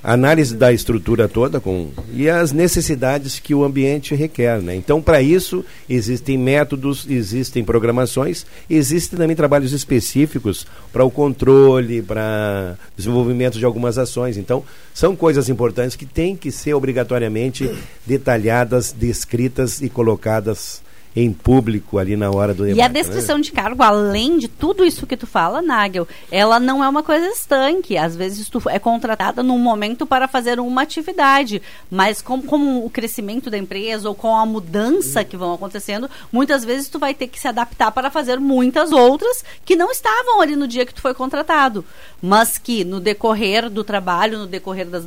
análise 0.04 0.56
da 0.56 0.72
estrutura 0.72 1.28
toda 1.28 1.60
com, 1.60 1.90
e 2.14 2.30
as 2.30 2.52
necessidades 2.52 3.40
que 3.40 3.54
o 3.54 3.64
ambiente 3.64 4.16
requer. 4.16 4.62
Né? 4.62 4.76
Então, 4.76 5.02
para 5.02 5.22
isso, 5.22 5.64
existem 5.90 6.38
métodos, 6.38 7.06
existem 7.10 7.64
programações, 7.64 8.46
existem 8.70 9.18
também 9.18 9.36
trabalhos 9.36 9.74
específicos 9.74 10.66
para 10.92 11.04
o 11.04 11.12
controle, 11.12 12.02
para 12.02 12.76
desenvolvimento 12.96 13.58
de 13.58 13.66
algumas 13.66 13.98
ações. 13.98 14.38
Então, 14.38 14.64
são 14.94 15.16
coisas 15.16 15.50
importantes 15.50 15.96
que 15.96 16.06
têm 16.06 16.36
que 16.36 16.52
ser 16.52 16.74
obrigatoriamente 16.74 17.70
detalhadas, 18.06 18.92
descritas 18.92 19.82
e 19.82 19.90
colocadas 19.90 20.82
em 21.20 21.34
público 21.34 21.98
ali 21.98 22.16
na 22.16 22.30
hora 22.30 22.54
do 22.54 22.64
debate. 22.64 22.78
E 22.78 22.82
a 22.82 22.88
descrição 22.88 23.38
né? 23.38 23.44
de 23.44 23.52
cargo, 23.52 23.82
além 23.82 24.38
de 24.38 24.48
tudo 24.48 24.86
isso 24.86 25.08
que 25.08 25.18
tu 25.18 25.26
fala, 25.26 25.64
Nagel, 25.64 26.08
ela 26.32 26.60
não 26.60 26.84
é 26.84 26.88
uma 26.88 27.02
coisa 27.02 27.26
estanque. 27.26 27.98
Às 27.98 28.16
vezes 28.16 28.48
tu 28.48 28.62
é 28.70 28.78
contratada 28.78 29.42
num 29.42 29.58
momento 29.58 30.06
para 30.06 30.28
fazer 30.28 30.60
uma 30.60 30.84
atividade, 30.84 31.60
mas 31.90 32.22
com, 32.22 32.40
com 32.40 32.86
o 32.86 32.90
crescimento 32.90 33.50
da 33.50 33.58
empresa 33.58 34.08
ou 34.08 34.14
com 34.14 34.36
a 34.36 34.46
mudança 34.46 35.24
que 35.24 35.36
vão 35.36 35.56
acontecendo, 35.56 36.08
muitas 36.32 36.64
vezes 36.64 36.88
tu 36.88 37.00
vai 37.00 37.16
ter 37.16 37.28
que 37.28 37.40
se 37.40 37.48
adaptar 37.48 37.92
para 37.92 38.12
fazer 38.12 38.40
muitas 38.40 38.92
outras 38.92 39.44
que 39.66 39.76
não 39.76 39.90
estavam 39.90 40.40
ali 40.40 40.56
no 40.56 40.68
dia 40.68 40.86
que 40.86 40.94
tu 40.94 41.02
foi 41.02 41.16
contratado, 41.16 41.84
mas 42.22 42.60
que 42.60 42.84
no 42.84 43.00
decorrer 43.00 43.72
do 43.72 43.84
trabalho, 43.84 44.38
no 44.38 44.46
decorrer 44.46 44.86
das, 44.86 45.04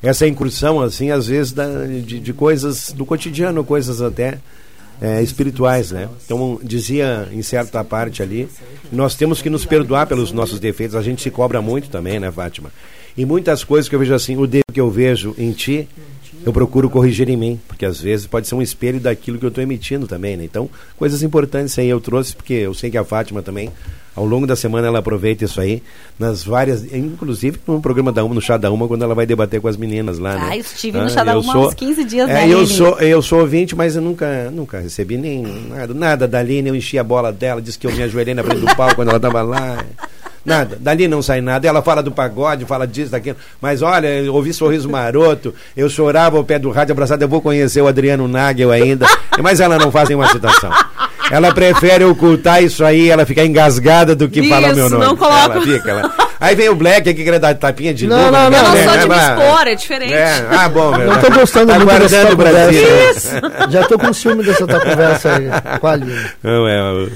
essa 0.00 0.26
incursão, 0.28 0.80
assim, 0.80 1.10
às 1.10 1.26
vezes 1.26 1.52
da, 1.52 1.66
de, 1.86 2.20
de 2.20 2.32
coisas 2.32 2.92
do 2.92 3.04
cotidiano, 3.04 3.64
coisas 3.64 4.00
até 4.00 4.38
é, 5.02 5.20
espirituais, 5.20 5.90
né? 5.90 6.08
Então 6.24 6.60
dizia 6.62 7.28
em 7.32 7.42
certa 7.42 7.82
parte 7.82 8.22
ali, 8.22 8.48
nós 8.92 9.16
temos 9.16 9.42
que 9.42 9.50
nos 9.50 9.66
perdoar 9.66 10.06
pelos 10.06 10.30
nossos 10.30 10.60
defeitos. 10.60 10.94
A 10.94 11.02
gente 11.02 11.20
se 11.20 11.30
cobra 11.30 11.60
muito 11.60 11.90
também, 11.90 12.20
né, 12.20 12.30
Fátima? 12.30 12.70
E 13.16 13.26
muitas 13.26 13.64
coisas 13.64 13.88
que 13.88 13.96
eu 13.96 13.98
vejo 13.98 14.14
assim, 14.14 14.36
o 14.36 14.46
defeito 14.46 14.72
que 14.72 14.80
eu 14.80 14.88
vejo 14.88 15.34
em 15.36 15.50
ti, 15.50 15.88
eu 16.46 16.52
procuro 16.52 16.88
corrigir 16.88 17.28
em 17.28 17.36
mim, 17.36 17.60
porque 17.66 17.84
às 17.84 18.00
vezes 18.00 18.26
pode 18.26 18.46
ser 18.46 18.54
um 18.54 18.62
espelho 18.62 19.00
daquilo 19.00 19.38
que 19.38 19.44
eu 19.44 19.48
estou 19.48 19.62
emitindo 19.62 20.06
também, 20.06 20.36
né? 20.36 20.44
Então, 20.44 20.70
coisas 20.96 21.22
importantes 21.22 21.76
aí 21.78 21.88
eu 21.88 22.00
trouxe, 22.00 22.34
porque 22.34 22.54
eu 22.54 22.72
sei 22.72 22.88
que 22.88 22.96
a 22.96 23.04
Fátima 23.04 23.42
também 23.42 23.70
ao 24.14 24.24
longo 24.24 24.46
da 24.46 24.54
semana 24.54 24.86
ela 24.86 24.98
aproveita 24.98 25.44
isso 25.44 25.60
aí, 25.60 25.82
nas 26.18 26.44
várias, 26.44 26.84
inclusive 26.92 27.58
no 27.66 27.80
programa 27.80 28.12
da 28.12 28.24
Uma, 28.24 28.34
no 28.34 28.40
Chá 28.40 28.56
da 28.56 28.70
Uma, 28.70 28.86
quando 28.86 29.02
ela 29.02 29.14
vai 29.14 29.26
debater 29.26 29.60
com 29.60 29.68
as 29.68 29.76
meninas 29.76 30.18
lá, 30.18 30.34
né? 30.34 30.48
Ah, 30.50 30.56
eu 30.56 30.60
estive 30.60 30.98
no 30.98 31.08
Chá 31.08 31.24
da 31.24 31.38
Uma 31.38 31.54
há 31.54 31.58
uns 31.68 31.74
15 31.74 32.04
dias, 32.04 32.28
é, 32.28 32.32
né, 32.32 32.48
eu 32.48 32.66
sou 32.66 32.98
Eu 33.00 33.22
sou 33.22 33.40
ouvinte, 33.40 33.74
mas 33.74 33.96
eu 33.96 34.02
nunca, 34.02 34.50
nunca 34.50 34.80
recebi 34.80 35.16
nem 35.16 35.42
nada, 35.42 35.94
nada 35.94 36.28
da 36.28 36.38
Aline, 36.38 36.68
eu 36.68 36.76
enchi 36.76 36.98
a 36.98 37.04
bola 37.04 37.32
dela, 37.32 37.60
disse 37.60 37.78
que 37.78 37.86
eu 37.86 37.92
me 37.92 38.02
ajoelhei 38.02 38.34
na 38.34 38.42
frente 38.42 38.60
do 38.60 38.76
pau 38.76 38.94
quando 38.94 39.08
ela 39.08 39.16
estava 39.16 39.42
lá. 39.42 39.84
Nada, 40.44 40.76
dali 40.80 41.06
não 41.06 41.22
sai 41.22 41.40
nada. 41.40 41.66
Ela 41.66 41.82
fala 41.82 42.02
do 42.02 42.10
pagode, 42.10 42.64
fala 42.64 42.86
disso, 42.86 43.12
daquilo. 43.12 43.36
Mas 43.60 43.80
olha, 43.80 44.08
eu 44.08 44.34
ouvi 44.34 44.52
sorriso 44.52 44.88
maroto, 44.88 45.54
eu 45.76 45.88
chorava 45.88 46.36
ao 46.36 46.44
pé 46.44 46.58
do 46.58 46.70
rádio 46.70 46.92
abraçado, 46.92 47.22
eu 47.22 47.28
vou 47.28 47.40
conhecer 47.40 47.80
o 47.80 47.86
Adriano 47.86 48.26
Nagel 48.26 48.70
ainda. 48.70 49.06
Mas 49.40 49.60
ela 49.60 49.78
não 49.78 49.90
faz 49.90 50.08
nenhuma 50.08 50.28
citação. 50.28 50.70
Ela 51.30 51.54
prefere 51.54 52.04
ocultar 52.04 52.62
isso 52.62 52.84
aí, 52.84 53.08
ela 53.08 53.24
ficar 53.24 53.44
engasgada 53.44 54.14
do 54.14 54.28
que 54.28 54.40
isso, 54.40 54.48
falar 54.48 54.74
meu 54.74 54.90
nome. 54.90 55.04
Não 55.04 55.16
coloca. 55.16 55.54
Ela 55.54 55.62
fica, 55.62 55.90
ela... 55.90 56.14
Aí 56.42 56.56
vem 56.56 56.68
o 56.68 56.74
Black 56.74 57.08
aqui 57.08 57.22
querendo 57.22 57.40
dar 57.40 57.54
tapinha 57.54 57.94
de 57.94 58.04
não, 58.04 58.16
novo. 58.16 58.32
Não, 58.32 58.50
não, 58.50 58.50
não. 58.50 58.76
Eu 58.76 58.84
não 58.84 58.92
sou 58.92 59.00
de 59.00 59.08
me 59.08 59.16
expor, 59.16 59.68
é 59.68 59.74
diferente. 59.76 60.12
É. 60.12 60.46
Ah, 60.50 60.68
bom, 60.68 60.90
meu. 60.98 61.06
Não 61.06 61.20
tô 61.20 61.30
gostando 61.30 61.72
tá 61.72 61.78
muito 61.78 61.98
dessa 62.00 62.36
conversa. 62.36 62.72
Isso. 62.72 63.30
Já 63.70 63.84
tô 63.84 63.96
com 63.96 64.12
ciúme 64.12 64.42
dessa 64.42 64.66
tua 64.66 64.80
conversa 64.80 65.36
aí 65.36 65.78
com 65.78 65.86
a 65.86 65.92
Aline. 65.92 66.26
Não, 66.42 66.66
é... 66.66 67.08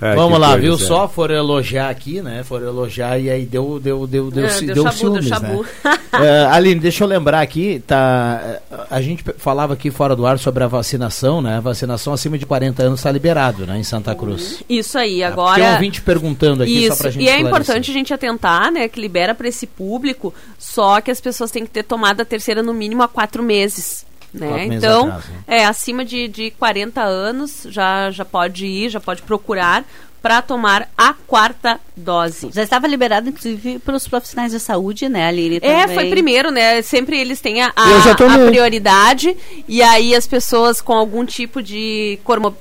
Ah, 0.00 0.14
Vamos 0.14 0.38
lá, 0.38 0.56
viu? 0.56 0.76
Sério. 0.76 0.86
Só 0.86 1.08
foram 1.08 1.34
elogiar 1.34 1.88
aqui, 1.88 2.20
né? 2.20 2.44
Foram 2.44 2.66
elogiar 2.66 3.18
e 3.18 3.30
aí 3.30 3.46
deu, 3.46 3.80
deu, 3.80 4.06
deu, 4.06 4.30
deu, 4.30 4.46
é, 4.46 4.60
deu, 4.60 4.74
deu 4.74 4.84
chabu, 4.84 4.96
ciúmes, 4.96 5.30
deu 5.30 5.40
né? 5.40 5.64
uh, 5.84 6.52
Aline, 6.52 6.80
deixa 6.80 7.02
eu 7.02 7.08
lembrar 7.08 7.40
aqui, 7.40 7.82
tá? 7.86 8.60
A 8.90 9.00
gente 9.00 9.24
falava 9.38 9.72
aqui 9.72 9.90
fora 9.90 10.14
do 10.14 10.26
ar 10.26 10.38
sobre 10.38 10.62
a 10.62 10.66
vacinação, 10.66 11.40
né? 11.40 11.56
A 11.56 11.60
vacinação 11.60 12.12
acima 12.12 12.36
de 12.36 12.44
40 12.44 12.82
anos 12.82 13.00
está 13.00 13.10
liberado, 13.10 13.66
né? 13.66 13.78
Em 13.78 13.82
Santa 13.82 14.14
Cruz. 14.14 14.62
Isso 14.68 14.98
aí, 14.98 15.22
agora. 15.22 15.54
Tem 15.54 15.64
um 15.64 15.72
ouvinte 15.72 16.02
perguntando 16.02 16.62
aqui 16.62 16.84
Isso, 16.84 16.96
só 16.96 17.02
pra 17.02 17.10
gente 17.10 17.24
E 17.24 17.28
é 17.28 17.40
importante 17.40 17.90
a 17.90 17.94
gente 17.94 18.12
atentar, 18.12 18.70
né? 18.70 18.88
Que 18.88 19.00
libera 19.00 19.34
para 19.34 19.48
esse 19.48 19.66
público, 19.66 20.34
só 20.58 21.00
que 21.00 21.10
as 21.10 21.20
pessoas 21.20 21.50
têm 21.50 21.64
que 21.64 21.70
ter 21.70 21.84
tomado 21.84 22.20
a 22.20 22.24
terceira 22.24 22.62
no 22.62 22.74
mínimo 22.74 23.02
há 23.02 23.08
quatro 23.08 23.42
meses. 23.42 24.04
Né? 24.32 24.66
Então, 24.66 25.06
atrás, 25.06 25.24
né? 25.28 25.42
é, 25.46 25.64
acima 25.64 26.04
de, 26.04 26.28
de 26.28 26.50
40 26.52 27.02
anos 27.02 27.66
já, 27.70 28.10
já 28.10 28.24
pode 28.24 28.66
ir, 28.66 28.90
já 28.90 29.00
pode 29.00 29.22
procurar 29.22 29.84
para 30.26 30.42
tomar 30.42 30.88
a 30.98 31.14
quarta 31.14 31.78
dose. 31.96 32.50
Já 32.52 32.60
estava 32.60 32.88
liberado, 32.88 33.28
inclusive, 33.28 33.78
para 33.78 33.94
os 33.94 34.08
profissionais 34.08 34.50
de 34.50 34.58
saúde, 34.58 35.08
né, 35.08 35.28
Aline? 35.28 35.60
É, 35.62 35.86
foi 35.86 36.10
primeiro, 36.10 36.50
né? 36.50 36.82
Sempre 36.82 37.16
eles 37.16 37.40
têm 37.40 37.62
a, 37.62 37.72
a, 37.76 38.10
a, 38.10 38.46
prioridade 38.48 39.36
e 39.68 39.80
aí 39.84 40.16
as 40.16 40.26
pessoas 40.26 40.80
com 40.80 40.94
algum 40.94 41.24
tipo 41.24 41.62
de 41.62 42.18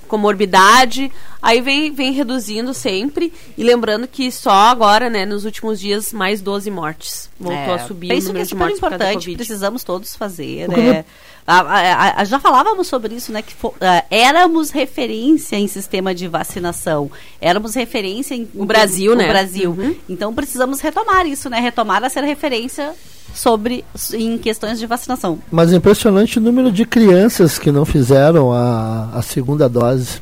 comorbidade, 0.08 1.12
aí 1.42 1.60
vem, 1.60 1.92
vem 1.92 2.12
reduzindo 2.12 2.72
sempre. 2.72 3.34
E 3.58 3.64
lembrando 3.64 4.08
que 4.08 4.32
só 4.32 4.52
agora, 4.52 5.10
né, 5.10 5.26
nos 5.26 5.44
últimos 5.44 5.80
dias, 5.80 6.14
mais 6.14 6.42
12 6.42 6.70
mortes. 6.70 7.32
Voltou 7.40 7.58
é, 7.58 7.74
a 7.74 7.80
subir 7.80 8.12
o 8.12 8.16
número 8.16 8.34
que 8.34 8.42
é 8.42 8.46
de 8.46 8.56
mortes 8.56 8.78
importante, 8.78 9.36
precisamos 9.36 9.84
todos 9.84 10.16
fazer, 10.16 10.70
né? 10.70 11.04
A, 11.48 11.60
a, 11.60 12.22
a, 12.22 12.24
já 12.24 12.40
falávamos 12.40 12.88
sobre 12.88 13.14
isso, 13.14 13.32
né? 13.32 13.42
Que 13.42 13.54
for, 13.54 13.70
uh, 13.74 14.04
éramos 14.10 14.72
referência 14.72 15.56
em 15.56 15.68
sistema 15.68 16.14
de 16.14 16.28
vacinação. 16.28 17.12
Éramos 17.40 17.76
referência 17.76 18.34
em. 18.34 18.48
O 18.56 18.66
Brasil, 18.66 19.12
no 19.12 19.18
né? 19.20 19.28
Brasil. 19.28 19.72
Uhum. 19.72 19.96
Então 20.10 20.34
precisamos 20.34 20.80
retomar 20.82 21.28
isso, 21.28 21.48
né? 21.50 21.60
Retomar 21.60 22.04
a 22.04 22.10
ser 22.10 22.24
referência 22.24 22.94
sobre 23.34 23.86
em 24.14 24.40
questões 24.40 24.80
de 24.80 24.88
vacinação. 24.88 25.38
Mas 25.52 25.72
é 25.72 25.76
impressionante 25.76 26.40
o 26.40 26.42
número 26.42 26.72
de 26.72 26.84
crianças 26.84 27.60
que 27.60 27.72
não 27.72 27.86
fizeram 27.86 28.52
a, 28.52 29.10
a 29.14 29.22
segunda 29.22 29.70
dose. 29.70 30.22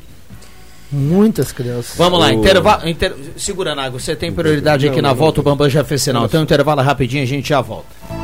Muitas 0.92 1.52
crianças. 1.52 1.96
Vamos 1.96 2.20
lá, 2.20 2.32
intervalo. 2.32 2.86
Inter... 2.86 3.14
Segura, 3.36 3.74
Nago, 3.74 3.98
você 3.98 4.14
tem 4.14 4.30
prioridade 4.30 4.86
aqui 4.86 5.00
na 5.00 5.12
volta, 5.12 5.40
o 5.40 5.42
Bambam 5.42 5.68
já 5.68 5.82
fez 5.82 6.02
sinal. 6.02 6.26
Então, 6.26 6.42
intervalo 6.42 6.82
rapidinho, 6.82 7.22
a 7.22 7.26
gente 7.26 7.48
já 7.48 7.60
volta. 7.60 8.23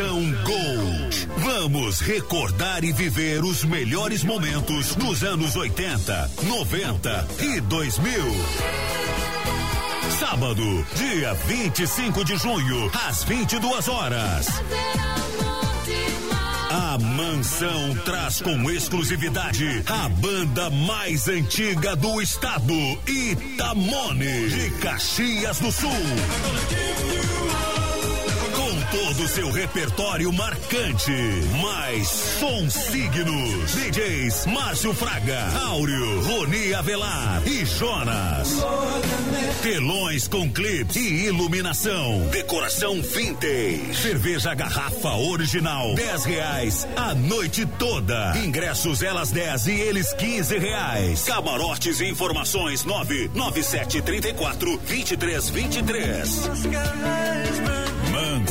Mansão 0.00 0.32
Gold. 0.44 1.28
Vamos 1.36 2.00
recordar 2.00 2.82
e 2.84 2.92
viver 2.92 3.44
os 3.44 3.64
melhores 3.64 4.24
momentos 4.24 4.94
dos 4.94 5.22
anos 5.22 5.56
80, 5.56 6.30
90 6.44 7.28
e 7.40 7.60
2000. 7.60 8.22
Sábado, 10.18 10.86
dia 10.96 11.34
25 11.34 12.24
de 12.24 12.36
junho, 12.38 12.90
às 13.06 13.24
22 13.24 13.88
horas. 13.88 14.46
A 16.70 16.98
Mansão 16.98 17.94
traz 18.04 18.40
com 18.40 18.70
exclusividade 18.70 19.82
a 19.86 20.08
banda 20.08 20.70
mais 20.70 21.28
antiga 21.28 21.94
do 21.94 22.22
estado, 22.22 22.72
Itamone, 23.06 24.48
de 24.48 24.70
Caxias 24.80 25.58
do 25.58 25.70
Sul. 25.70 25.90
Todo 28.90 29.22
o 29.22 29.28
seu 29.28 29.52
repertório 29.52 30.32
marcante, 30.32 31.12
mais 31.62 32.08
som 32.08 32.68
signos, 32.68 33.72
DJs 33.72 34.46
Márcio 34.46 34.92
Fraga, 34.92 35.46
Áureo, 35.66 36.20
Roni 36.22 36.74
Avelar 36.74 37.40
e 37.46 37.64
Jonas. 37.64 38.56
Telões 39.62 40.26
com 40.26 40.50
clips 40.50 40.96
e 40.96 41.26
iluminação, 41.26 42.26
decoração 42.32 43.00
vintage, 43.00 43.94
cerveja 43.94 44.54
garrafa 44.54 45.14
original, 45.14 45.94
10 45.94 46.24
reais 46.24 46.88
a 46.96 47.14
noite 47.14 47.64
toda. 47.78 48.36
Ingressos 48.38 49.04
elas 49.04 49.30
10 49.30 49.68
e 49.68 49.72
eles 49.72 50.12
15 50.14 50.58
reais. 50.58 51.22
Camarotes 51.22 52.00
e 52.00 52.08
informações 52.08 52.84
997 52.84 54.02
34 54.02 54.80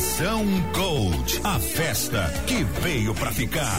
Mansão 0.00 0.46
Gold, 0.72 1.40
a 1.44 1.58
festa 1.58 2.32
que 2.46 2.64
veio 2.64 3.14
pra 3.14 3.30
ficar. 3.30 3.78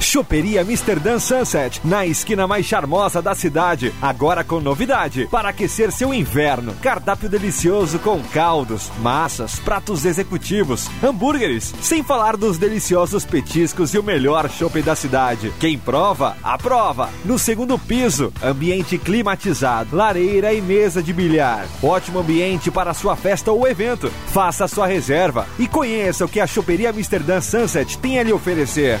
Choperia 0.00 0.62
Amsterdã 0.62 1.18
Sunset, 1.18 1.80
na 1.84 2.06
esquina 2.06 2.46
mais 2.46 2.66
charmosa 2.66 3.20
da 3.20 3.34
cidade. 3.34 3.92
Agora 4.00 4.44
com 4.44 4.60
novidade, 4.60 5.28
para 5.30 5.50
aquecer 5.50 5.92
seu 5.92 6.12
inverno. 6.14 6.74
Cardápio 6.82 7.28
delicioso 7.28 7.98
com 7.98 8.20
caldos, 8.22 8.90
massas, 9.00 9.58
pratos 9.58 10.04
executivos, 10.04 10.88
hambúrgueres, 11.02 11.74
sem 11.80 12.02
falar 12.02 12.36
dos 12.36 12.58
deliciosos 12.58 13.24
petiscos 13.24 13.94
e 13.94 13.98
o 13.98 14.02
melhor 14.02 14.48
chopp 14.50 14.80
da 14.82 14.94
cidade. 14.94 15.52
Quem 15.60 15.78
prova, 15.78 16.36
aprova. 16.42 17.10
No 17.24 17.38
segundo 17.38 17.78
piso, 17.78 18.32
ambiente 18.42 18.98
climatizado, 18.98 19.96
lareira 19.96 20.52
e 20.52 20.60
mesa 20.60 21.02
de 21.02 21.12
bilhar. 21.12 21.66
Ótimo 21.82 22.20
ambiente 22.20 22.70
para 22.70 22.94
sua 22.94 23.16
festa 23.16 23.52
ou 23.52 23.66
evento. 23.66 24.10
Faça 24.28 24.68
sua 24.68 24.86
reserva 24.86 25.46
e 25.58 25.66
conheça 25.66 26.24
o 26.24 26.28
que 26.28 26.40
a 26.40 26.46
Choperia 26.46 26.90
Amsterdã 26.90 27.40
Sunset 27.40 27.98
tem 27.98 28.18
a 28.18 28.22
lhe 28.22 28.32
oferecer. 28.32 29.00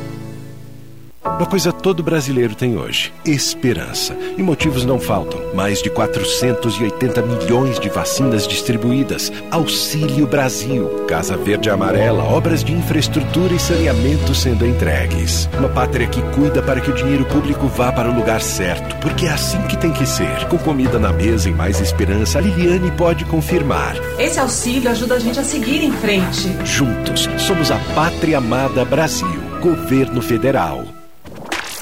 Uma 1.37 1.45
coisa 1.47 1.71
todo 1.71 2.03
brasileiro 2.03 2.55
tem 2.55 2.77
hoje: 2.77 3.13
esperança. 3.25 4.15
E 4.37 4.43
motivos 4.43 4.85
não 4.85 4.99
faltam. 4.99 5.39
Mais 5.53 5.81
de 5.81 5.89
480 5.89 7.21
milhões 7.21 7.79
de 7.79 7.89
vacinas 7.89 8.47
distribuídas. 8.47 9.31
Auxílio 9.49 10.27
Brasil. 10.27 11.05
Casa 11.07 11.35
Verde 11.35 11.69
Amarela. 11.69 12.23
Obras 12.23 12.63
de 12.63 12.73
infraestrutura 12.73 13.53
e 13.53 13.59
saneamento 13.59 14.35
sendo 14.35 14.65
entregues. 14.65 15.49
Uma 15.57 15.69
pátria 15.69 16.07
que 16.07 16.21
cuida 16.33 16.61
para 16.61 16.79
que 16.79 16.91
o 16.91 16.95
dinheiro 16.95 17.25
público 17.25 17.67
vá 17.67 17.91
para 17.91 18.09
o 18.09 18.15
lugar 18.15 18.41
certo. 18.41 18.95
Porque 18.97 19.25
é 19.25 19.31
assim 19.31 19.61
que 19.63 19.77
tem 19.77 19.91
que 19.91 20.05
ser. 20.05 20.47
Com 20.47 20.57
comida 20.57 20.99
na 20.99 21.11
mesa 21.11 21.49
e 21.49 21.53
mais 21.53 21.79
esperança, 21.79 22.37
a 22.37 22.41
Liliane 22.41 22.91
pode 22.91 23.25
confirmar. 23.25 23.95
Esse 24.19 24.39
auxílio 24.39 24.89
ajuda 24.91 25.15
a 25.15 25.19
gente 25.19 25.39
a 25.39 25.43
seguir 25.43 25.83
em 25.83 25.91
frente. 25.91 26.49
Juntos, 26.63 27.27
somos 27.37 27.71
a 27.71 27.79
Pátria 27.95 28.37
Amada 28.37 28.85
Brasil. 28.85 29.41
Governo 29.61 30.21
Federal. 30.21 31.00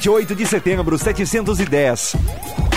28 0.00 0.34
de 0.34 0.46
setembro, 0.46 0.96
710. 0.96 2.69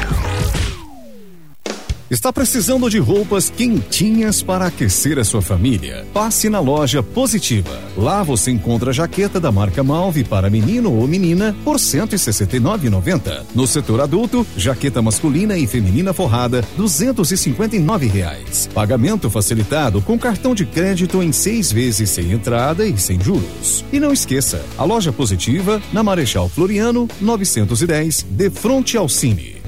Está 2.14 2.32
precisando 2.32 2.91
de 2.91 2.99
roupas 2.99 3.49
quentinhas 3.49 4.43
para 4.43 4.68
aquecer 4.68 5.18
a 5.18 5.24
sua 5.24 5.41
família? 5.41 6.05
Passe 6.14 6.47
na 6.47 6.59
loja 6.59 7.01
Positiva. 7.01 7.82
Lá 7.97 8.22
você 8.22 8.51
encontra 8.51 8.93
jaqueta 8.93 9.39
da 9.39 9.51
marca 9.51 9.84
Malve 9.84 10.24
para 10.24 10.47
menino 10.47 10.93
ou 10.93 11.07
menina 11.07 11.55
por 11.64 11.78
R$ 11.78 11.82
169,90. 11.82 13.45
No 13.55 13.66
setor 13.66 13.99
adulto, 13.99 14.45
jaqueta 14.55 15.01
masculina 15.01 15.57
e 15.57 15.66
feminina 15.66 16.14
forrada 16.14 16.64
259 16.78 18.05
reais. 18.05 18.70
Pagamento 18.72 19.28
facilitado 19.28 19.99
com 19.99 20.16
cartão 20.20 20.53
de 20.53 20.68
crédito 20.68 21.24
em 21.24 21.32
seis 21.32 21.72
vezes 21.72 22.11
sem 22.11 22.32
entrada 22.32 22.86
e 22.86 22.95
sem 22.95 23.20
juros. 23.20 23.84
E 23.91 23.99
não 23.99 24.14
esqueça, 24.14 24.64
a 24.78 24.84
loja 24.84 25.11
Positiva 25.11 25.82
na 25.91 26.03
Marechal 26.03 26.47
Floriano 26.47 27.07
910, 27.20 28.28
de 28.30 28.51
frente 28.51 28.97
ao 28.97 29.09
Cine. 29.09 29.64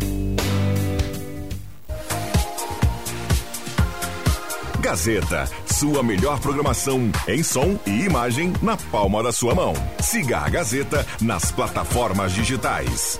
Gazeta, 4.95 5.45
sua 5.65 6.01
melhor 6.01 6.39
programação 6.39 7.11
em 7.27 7.43
som 7.43 7.77
e 7.85 8.05
imagem 8.05 8.53
na 8.61 8.77
palma 8.77 9.21
da 9.21 9.29
sua 9.29 9.53
mão. 9.53 9.73
Siga 9.99 10.37
a 10.37 10.47
Gazeta 10.47 11.05
nas 11.19 11.51
plataformas 11.51 12.31
digitais. 12.31 13.19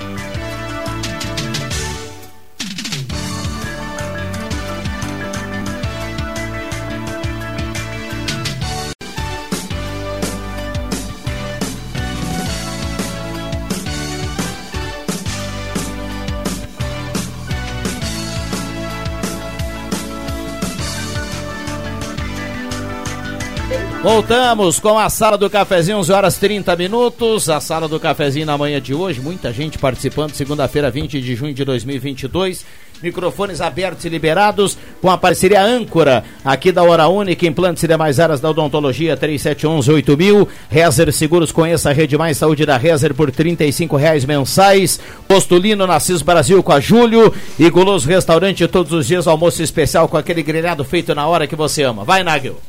Voltamos 24.03 24.79
com 24.79 24.97
a 24.97 25.11
sala 25.11 25.37
do 25.37 25.47
cafezinho, 25.47 25.99
11 25.99 26.11
horas 26.11 26.37
30 26.37 26.75
minutos. 26.75 27.47
A 27.51 27.59
sala 27.59 27.87
do 27.87 27.99
cafezinho 27.99 28.47
na 28.47 28.57
manhã 28.57 28.81
de 28.81 28.95
hoje, 28.95 29.21
muita 29.21 29.53
gente 29.53 29.77
participando, 29.77 30.33
segunda-feira, 30.33 30.89
20 30.89 31.21
de 31.21 31.35
junho 31.35 31.53
de 31.53 31.63
2022. 31.63 32.65
Microfones 33.03 33.61
abertos 33.61 34.03
e 34.05 34.09
liberados 34.09 34.75
com 34.99 35.09
a 35.09 35.19
parceria 35.19 35.61
âncora 35.61 36.23
aqui 36.43 36.71
da 36.71 36.81
Hora 36.81 37.07
Única, 37.07 37.45
implantes 37.45 37.83
e 37.83 37.87
demais 37.87 38.19
áreas 38.19 38.41
da 38.41 38.49
odontologia 38.49 39.15
3711-8000. 39.15 40.47
Rezer 40.67 41.13
Seguros, 41.13 41.51
conheça 41.51 41.91
a 41.91 41.93
Rede 41.93 42.17
Mais 42.17 42.37
Saúde 42.37 42.65
da 42.65 42.77
Rezer 42.77 43.13
por 43.13 43.29
R$ 43.29 43.57
reais 43.99 44.25
mensais. 44.25 44.99
Postulino 45.27 45.85
Nassis 45.85 46.23
Brasil 46.23 46.63
com 46.63 46.71
a 46.71 46.79
Júlio 46.79 47.31
e 47.59 47.69
Guloso 47.69 48.07
Restaurante 48.07 48.67
todos 48.67 48.93
os 48.93 49.05
dias, 49.05 49.27
almoço 49.27 49.61
especial 49.61 50.07
com 50.07 50.17
aquele 50.17 50.41
grelhado 50.41 50.83
feito 50.83 51.13
na 51.13 51.27
hora 51.27 51.45
que 51.45 51.55
você 51.55 51.83
ama. 51.83 52.03
Vai, 52.03 52.23
Nagel. 52.23 52.59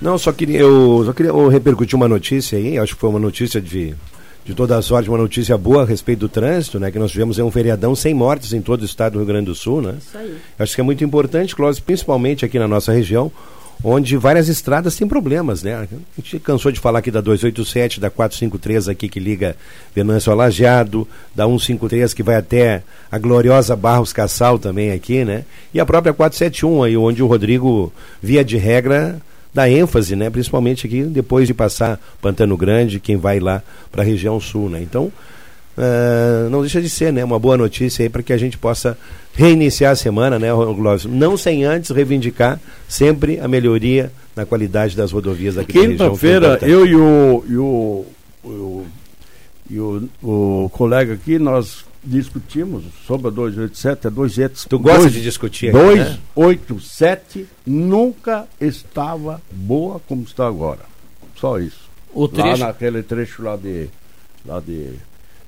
Não, 0.00 0.18
só 0.18 0.32
queria, 0.32 0.60
eu 0.60 1.02
só 1.06 1.12
queria 1.12 1.30
eu 1.30 1.48
repercutir 1.48 1.96
uma 1.96 2.08
notícia 2.08 2.58
aí, 2.58 2.78
acho 2.78 2.94
que 2.94 3.00
foi 3.00 3.10
uma 3.10 3.18
notícia 3.18 3.60
de, 3.60 3.94
de 4.44 4.54
toda 4.54 4.76
a 4.76 4.82
sorte, 4.82 5.08
uma 5.08 5.18
notícia 5.18 5.56
boa 5.56 5.82
a 5.82 5.86
respeito 5.86 6.20
do 6.20 6.28
trânsito, 6.28 6.78
né? 6.78 6.90
Que 6.90 6.98
nós 6.98 7.10
tivemos 7.10 7.38
um 7.38 7.50
feriadão 7.50 7.94
sem 7.94 8.12
mortes 8.12 8.52
em 8.52 8.60
todo 8.60 8.82
o 8.82 8.84
estado 8.84 9.14
do 9.14 9.18
Rio 9.20 9.26
Grande 9.26 9.46
do 9.46 9.54
Sul, 9.54 9.80
né? 9.80 9.94
Isso 9.98 10.16
aí. 10.16 10.36
Acho 10.58 10.74
que 10.74 10.80
é 10.80 10.84
muito 10.84 11.02
importante, 11.02 11.56
Clóvis, 11.56 11.80
principalmente 11.80 12.44
aqui 12.44 12.58
na 12.58 12.68
nossa 12.68 12.92
região, 12.92 13.32
onde 13.82 14.16
várias 14.16 14.48
estradas 14.48 14.96
têm 14.96 15.08
problemas, 15.08 15.62
né? 15.62 15.74
A 15.74 16.20
gente 16.20 16.38
cansou 16.40 16.70
de 16.70 16.78
falar 16.78 16.98
aqui 16.98 17.10
da 17.10 17.22
287, 17.22 17.98
da 17.98 18.10
453 18.10 18.88
aqui 18.88 19.08
que 19.08 19.18
liga 19.18 19.56
Venâncio 19.94 20.30
ao 20.30 20.36
Lajeado, 20.36 21.08
da 21.34 21.46
153 21.46 22.12
que 22.12 22.22
vai 22.22 22.36
até 22.36 22.82
a 23.10 23.18
gloriosa 23.18 23.74
Barros 23.74 24.12
Cassal 24.12 24.58
também 24.58 24.92
aqui, 24.92 25.24
né? 25.24 25.44
E 25.72 25.80
a 25.80 25.86
própria 25.86 26.12
471 26.12 26.82
aí, 26.82 26.96
onde 26.96 27.22
o 27.22 27.26
Rodrigo, 27.26 27.92
via 28.22 28.44
de 28.44 28.56
regra, 28.58 29.20
dá 29.52 29.70
ênfase, 29.70 30.14
né? 30.14 30.28
Principalmente 30.28 30.86
aqui 30.86 31.02
depois 31.02 31.46
de 31.46 31.54
passar 31.54 32.00
Pantano 32.20 32.56
Grande, 32.56 33.00
quem 33.00 33.16
vai 33.16 33.40
lá 33.40 33.62
para 33.90 34.02
a 34.02 34.04
região 34.04 34.38
sul, 34.38 34.68
né? 34.68 34.82
Então, 34.82 35.04
uh, 35.76 36.50
não 36.50 36.60
deixa 36.60 36.82
de 36.82 36.90
ser, 36.90 37.12
né? 37.12 37.24
Uma 37.24 37.38
boa 37.38 37.56
notícia 37.56 38.02
aí 38.02 38.08
para 38.08 38.22
que 38.22 38.32
a 38.32 38.36
gente 38.36 38.58
possa 38.58 38.98
reiniciar 39.32 39.92
a 39.92 39.96
semana, 39.96 40.38
né, 40.38 40.48
Glóvio? 40.52 41.10
Não 41.10 41.36
sem 41.36 41.64
antes 41.64 41.90
reivindicar 41.90 42.60
sempre 42.88 43.40
a 43.40 43.48
melhoria 43.48 44.12
na 44.34 44.44
qualidade 44.44 44.94
das 44.94 45.12
rodovias 45.12 45.54
daqui 45.54 45.72
da 45.72 45.80
região. 45.80 46.08
Quinta-feira, 46.10 46.58
eu 46.62 46.86
e 46.86 46.94
o, 46.94 47.44
e 47.48 47.56
o, 47.56 48.06
o, 48.44 48.86
e 49.70 49.80
o, 49.80 50.08
o 50.22 50.70
colega 50.70 51.14
aqui, 51.14 51.38
nós 51.38 51.85
discutimos 52.06 52.84
sobre 53.06 53.28
a 53.28 53.30
287, 53.30 54.06
a 54.06 54.10
287. 54.10 54.68
Tu 54.68 54.78
gosta 54.78 55.10
de 55.10 55.22
discutir? 55.22 55.72
287 55.72 57.38
né? 57.40 57.46
nunca 57.66 58.46
estava 58.60 59.42
boa 59.50 60.00
como 60.06 60.22
está 60.22 60.46
agora. 60.46 60.80
Só 61.36 61.58
isso. 61.58 61.86
O 62.14 62.28
trecho... 62.28 62.60
Lá 62.60 62.68
naquele 62.68 63.02
trecho 63.02 63.42
lá 63.42 63.56
de. 63.56 63.88
Lá 64.46 64.60
de 64.60 64.94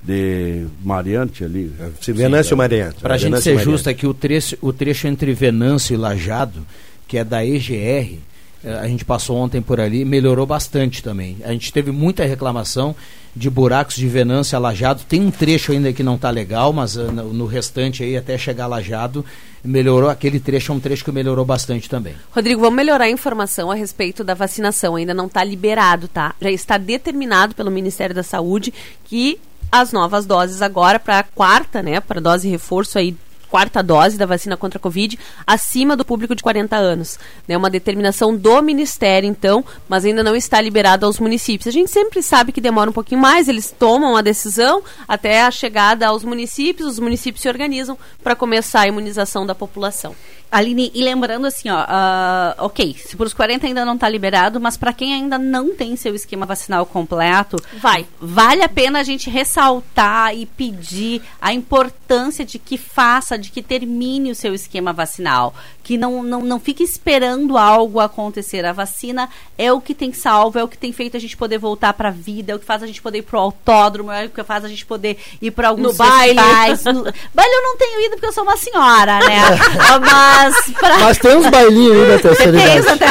de 0.01 0.65
Mariante 0.81 1.43
ali. 1.43 1.71
Se 2.01 2.13
Venâncio 2.13 2.55
Mariante. 2.55 3.01
Para 3.01 3.15
a 3.15 3.17
gente 3.17 3.41
ser 3.41 3.59
justo 3.59 3.89
aqui, 3.89 4.07
o 4.07 4.13
trecho, 4.13 4.57
o 4.61 4.71
trecho 4.71 5.07
entre 5.07 5.33
Venâncio 5.33 5.93
e 5.93 5.97
Lajado, 5.97 6.65
que 7.07 7.17
é 7.17 7.23
da 7.23 7.45
EGR, 7.45 8.17
a 8.63 8.87
gente 8.87 9.05
passou 9.05 9.37
ontem 9.37 9.61
por 9.61 9.79
ali, 9.79 10.03
melhorou 10.03 10.45
bastante 10.45 11.01
também. 11.01 11.37
A 11.43 11.51
gente 11.51 11.71
teve 11.71 11.91
muita 11.91 12.25
reclamação 12.25 12.95
de 13.35 13.49
buracos 13.49 13.95
de 13.95 14.07
Venância 14.07 14.59
Lajado. 14.59 15.03
Tem 15.07 15.21
um 15.21 15.31
trecho 15.31 15.71
ainda 15.71 15.93
que 15.93 16.03
não 16.03 16.15
está 16.15 16.29
legal, 16.29 16.73
mas 16.73 16.95
uh, 16.95 17.11
no, 17.11 17.45
restante 17.45 18.03
aí, 18.03 18.17
até 18.17 18.37
chegar 18.37 18.67
Lajado, 18.67 19.23
melhorou. 19.63 20.09
Aquele 20.09 20.39
trecho 20.39 20.71
é 20.71 20.75
um 20.75 20.79
trecho 20.79 21.05
que 21.05 21.11
melhorou 21.11 21.45
bastante 21.45 21.89
também. 21.89 22.15
Rodrigo, 22.31 22.59
vamos 22.59 22.75
melhorar 22.75 23.05
a 23.05 23.09
informação 23.09 23.71
a 23.71 23.75
respeito 23.75 24.23
da 24.23 24.33
vacinação. 24.33 24.95
Ainda 24.95 25.13
não 25.13 25.27
está 25.27 25.43
liberado, 25.43 26.07
tá? 26.07 26.35
Já 26.41 26.51
está 26.51 26.77
determinado 26.77 27.55
pelo 27.55 27.71
Ministério 27.71 28.15
da 28.15 28.23
Saúde 28.23 28.73
que 29.05 29.39
as 29.71 29.93
novas 29.93 30.25
doses 30.25 30.61
agora 30.61 30.99
para 30.99 31.19
a 31.19 31.23
quarta, 31.23 31.83
né, 31.83 31.99
para 31.99 32.19
dose 32.19 32.49
reforço 32.49 32.97
aí 32.97 33.15
quarta 33.49 33.81
dose 33.81 34.17
da 34.17 34.25
vacina 34.25 34.55
contra 34.55 34.77
a 34.77 34.81
Covid 34.81 35.17
acima 35.45 35.95
do 35.95 36.05
público 36.05 36.35
de 36.35 36.43
40 36.43 36.75
anos. 36.75 37.17
É 37.47 37.53
né? 37.53 37.57
uma 37.57 37.69
determinação 37.69 38.35
do 38.35 38.61
Ministério, 38.61 39.27
então, 39.27 39.63
mas 39.87 40.05
ainda 40.05 40.23
não 40.23 40.35
está 40.35 40.61
liberado 40.61 41.05
aos 41.05 41.19
municípios. 41.19 41.67
A 41.67 41.71
gente 41.71 41.91
sempre 41.91 42.21
sabe 42.21 42.51
que 42.51 42.61
demora 42.61 42.89
um 42.89 42.93
pouquinho 42.93 43.21
mais, 43.21 43.47
eles 43.47 43.73
tomam 43.77 44.15
a 44.15 44.21
decisão 44.21 44.83
até 45.07 45.41
a 45.41 45.51
chegada 45.51 46.07
aos 46.07 46.23
municípios, 46.23 46.87
os 46.87 46.99
municípios 46.99 47.41
se 47.41 47.49
organizam 47.49 47.97
para 48.23 48.35
começar 48.35 48.81
a 48.81 48.87
imunização 48.87 49.45
da 49.45 49.55
população. 49.55 50.15
Aline, 50.51 50.91
e 50.95 51.03
lembrando 51.03 51.45
assim, 51.45 51.69
ó, 51.69 51.83
uh, 51.83 52.65
ok, 52.65 52.95
se 52.97 53.15
por 53.15 53.27
os 53.27 53.33
40 53.33 53.67
ainda 53.67 53.85
não 53.85 53.93
está 53.95 54.09
liberado, 54.09 54.59
mas 54.59 54.75
para 54.77 54.91
quem 54.91 55.13
ainda 55.13 55.37
não 55.37 55.75
tem 55.75 55.95
seu 55.95 56.15
esquema 56.15 56.45
vacinal 56.45 56.85
completo, 56.85 57.57
vai. 57.77 58.07
Vale 58.19 58.63
a 58.63 58.69
pena 58.69 58.99
a 58.99 59.03
gente 59.03 59.29
ressaltar 59.29 60.35
e 60.35 60.45
pedir 60.45 61.21
a 61.39 61.53
importância 61.53 62.43
de 62.43 62.57
que 62.57 62.77
faça, 62.77 63.37
de 63.37 63.51
que 63.51 63.61
termine 63.61 64.31
o 64.31 64.35
seu 64.35 64.53
esquema 64.53 64.91
vacinal, 64.91 65.53
que 65.89 65.97
não, 65.97 66.21
não, 66.21 66.41
não 66.41 66.59
fique 66.59 66.83
esperando 66.83 67.57
algo 67.57 67.99
acontecer. 67.99 68.63
A 68.63 68.71
vacina 68.71 69.27
é 69.57 69.73
o 69.73 69.81
que 69.81 69.95
tem 69.95 70.13
salvo, 70.13 70.59
é 70.59 70.63
o 70.63 70.67
que 70.67 70.77
tem 70.77 70.93
feito 70.93 71.17
a 71.17 71.19
gente 71.19 71.35
poder 71.35 71.57
voltar 71.57 71.93
para 71.93 72.09
a 72.09 72.11
vida, 72.11 72.51
é 72.51 72.55
o 72.55 72.59
que 72.59 72.65
faz 72.65 72.83
a 72.83 72.85
gente 72.85 73.01
poder 73.01 73.17
ir 73.17 73.23
pro 73.23 73.39
autódromo, 73.39 74.11
é 74.11 74.25
o 74.25 74.29
que 74.29 74.43
faz 74.43 74.63
a 74.63 74.67
gente 74.67 74.85
poder 74.85 75.17
ir 75.41 75.49
para 75.49 75.69
alguns 75.69 75.93
no 75.93 75.93
baile. 75.93 76.39
No... 76.85 77.05
baile 77.33 77.53
eu 77.55 77.63
não 77.63 77.75
tenho 77.75 78.01
ido 78.01 78.11
porque 78.11 78.27
eu 78.27 78.31
sou 78.31 78.43
uma 78.43 78.55
senhora, 78.55 79.17
né? 79.17 79.41
mas 79.99 80.53
Mas, 80.53 80.77
pra... 80.77 80.97
Mas 80.99 81.17
tem 81.17 81.35
uns 81.35 81.49
bailinhos 81.49 81.97
aí 81.97 82.07
da 82.07 82.19
terceira 82.19 82.61
idade. 82.61 82.87
Até... 82.87 83.07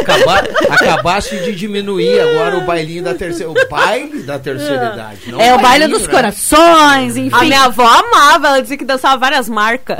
Acabar, 0.00 0.48
acabaste 0.70 1.38
de 1.40 1.54
diminuir 1.54 2.20
agora 2.20 2.56
o 2.58 2.62
bailinho 2.62 3.04
da 3.04 3.14
terceira. 3.14 3.50
O 3.50 3.68
baile 3.68 4.22
da 4.22 4.38
terceira 4.38 4.86
é. 4.86 4.92
idade. 4.92 5.34
é 5.38 5.54
o, 5.54 5.58
baile 5.58 5.88
dos 5.88 6.02
né? 6.02 6.08
corações, 6.08 7.16
enfim. 7.16 7.36
A 7.36 7.44
minha 7.44 7.64
avó 7.64 7.86
amava, 7.86 8.48
ela 8.48 8.62
dizia 8.62 8.78
que 8.78 8.84
dançava 8.84 9.18
várias 9.18 9.48
marcas. 9.48 9.98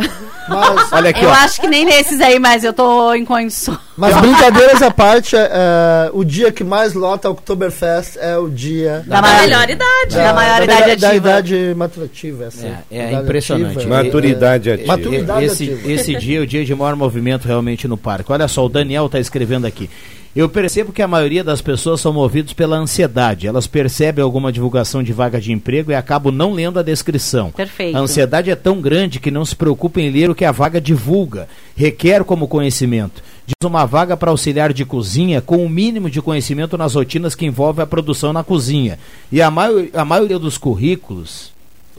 Mas, 0.48 0.92
Olha 0.92 1.10
aqui, 1.10 1.24
eu 1.24 1.28
ó. 1.28 1.32
acho 1.32 1.60
que 1.60 1.66
nem 1.66 1.84
nesses 1.84 2.20
aí, 2.20 2.38
mas 2.38 2.62
eu 2.62 2.72
tô 2.72 3.12
em 3.14 3.24
condições. 3.24 3.78
Mas 3.96 4.16
brincadeiras 4.20 4.80
à 4.80 4.90
parte, 4.90 5.34
é, 5.34 5.50
é, 5.52 6.10
o 6.12 6.22
dia 6.22 6.52
que 6.52 6.62
mais 6.62 6.94
lota 6.94 7.28
o 7.28 7.32
Oktoberfest 7.32 8.16
é 8.16 8.36
o 8.36 8.48
dia 8.48 9.02
da, 9.06 9.20
da 9.20 9.22
maior 9.22 9.68
idade. 9.68 10.14
Da, 10.14 10.24
da 10.24 10.32
maior 10.34 10.62
idade 10.62 10.82
ativa. 10.82 11.00
Da 11.00 11.14
idade 11.14 11.74
maturativa. 11.76 12.44
Essa, 12.44 12.66
é, 12.66 12.98
é 12.98 13.12
impressionante. 13.14 13.78
Ativa, 13.78 14.02
maturidade 14.02 14.70
ativa. 14.70 14.86
Maturidade 14.86 15.44
esse, 15.44 15.64
ativa. 15.72 15.92
Esse 15.92 16.14
dia 16.14 16.38
é 16.38 16.42
o 16.42 16.46
dia 16.46 16.64
de 16.64 16.74
maior 16.74 16.94
movimento 16.94 17.48
realmente 17.48 17.88
no 17.88 17.96
parque. 17.96 18.30
Olha 18.30 18.46
só, 18.46 18.64
o 18.64 18.68
Daniel 18.68 19.06
está 19.06 19.18
escrevendo 19.18 19.66
aqui. 19.66 19.90
Eu 20.34 20.48
percebo 20.48 20.92
que 20.92 21.02
a 21.02 21.08
maioria 21.08 21.42
das 21.42 21.62
pessoas 21.62 22.00
são 22.00 22.12
movidas 22.12 22.52
pela 22.52 22.76
ansiedade. 22.76 23.46
Elas 23.46 23.66
percebem 23.66 24.22
alguma 24.22 24.52
divulgação 24.52 25.02
de 25.02 25.12
vaga 25.12 25.40
de 25.40 25.52
emprego 25.52 25.90
e 25.90 25.94
acabam 25.94 26.32
não 26.32 26.52
lendo 26.52 26.78
a 26.78 26.82
descrição. 26.82 27.50
Perfeito. 27.50 27.96
A 27.96 28.00
ansiedade 28.00 28.50
é 28.50 28.56
tão 28.56 28.80
grande 28.80 29.20
que 29.20 29.30
não 29.30 29.44
se 29.44 29.56
preocupa 29.56 30.00
em 30.00 30.10
ler 30.10 30.28
o 30.28 30.34
que 30.34 30.44
a 30.44 30.52
vaga 30.52 30.80
divulga. 30.80 31.48
Requer 31.74 32.24
como 32.24 32.48
conhecimento. 32.48 33.22
Diz 33.46 33.54
uma 33.64 33.86
vaga 33.86 34.16
para 34.16 34.30
auxiliar 34.30 34.72
de 34.72 34.84
cozinha 34.84 35.40
com 35.40 35.58
o 35.58 35.64
um 35.64 35.68
mínimo 35.68 36.10
de 36.10 36.20
conhecimento 36.20 36.76
nas 36.76 36.94
rotinas 36.94 37.34
que 37.34 37.46
envolvem 37.46 37.82
a 37.82 37.86
produção 37.86 38.32
na 38.32 38.42
cozinha. 38.42 38.98
E 39.30 39.40
a, 39.40 39.46
a 39.46 40.04
maioria 40.04 40.38
dos 40.38 40.58
currículos. 40.58 41.52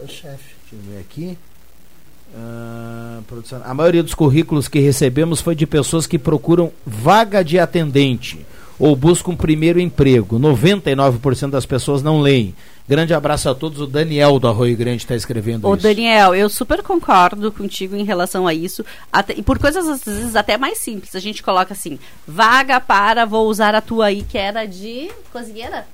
chefe. 0.08 0.58
Deixa 0.70 0.76
eu 0.76 0.80
ver 0.92 1.00
aqui. 1.00 1.38
Uh, 2.34 3.22
produção. 3.24 3.62
A 3.64 3.74
maioria 3.74 4.04
dos 4.04 4.14
currículos 4.14 4.68
que 4.68 4.80
recebemos 4.80 5.42
foi 5.42 5.56
de 5.56 5.66
pessoas 5.66 6.06
que 6.06 6.20
procuram 6.20 6.72
vaga 6.86 7.44
de 7.44 7.58
atendente 7.58 8.46
ou 8.80 8.96
buscam 8.96 9.36
primeiro 9.36 9.80
emprego. 9.80 10.40
99% 10.40 11.50
das 11.50 11.66
pessoas 11.66 12.04
não 12.04 12.22
leem. 12.22 12.54
Grande 12.88 13.14
abraço 13.14 13.50
a 13.50 13.56
todos. 13.56 13.82
O 13.82 13.88
Daniel 13.88 14.40
do 14.40 14.48
Arroio 14.48 14.78
Grande 14.78 15.04
está 15.04 15.16
escrevendo 15.16 15.68
Ô, 15.68 15.74
isso. 15.74 15.84
Daniel, 15.84 16.34
eu 16.34 16.48
super 16.50 16.82
concordo 16.82 17.52
contigo 17.52 17.96
em 17.96 18.04
relação 18.04 18.48
a 18.48 18.54
isso. 18.54 18.86
Até, 19.12 19.34
e 19.34 19.42
por 19.42 19.60
coisas 19.60 19.88
às 19.88 20.04
vezes 20.04 20.36
até 20.36 20.58
mais 20.58 20.78
simples. 20.78 21.16
A 21.16 21.20
gente 21.20 21.44
coloca 21.44 21.74
assim: 21.74 22.00
vaga 22.26 22.80
para, 22.80 23.26
vou 23.26 23.48
usar 23.48 23.76
a 23.76 23.82
tua 23.82 24.06
aí, 24.06 24.24
que 24.24 24.38
era 24.38 24.66
de 24.66 25.10
cozinheira. 25.34 25.86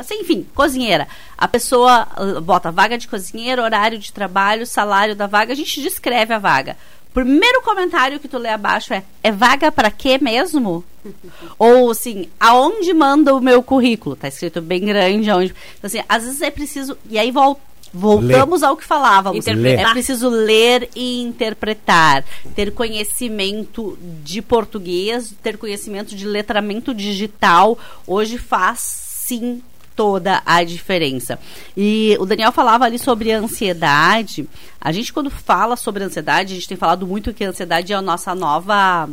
Assim, 0.00 0.20
enfim, 0.20 0.46
cozinheira. 0.54 1.06
A 1.36 1.46
pessoa 1.46 2.06
bota 2.42 2.70
vaga 2.72 2.96
de 2.96 3.06
cozinheira, 3.06 3.62
horário 3.62 3.98
de 3.98 4.12
trabalho, 4.12 4.66
salário 4.66 5.14
da 5.14 5.26
vaga, 5.26 5.52
a 5.52 5.56
gente 5.56 5.80
descreve 5.82 6.32
a 6.34 6.38
vaga. 6.38 6.76
Primeiro 7.12 7.60
comentário 7.62 8.20
que 8.20 8.28
tu 8.28 8.38
lê 8.38 8.48
abaixo 8.50 8.94
é: 8.94 9.02
é 9.22 9.32
vaga 9.32 9.70
para 9.72 9.90
quê 9.90 10.16
mesmo? 10.20 10.84
Ou 11.58 11.90
assim, 11.90 12.28
aonde 12.38 12.94
manda 12.94 13.34
o 13.34 13.40
meu 13.40 13.62
currículo? 13.62 14.14
Tá 14.16 14.28
escrito 14.28 14.60
bem 14.62 14.80
grande, 14.84 15.28
aonde. 15.28 15.54
Então, 15.78 15.88
assim, 15.88 16.02
às 16.08 16.24
vezes 16.24 16.40
é 16.40 16.50
preciso. 16.50 16.96
E 17.08 17.18
aí 17.18 17.30
vol- 17.32 17.60
voltamos 17.92 18.60
Lê. 18.60 18.66
ao 18.68 18.76
que 18.76 18.84
falávamos. 18.84 19.44
É 19.46 19.90
preciso 19.90 20.28
ler 20.28 20.88
e 20.94 21.20
interpretar, 21.22 22.24
ter 22.54 22.70
conhecimento 22.72 23.98
de 24.22 24.40
português, 24.40 25.34
ter 25.42 25.58
conhecimento 25.58 26.14
de 26.14 26.24
letramento 26.26 26.94
digital. 26.94 27.76
Hoje 28.06 28.38
faz 28.38 28.78
sim 28.80 29.62
toda 29.94 30.42
a 30.44 30.62
diferença. 30.64 31.38
E 31.76 32.16
o 32.20 32.26
Daniel 32.26 32.52
falava 32.52 32.84
ali 32.84 32.98
sobre 32.98 33.32
a 33.32 33.38
ansiedade. 33.38 34.48
A 34.80 34.92
gente 34.92 35.12
quando 35.12 35.30
fala 35.30 35.76
sobre 35.76 36.04
ansiedade, 36.04 36.52
a 36.52 36.56
gente 36.56 36.68
tem 36.68 36.76
falado 36.76 37.06
muito 37.06 37.34
que 37.34 37.44
a 37.44 37.48
ansiedade 37.50 37.92
é 37.92 37.96
a 37.96 38.02
nossa 38.02 38.34
nova 38.34 39.08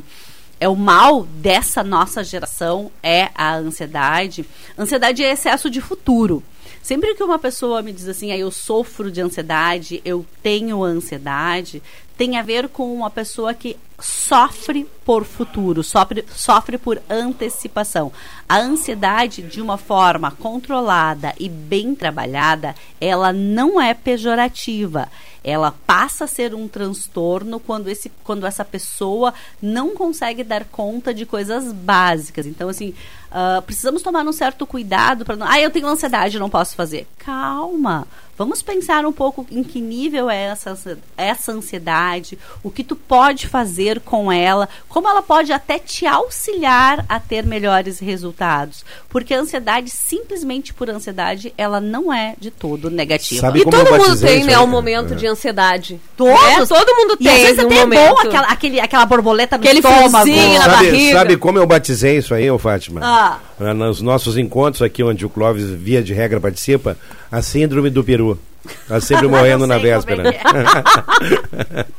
é 0.60 0.68
o 0.68 0.76
mal 0.76 1.24
dessa 1.24 1.84
nossa 1.84 2.24
geração 2.24 2.92
é 3.04 3.30
a 3.36 3.56
ansiedade. 3.56 4.46
Ansiedade 4.78 5.24
é 5.24 5.32
excesso 5.32 5.70
de 5.70 5.80
futuro. 5.80 6.44
Sempre 6.82 7.14
que 7.16 7.24
uma 7.24 7.38
pessoa 7.38 7.82
me 7.82 7.92
diz 7.92 8.08
assim, 8.08 8.32
ah, 8.32 8.38
eu 8.38 8.50
sofro 8.50 9.12
de 9.12 9.22
ansiedade, 9.22 10.02
eu 10.06 10.26
tenho 10.42 10.84
ansiedade, 10.84 11.84
tem 12.18 12.38
a 12.38 12.42
ver 12.42 12.70
com 12.70 12.94
uma 12.94 13.10
pessoa 13.10 13.54
que 13.54 13.78
sofre 14.00 14.88
por 15.04 15.24
futuro, 15.24 15.84
sofre, 15.84 16.24
sofre 16.30 16.78
por 16.78 17.02
antecipação. 17.10 18.12
A 18.48 18.58
ansiedade, 18.58 19.42
de 19.42 19.62
uma 19.62 19.78
forma 19.78 20.32
controlada 20.32 21.34
e 21.40 21.50
bem 21.50 21.96
trabalhada, 21.96 22.76
ela 23.02 23.34
não 23.34 23.82
é 23.82 23.94
pejorativa. 23.94 25.10
Ela 25.44 25.74
passa 25.86 26.26
a 26.26 26.28
ser 26.28 26.54
um 26.54 26.68
transtorno 26.68 27.60
quando, 27.60 27.88
esse, 27.88 28.12
quando 28.24 28.46
essa 28.46 28.66
pessoa 28.66 29.34
não 29.62 29.96
consegue 29.96 30.44
dar 30.44 30.66
conta 30.66 31.14
de 31.14 31.26
coisas 31.26 31.72
básicas. 31.72 32.46
Então, 32.46 32.68
assim, 32.68 32.94
ah, 33.32 33.62
precisamos 33.66 34.02
tomar 34.02 34.26
um 34.26 34.32
certo 34.32 34.66
cuidado 34.66 35.26
para 35.26 35.36
não. 35.36 35.48
Ah, 35.48 35.60
eu 35.60 35.70
tenho 35.70 35.88
ansiedade, 35.88 36.40
não 36.40 36.50
posso 36.50 36.76
fazer. 36.76 37.08
Calma. 37.18 38.08
Vamos 38.38 38.62
pensar 38.62 39.06
um 39.06 39.12
pouco 39.12 39.46
em 39.52 39.64
que 39.64 39.82
nível 39.82 40.30
é 40.30 40.44
essa, 40.46 40.78
essa 41.18 41.52
ansiedade, 41.52 42.38
o 42.64 42.70
que 42.70 42.84
tu 42.84 42.96
pode 42.96 43.48
fazer 43.48 44.00
com 44.02 44.32
ela, 44.32 44.70
como 44.88 45.08
ela 45.10 45.22
pode 45.24 45.52
até 45.52 45.80
te 45.80 46.06
auxiliar 46.06 47.04
a 47.10 47.20
ter 47.20 47.46
melhores 47.46 48.00
resultados. 48.00 48.86
Porque 49.10 49.34
a 49.34 49.40
ansiedade, 49.40 49.90
simplesmente 49.90 50.74
por 50.74 50.90
ansiedade, 50.90 51.54
ela 51.58 51.82
não 51.82 52.14
é 52.14 52.36
de 52.40 52.52
todo 52.52 52.90
negativa. 52.92 53.42
Sabe 53.42 53.60
E 53.62 53.64
como 53.64 53.76
todo 53.76 53.98
mundo 53.98 54.20
tem, 54.20 54.44
né, 54.44 54.60
um 54.60 54.68
momento 54.68 55.14
É. 55.14 55.16
de 55.16 55.26
ansiedade. 55.28 56.00
Todos. 56.16 56.40
É, 56.44 56.66
todo 56.66 56.96
mundo 56.96 57.18
E 57.20 57.28
às 57.28 57.36
tem 57.36 57.44
vezes 57.46 57.64
um 57.64 57.68
até 57.68 57.76
é 57.76 57.80
momento. 57.80 58.10
bom 58.16 58.20
aquela, 58.20 58.48
aquele, 58.48 58.80
aquela 58.80 59.06
borboleta 59.06 59.58
no 59.58 59.64
Aquele 59.64 59.80
estômago. 59.80 60.10
na 60.12 60.62
sabe, 60.62 60.86
barriga. 60.92 61.14
sabe 61.18 61.38
como 61.38 61.58
eu 61.58 61.66
batizei 61.66 62.18
isso 62.18 62.34
aí, 62.34 62.50
ô 62.52 62.60
Fátima? 62.60 63.02
Ah. 63.04 63.40
Ah, 63.60 63.74
Nos 63.74 64.02
nossos 64.02 64.38
encontros 64.38 64.84
aqui, 64.84 65.02
onde 65.04 65.26
o 65.26 65.30
Clóvis, 65.30 65.66
via 65.72 66.04
de 66.04 66.14
regra, 66.14 66.40
participa, 66.40 66.96
a 67.32 67.42
síndrome 67.42 67.90
do 67.90 68.04
peru. 68.04 68.40
Tá 68.88 69.02
sempre 69.02 69.28
morrendo 69.28 69.68
na 69.68 69.78
véspera. 69.78 70.24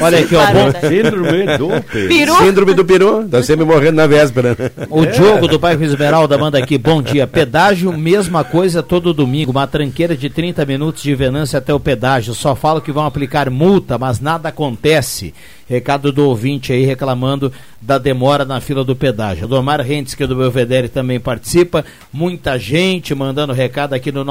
Olha 0.00 0.18
aqui, 0.18 0.34
ó. 0.34 0.46
Bom, 0.46 0.88
Síndrome 0.88 1.58
do 1.58 1.68
Peru. 1.90 2.36
Síndrome 2.36 2.74
do 2.74 2.84
peru. 2.84 3.28
Tá 3.28 3.42
sempre 3.42 3.64
morrendo 3.64 3.96
na 3.96 4.06
véspera. 4.06 4.56
O 4.90 5.06
Diogo 5.06 5.46
do 5.46 5.58
bairro 5.58 5.84
Esmeralda 5.84 6.36
manda 6.36 6.58
aqui, 6.58 6.76
bom 6.76 7.00
dia. 7.00 7.26
Pedágio, 7.26 7.92
mesma 7.92 8.42
coisa 8.42 8.82
todo 8.82 9.14
domingo. 9.14 9.52
Uma 9.52 9.66
tranqueira 9.66 10.16
de 10.16 10.28
30 10.28 10.64
minutos 10.66 11.02
de 11.02 11.14
Venância 11.14 11.58
até 11.58 11.72
o 11.72 11.80
pedágio. 11.80 12.34
Só 12.34 12.54
falo 12.54 12.80
que 12.80 12.92
vão 12.92 13.06
aplicar 13.06 13.48
multa, 13.50 13.98
mas 13.98 14.20
nada 14.20 14.48
acontece. 14.48 15.32
Recado 15.68 16.12
do 16.12 16.28
ouvinte 16.28 16.72
aí 16.72 16.84
reclamando 16.84 17.52
da 17.80 17.96
demora 17.96 18.44
na 18.44 18.60
fila 18.60 18.84
do 18.84 18.94
pedágio. 18.94 19.48
Domar 19.48 19.80
Rentes, 19.80 20.14
que 20.14 20.22
é 20.22 20.26
do 20.26 20.36
Belvedere, 20.36 20.88
também 20.88 21.18
participa. 21.18 21.84
Muita 22.12 22.58
gente 22.58 23.14
mandando 23.14 23.52
recado 23.52 23.94
aqui 23.94 24.12
no 24.12 24.24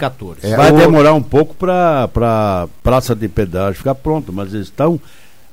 9912-9914. 0.00 0.36
É, 0.42 0.56
Vai 0.56 0.72
demorar 0.72 1.14
um 1.14 1.22
pouco 1.22 1.54
para 1.54 2.08
a 2.22 2.68
praça 2.82 3.14
de 3.14 3.28
pedágio 3.28 3.74
ficar 3.78 3.94
pronta, 3.94 4.32
mas 4.32 4.54
eles 4.54 4.66
estão 4.66 4.98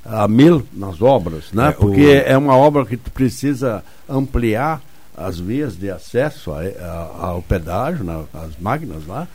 a 0.04 0.26
mil 0.26 0.64
nas 0.72 1.02
obras, 1.02 1.52
né? 1.52 1.68
É, 1.68 1.72
Porque 1.72 2.00
o- 2.06 2.22
é 2.32 2.36
uma 2.38 2.56
obra 2.56 2.86
que 2.86 2.96
tu 2.96 3.10
precisa 3.10 3.82
ampliar 4.08 4.80
as 5.16 5.38
vias 5.38 5.76
de 5.76 5.90
acesso 5.90 6.52
a- 6.52 6.60
a- 6.62 7.26
ao 7.28 7.42
pedágio, 7.42 8.04
né? 8.04 8.22
as 8.32 8.50
máquinas 8.60 9.06
lá. 9.06 9.26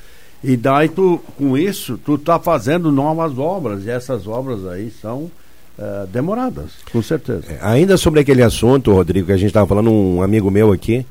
E 0.43 0.57
daí 0.57 0.89
tu, 0.89 1.22
com 1.38 1.57
isso, 1.57 1.97
tu 2.03 2.16
está 2.16 2.39
fazendo 2.39 2.91
novas 2.91 3.38
obras, 3.38 3.86
e 3.86 3.89
essas 3.89 4.28
obras 4.28 4.66
aí 4.68 4.91
são 5.01 5.30
eh, 5.78 6.05
demoradas, 6.11 6.70
com 6.91 7.01
certeza. 7.01 7.45
Ainda 7.61 7.97
sobre 7.97 8.20
aquele 8.20 8.43
assunto, 8.43 8.93
Rodrigo, 8.93 9.26
que 9.26 9.32
a 9.34 9.38
gente 9.38 9.47
estava 9.47 9.66
falando, 9.66 9.89
um 9.91 10.22
amigo 10.22 10.51
meu 10.51 10.72
aqui 10.72 11.03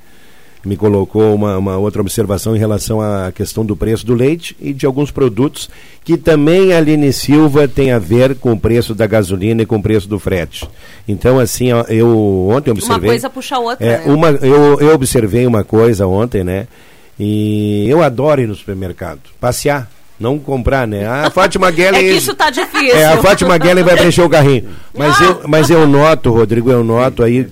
me 0.65 0.77
colocou 0.77 1.35
uma, 1.35 1.59
uma 1.59 1.77
outra 1.77 2.01
observação 2.01 2.55
em 2.55 2.59
relação 2.59 3.01
à 3.01 3.33
questão 3.33 3.65
do 3.65 3.75
preço 3.77 4.07
do 4.07 4.15
leite 4.15 4.57
e 4.61 4.73
de 4.73 4.87
alguns 4.87 5.11
produtos 5.11 5.69
que 6.05 6.17
também 6.17 6.73
a 6.73 6.79
Aline 6.79 7.13
Silva 7.13 7.67
tem 7.67 7.91
a 7.93 7.99
ver 7.99 8.37
com 8.37 8.53
o 8.53 8.59
preço 8.59 8.95
da 8.95 9.07
gasolina 9.07 9.63
e 9.63 9.67
com 9.67 9.77
o 9.77 9.83
preço 9.83 10.09
do 10.09 10.19
frete. 10.19 10.69
Então, 11.09 11.39
assim, 11.39 11.69
eu 11.89 12.49
ontem 12.51 12.71
Uma 12.71 12.79
observei. 12.79 13.11
coisa 13.11 13.29
puxa 13.31 13.57
a 13.57 13.59
outra, 13.59 13.85
É, 13.87 13.99
né? 13.99 14.05
uma, 14.07 14.29
eu, 14.31 14.81
eu 14.81 14.95
observei 14.95 15.47
uma 15.47 15.65
coisa 15.65 16.07
ontem, 16.07 16.45
né? 16.45 16.67
E 17.19 17.87
eu 17.89 18.03
adoro 18.03 18.41
ir 18.41 18.49
no 18.49 18.55
supermercado, 18.55 19.21
passear, 19.41 19.91
não 20.19 20.39
comprar, 20.39 20.87
né? 20.87 21.07
A 21.07 21.29
Fátima 21.35 21.71
Guellen. 21.71 22.01
É 22.07 22.11
que 22.11 22.17
isso 22.19 22.35
tá 22.35 22.51
difícil. 22.51 22.97
É, 22.97 23.05
a 23.07 23.19
Fátima 23.19 23.59
Guellen 23.59 23.85
vai 23.85 23.97
preencher 23.97 24.23
o 24.23 24.29
carrinho. 24.31 24.69
Mas, 24.97 25.21
eu, 25.21 25.41
mas 25.49 25.71
eu 25.71 25.87
noto, 25.89 26.31
Rodrigo, 26.31 26.71
eu 26.71 26.85
noto 26.85 27.23
aí 27.23 27.47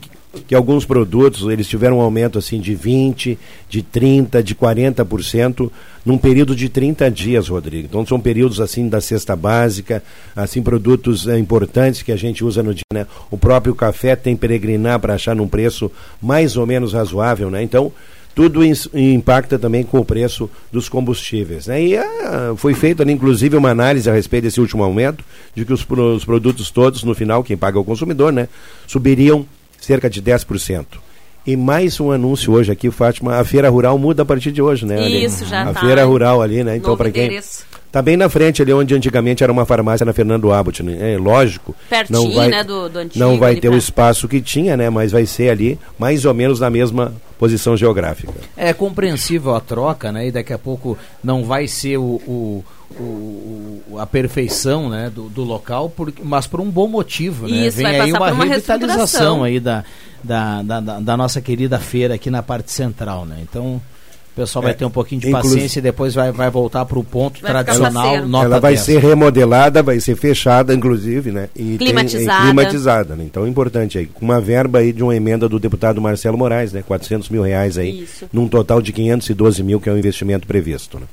que, 0.47 0.55
alguns 0.55 0.85
produtos, 0.85 1.51
eles 1.51 1.67
tiveram 1.67 1.99
um 1.99 2.01
aumento 2.01 2.39
assim 2.39 2.61
de 2.61 2.75
20, 2.75 3.39
de 3.69 3.83
30, 3.83 4.43
de 4.43 4.55
40% 4.55 5.71
num 6.05 6.17
período 6.17 6.55
de 6.55 6.69
30 6.69 7.11
dias, 7.11 7.49
Rodrigo. 7.49 7.87
Então 7.89 8.07
são 8.07 8.21
períodos 8.21 8.61
assim 8.61 8.89
da 8.89 9.01
cesta 9.01 9.35
básica, 9.35 10.03
assim 10.35 10.63
produtos 10.63 11.27
eh, 11.27 11.39
importantes 11.39 12.03
que 12.03 12.13
a 12.13 12.17
gente 12.17 12.45
usa 12.45 12.63
no 12.63 12.73
dia, 12.73 12.83
né? 12.93 13.07
O 13.31 13.37
próprio 13.37 13.75
café 13.75 14.17
tem 14.17 14.37
peregrinar 14.37 15.01
para 15.01 15.15
achar 15.15 15.35
num 15.35 15.49
preço 15.49 15.91
mais 16.23 16.57
ou 16.57 16.67
menos 16.67 16.93
razoável, 16.93 17.51
né? 17.51 17.63
Então, 17.63 17.93
tudo 18.35 18.61
impacta 18.95 19.59
também 19.59 19.83
com 19.83 19.99
o 19.99 20.05
preço 20.05 20.49
dos 20.71 20.89
combustíveis. 20.89 21.67
Né? 21.67 21.83
E 21.83 21.97
ah, 21.97 22.55
foi 22.57 22.75
feita 22.75 23.03
ali, 23.03 23.13
inclusive, 23.13 23.57
uma 23.57 23.71
análise 23.71 24.09
a 24.09 24.15
respeito 24.15 24.45
desse 24.45 24.61
último 24.61 24.85
aumento, 24.85 25.25
de 25.55 25.65
que 25.65 25.73
os, 25.73 25.85
os 25.91 26.25
produtos 26.25 26.71
todos, 26.71 27.03
no 27.03 27.15
final, 27.15 27.43
quem 27.43 27.57
paga 27.57 27.77
é 27.77 27.81
o 27.81 27.85
consumidor, 27.85 28.33
né, 28.33 28.49
subiriam 28.87 29.45
cerca 29.81 30.09
de 30.11 30.23
10%. 30.23 30.85
E 31.47 31.57
mais 31.57 31.99
um 31.99 32.13
anúncio 32.13 32.53
hoje 32.53 32.71
aqui, 32.71 32.91
Fátima, 32.91 33.37
a 33.37 33.45
feira 33.45 33.71
rural 33.71 33.99
muda 33.99 34.23
a 34.23 34.27
partir 34.27 34.53
de 34.53 34.61
hoje, 34.61 34.85
né? 34.85 34.97
ali. 34.99 35.25
Isso, 35.25 35.45
já 35.47 35.63
A 35.63 35.73
tá 35.73 35.81
feira 35.81 36.05
rural 36.05 36.43
ali, 36.43 36.63
né? 36.63 36.77
Então, 36.77 36.97
para 36.97 37.11
quem 37.11 37.25
endereço. 37.27 37.65
Tá 37.91 38.01
bem 38.01 38.17
na 38.17 38.29
frente 38.29 38.63
ali 38.63 38.73
onde 38.73 38.95
antigamente 38.95 39.43
era 39.43 39.51
uma 39.53 39.65
farmácia 39.67 40.05
na 40.07 40.13
Fernando 40.13 40.53
Abbott, 40.53 40.81
né? 40.83 41.15
É 41.15 41.19
lógico. 41.19 41.75
Pertinho, 41.89 42.23
não 42.23 42.31
vai, 42.33 42.49
né, 42.49 42.63
do- 42.63 42.89
do 42.89 42.99
antigo 43.01 43.19
Não 43.19 43.37
vai 43.37 43.53
ali 43.53 43.61
ter 43.61 43.67
o 43.69 43.73
pra- 43.73 43.79
espaço 43.79 44.29
que 44.29 44.41
tinha, 44.41 44.77
né? 44.77 44.89
Mas 44.91 45.11
vai 45.11 45.27
ser 45.27 45.49
ali 45.51 45.77
mais 45.99 46.25
ou 46.25 46.33
menos 46.35 46.61
na 46.61 46.71
mesma 46.71 47.13
posição 47.37 47.77
geográfica. 47.77 48.33
É 48.57 48.73
compreensível 48.73 49.55
a 49.57 49.61
troca, 49.61 50.13
né? 50.13 50.29
E 50.29 50.31
daqui 50.31 50.53
a 50.53 50.59
pouco 50.59 50.97
não 51.25 51.43
vai 51.43 51.67
ser 51.67 51.97
o, 51.97 52.03
o- 52.29 52.65
o- 52.99 53.83
o- 53.93 53.99
a 53.99 54.07
perfeição 54.07 54.89
né, 54.89 55.11
do, 55.15 55.29
do 55.29 55.43
local, 55.45 55.91
porque, 55.91 56.23
mas 56.25 56.47
por 56.47 56.61
um 56.61 56.71
bom 56.71 56.87
motivo, 56.89 57.47
né? 57.49 57.67
Isso, 57.67 57.77
Vem 57.79 57.87
vai 57.87 58.01
aí 58.01 58.13
uma 58.13 58.19
por 58.27 58.33
uma 58.35 58.45
revitalização 58.45 59.45
aí 59.45 59.61
da, 59.61 59.85
da, 60.23 60.63
da, 60.63 60.81
da- 60.81 61.01
da 61.01 61.17
nossa 61.17 61.41
querida 61.41 61.79
feira 61.79 62.15
aqui 62.15 62.31
na 62.31 62.43
parte 62.43 62.73
central, 62.73 63.25
né? 63.27 63.39
Então 63.43 63.81
o 64.33 64.37
pessoal 64.37 64.63
vai 64.63 64.73
É, 64.73 64.75
ter 64.75 64.85
um 64.85 64.91
pouquinho 64.91 65.21
de 65.21 65.29
inclusive- 65.29 65.55
paciência 65.55 65.79
e 65.81 65.83
depois 65.83 66.15
vai, 66.15 66.31
vai 66.33 66.49
voltar 66.49 66.85
para 66.85 66.99
o 66.99 67.05
ponto 67.05 67.41
Vai 67.43 67.51
tradicional. 67.51 68.27
Nota 68.27 68.45
Ela 68.47 68.61
vai 68.61 68.75
10. 68.75 68.85
ser 68.85 68.99
remodelada, 69.01 69.83
vai 69.83 69.99
ser 70.01 70.17
fechada, 70.17 70.73
inclusive, 70.73 71.31
né? 71.33 71.49
E 71.55 71.77
tem- 71.77 71.79
Climatizada. 71.79 72.39
e 72.39 72.47
climatizada, 72.47 73.17
né? 73.17 73.25
Então, 73.25 73.47
importante 73.47 73.99
aí. 73.99 74.07
Com 74.07 74.25
uma 74.25 74.41
verba 74.41 74.79
aí 74.79 74.93
de 74.93 75.03
uma 75.03 75.15
emenda 75.15 75.49
do 75.49 75.59
deputado 75.59 76.01
Marcelo 76.01 76.39
Moraes, 76.39 76.73
né? 76.73 76.83
400 76.87 77.29
mil 77.29 77.43
reais 77.43 77.77
aí, 77.77 78.03
Isso. 78.05 78.27
num 78.33 78.49
total 78.49 78.81
de 78.81 78.93
512 78.93 79.63
mil, 79.63 79.81
que 79.81 79.89
é 79.89 79.93
o 79.93 79.99
investimento 79.99 80.47
previsto, 80.47 80.99
né? 80.99 81.07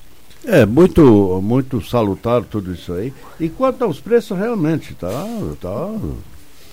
É, 0.48 0.66
muito, 0.66 1.42
muito 1.44 1.86
salutar 1.86 2.42
tudo 2.42 2.74
isso 2.74 2.94
aí. 2.94 3.14
E 3.38 3.50
quanto 3.50 3.84
aos 3.84 4.00
preços, 4.00 4.38
realmente, 4.38 4.96
tá, 4.96 5.10
tá, 5.60 5.94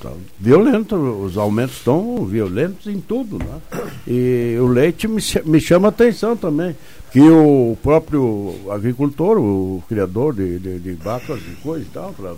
tá 0.00 0.12
violento, 0.38 0.94
os 0.94 1.36
aumentos 1.36 1.78
estão 1.78 2.24
violentos 2.24 2.86
em 2.86 3.00
tudo, 3.00 3.36
né? 3.36 3.60
E 4.06 4.56
o 4.60 4.68
leite 4.68 5.08
me, 5.08 5.20
me 5.44 5.60
chama 5.60 5.88
atenção 5.88 6.36
também, 6.36 6.76
que 7.10 7.20
o 7.20 7.76
próprio 7.82 8.54
agricultor, 8.70 9.38
o 9.38 9.82
criador 9.88 10.34
de, 10.34 10.56
de, 10.60 10.78
de 10.78 10.92
vacas 10.92 11.40
e 11.40 11.56
coisa 11.60 11.84
e 11.84 11.88
tal, 11.92 12.12
para 12.12 12.32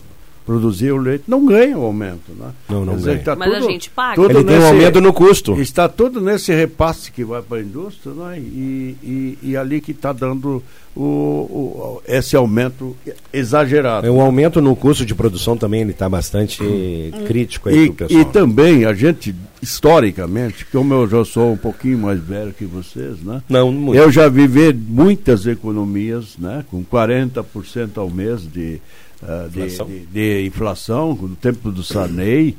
produzir 0.47 0.93
o 0.93 0.97
leite, 0.97 1.25
não 1.27 1.45
ganha 1.45 1.77
o 1.77 1.83
aumento, 1.83 2.33
né? 2.39 2.53
Não, 2.69 2.85
não 2.85 2.97
ganha. 2.97 3.19
Tá 3.19 3.35
Mas 3.35 3.53
tudo, 3.53 3.67
a 3.67 3.71
gente 3.71 3.91
paga. 3.91 4.23
Ele 4.23 4.45
tem 4.45 4.59
um 4.59 4.67
aumento 4.67 5.01
no 5.01 5.13
custo. 5.13 5.61
Está 5.61 5.89
tudo 5.89 6.21
nesse 6.21 6.55
repasse 6.55 7.11
que 7.11 7.25
vai 7.25 7.43
para 7.43 7.59
a 7.59 7.61
indústria, 7.61 8.15
né? 8.15 8.39
E, 8.39 8.97
e, 9.03 9.39
e 9.43 9.57
ali 9.57 9.81
que 9.81 9.91
está 9.91 10.13
dando 10.13 10.63
o, 10.95 11.03
o, 11.03 12.03
esse 12.07 12.37
aumento 12.37 12.97
exagerado. 13.33 14.07
É 14.07 14.11
um 14.11 14.21
aumento 14.21 14.61
no 14.61 14.77
custo 14.77 15.05
de 15.05 15.17
produção 15.17 15.57
também, 15.57 15.81
ele 15.81 15.91
está 15.91 16.09
bastante 16.09 16.63
hum. 16.63 17.11
crítico 17.27 17.69
aí 17.69 17.87
e, 17.87 17.93
pessoal. 17.93 18.21
E 18.21 18.25
também 18.27 18.85
a 18.85 18.95
gente, 18.95 19.35
historicamente, 19.61 20.65
como 20.67 20.95
eu 20.95 21.09
já 21.09 21.25
sou 21.25 21.53
um 21.53 21.57
pouquinho 21.57 21.99
mais 21.99 22.21
velho 22.21 22.53
que 22.53 22.65
vocês, 22.65 23.21
né? 23.21 23.43
Não, 23.49 23.73
muito. 23.73 23.99
Eu 23.99 24.13
já 24.13 24.29
vivi 24.29 24.73
muitas 24.73 25.45
economias, 25.45 26.37
né? 26.39 26.65
Com 26.71 26.85
40% 26.85 27.97
ao 27.97 28.09
mês 28.09 28.41
de 28.43 28.81
uh, 29.23 29.49
de, 29.49 29.61
inflação. 29.61 29.87
De, 29.87 30.07
de, 30.07 30.47
inflação, 30.47 31.15
no 31.15 31.37
tempo 31.37 31.71
do 31.71 31.83
Sarney. 31.83 32.57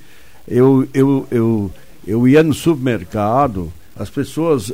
Eu, 0.47 0.87
eu, 0.93 1.27
eu, 1.29 1.71
eu 2.05 2.27
ia 2.27 2.43
no 2.43 2.53
supermercado, 2.53 3.71
as 3.95 4.09
pessoas. 4.09 4.69
Uh, 4.69 4.73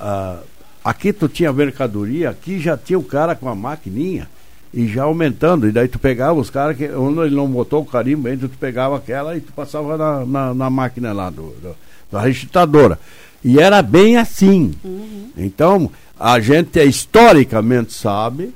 uh, 0.00 0.38
aqui 0.84 1.12
tu 1.12 1.28
tinha 1.28 1.52
mercadoria, 1.52 2.30
aqui 2.30 2.60
já 2.60 2.76
tinha 2.76 2.98
o 2.98 3.04
cara 3.04 3.34
com 3.34 3.48
a 3.48 3.54
maquininha 3.54 4.28
e 4.72 4.86
já 4.86 5.04
aumentando. 5.04 5.66
E 5.68 5.72
daí 5.72 5.88
tu 5.88 5.98
pegava 5.98 6.38
os 6.38 6.50
caras 6.50 6.76
que 6.76 6.88
onde 6.90 7.20
ele 7.20 7.34
não 7.34 7.48
botou 7.48 7.82
o 7.82 7.86
carimbo 7.86 8.28
ainda, 8.28 8.48
tu 8.48 8.58
pegava 8.58 8.96
aquela 8.96 9.36
e 9.36 9.40
tu 9.40 9.52
passava 9.52 9.96
na, 9.96 10.26
na, 10.26 10.54
na 10.54 10.70
máquina 10.70 11.12
lá 11.12 11.30
do, 11.30 11.54
do, 11.62 11.76
da 12.12 12.20
registradora. 12.20 12.98
E 13.42 13.58
era 13.58 13.80
bem 13.80 14.16
assim. 14.16 14.74
Uhum. 14.84 15.30
Então, 15.36 15.90
a 16.18 16.40
gente 16.40 16.82
historicamente 16.82 17.92
sabe 17.92 18.52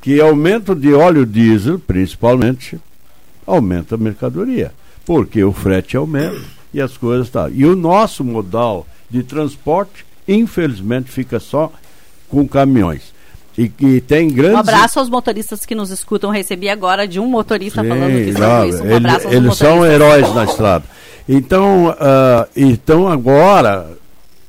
que 0.00 0.20
aumento 0.20 0.74
de 0.74 0.92
óleo 0.94 1.26
diesel, 1.26 1.78
principalmente, 1.78 2.80
aumenta 3.46 3.94
a 3.94 3.98
mercadoria, 3.98 4.72
porque 5.04 5.42
o 5.44 5.52
frete 5.52 5.96
aumenta 5.96 6.40
e 6.72 6.80
as 6.80 6.96
coisas 6.96 7.28
tá. 7.28 7.50
E 7.50 7.66
o 7.66 7.76
nosso 7.76 8.24
modal 8.24 8.86
de 9.10 9.22
transporte, 9.22 10.06
infelizmente, 10.26 11.10
fica 11.10 11.38
só 11.40 11.72
com 12.28 12.46
caminhões. 12.46 13.12
E 13.58 13.68
que 13.68 14.00
tem 14.00 14.28
grandes. 14.28 14.56
Um 14.56 14.60
abraço 14.60 14.98
aos 15.00 15.10
motoristas 15.10 15.66
que 15.66 15.74
nos 15.74 15.90
escutam. 15.90 16.30
Recebi 16.30 16.68
agora 16.68 17.06
de 17.06 17.18
um 17.18 17.26
motorista 17.26 17.82
Sim, 17.82 17.88
falando 17.88 18.24
que 18.24 18.32
não, 18.32 18.64
isso. 18.64 18.82
Um 18.82 18.86
ele, 18.86 18.94
abraço 18.94 19.26
aos 19.26 19.36
Eles 19.36 19.56
são 19.56 19.84
heróis 19.84 20.34
na 20.34 20.44
estrada. 20.44 20.84
Então, 21.28 21.88
uh, 21.90 22.48
então 22.56 23.08
agora, 23.08 23.90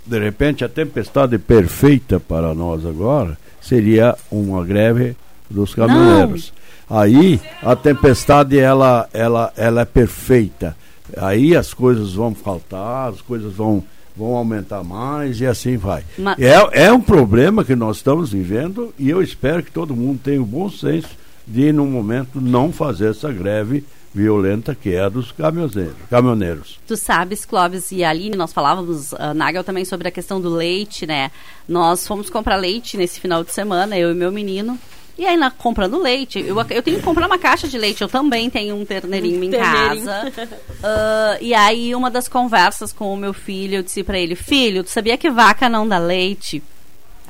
de 0.05 0.19
repente, 0.19 0.63
a 0.63 0.69
tempestade 0.69 1.37
perfeita 1.37 2.19
para 2.19 2.53
nós 2.53 2.85
agora 2.85 3.37
seria 3.59 4.15
uma 4.31 4.63
greve 4.63 5.15
dos 5.51 5.73
caminhoneiros. 5.73 6.53
Não. 6.89 6.97
Aí 6.99 7.39
a 7.61 7.75
tempestade 7.75 8.59
ela, 8.59 9.07
ela, 9.13 9.53
ela 9.55 9.81
é 9.81 9.85
perfeita. 9.85 10.75
Aí 11.17 11.55
as 11.55 11.73
coisas 11.73 12.13
vão 12.13 12.33
faltar, 12.33 13.09
as 13.09 13.21
coisas 13.21 13.53
vão, 13.53 13.83
vão 14.15 14.35
aumentar 14.35 14.83
mais 14.83 15.39
e 15.39 15.45
assim 15.45 15.77
vai. 15.77 16.03
Mas... 16.17 16.37
É, 16.39 16.85
é 16.85 16.91
um 16.91 17.01
problema 17.01 17.63
que 17.63 17.75
nós 17.75 17.97
estamos 17.97 18.31
vivendo 18.31 18.93
e 18.97 19.09
eu 19.09 19.21
espero 19.21 19.63
que 19.63 19.71
todo 19.71 19.95
mundo 19.95 20.19
tenha 20.23 20.41
o 20.41 20.45
bom 20.45 20.69
senso 20.69 21.09
de, 21.47 21.71
no 21.71 21.85
momento, 21.85 22.39
não 22.39 22.71
fazer 22.71 23.11
essa 23.11 23.31
greve 23.31 23.83
violenta 24.13 24.75
que 24.75 24.93
é 24.93 25.01
a 25.01 25.09
dos 25.09 25.31
caminhoneiros. 25.31 25.95
caminhoneiros. 26.09 26.79
Tu 26.85 26.97
sabes, 26.97 27.45
Clóvis 27.45 27.91
e 27.91 28.03
Aline, 28.03 28.35
nós 28.35 28.51
falávamos, 28.51 29.13
uh, 29.13 29.33
Nagel, 29.33 29.63
também 29.63 29.85
sobre 29.85 30.07
a 30.07 30.11
questão 30.11 30.41
do 30.41 30.49
leite, 30.49 31.07
né? 31.07 31.31
Nós 31.67 32.05
fomos 32.05 32.29
comprar 32.29 32.57
leite 32.57 32.97
nesse 32.97 33.19
final 33.19 33.43
de 33.43 33.53
semana, 33.53 33.97
eu 33.97 34.11
e 34.11 34.15
meu 34.15 34.31
menino. 34.31 34.77
E 35.21 35.25
aí, 35.27 35.37
na, 35.37 35.51
comprando 35.51 35.99
leite, 35.99 36.39
eu, 36.39 36.59
eu 36.71 36.81
tenho 36.81 36.97
que 36.97 37.03
comprar 37.03 37.27
uma 37.27 37.37
caixa 37.37 37.67
de 37.67 37.77
leite. 37.77 38.01
Eu 38.01 38.09
também 38.09 38.49
tenho 38.49 38.75
um 38.75 38.83
terneirinho 38.83 39.43
em 39.43 39.51
terneirinho. 39.51 40.03
casa. 40.03 40.33
Uh, 40.49 41.37
e 41.39 41.53
aí, 41.53 41.93
uma 41.93 42.09
das 42.09 42.27
conversas 42.27 42.91
com 42.91 43.13
o 43.13 43.15
meu 43.15 43.31
filho, 43.31 43.75
eu 43.75 43.83
disse 43.83 44.03
para 44.03 44.17
ele: 44.17 44.33
Filho, 44.33 44.83
tu 44.83 44.89
sabia 44.89 45.19
que 45.19 45.29
vaca 45.29 45.69
não 45.69 45.87
dá 45.87 45.99
leite? 45.99 46.63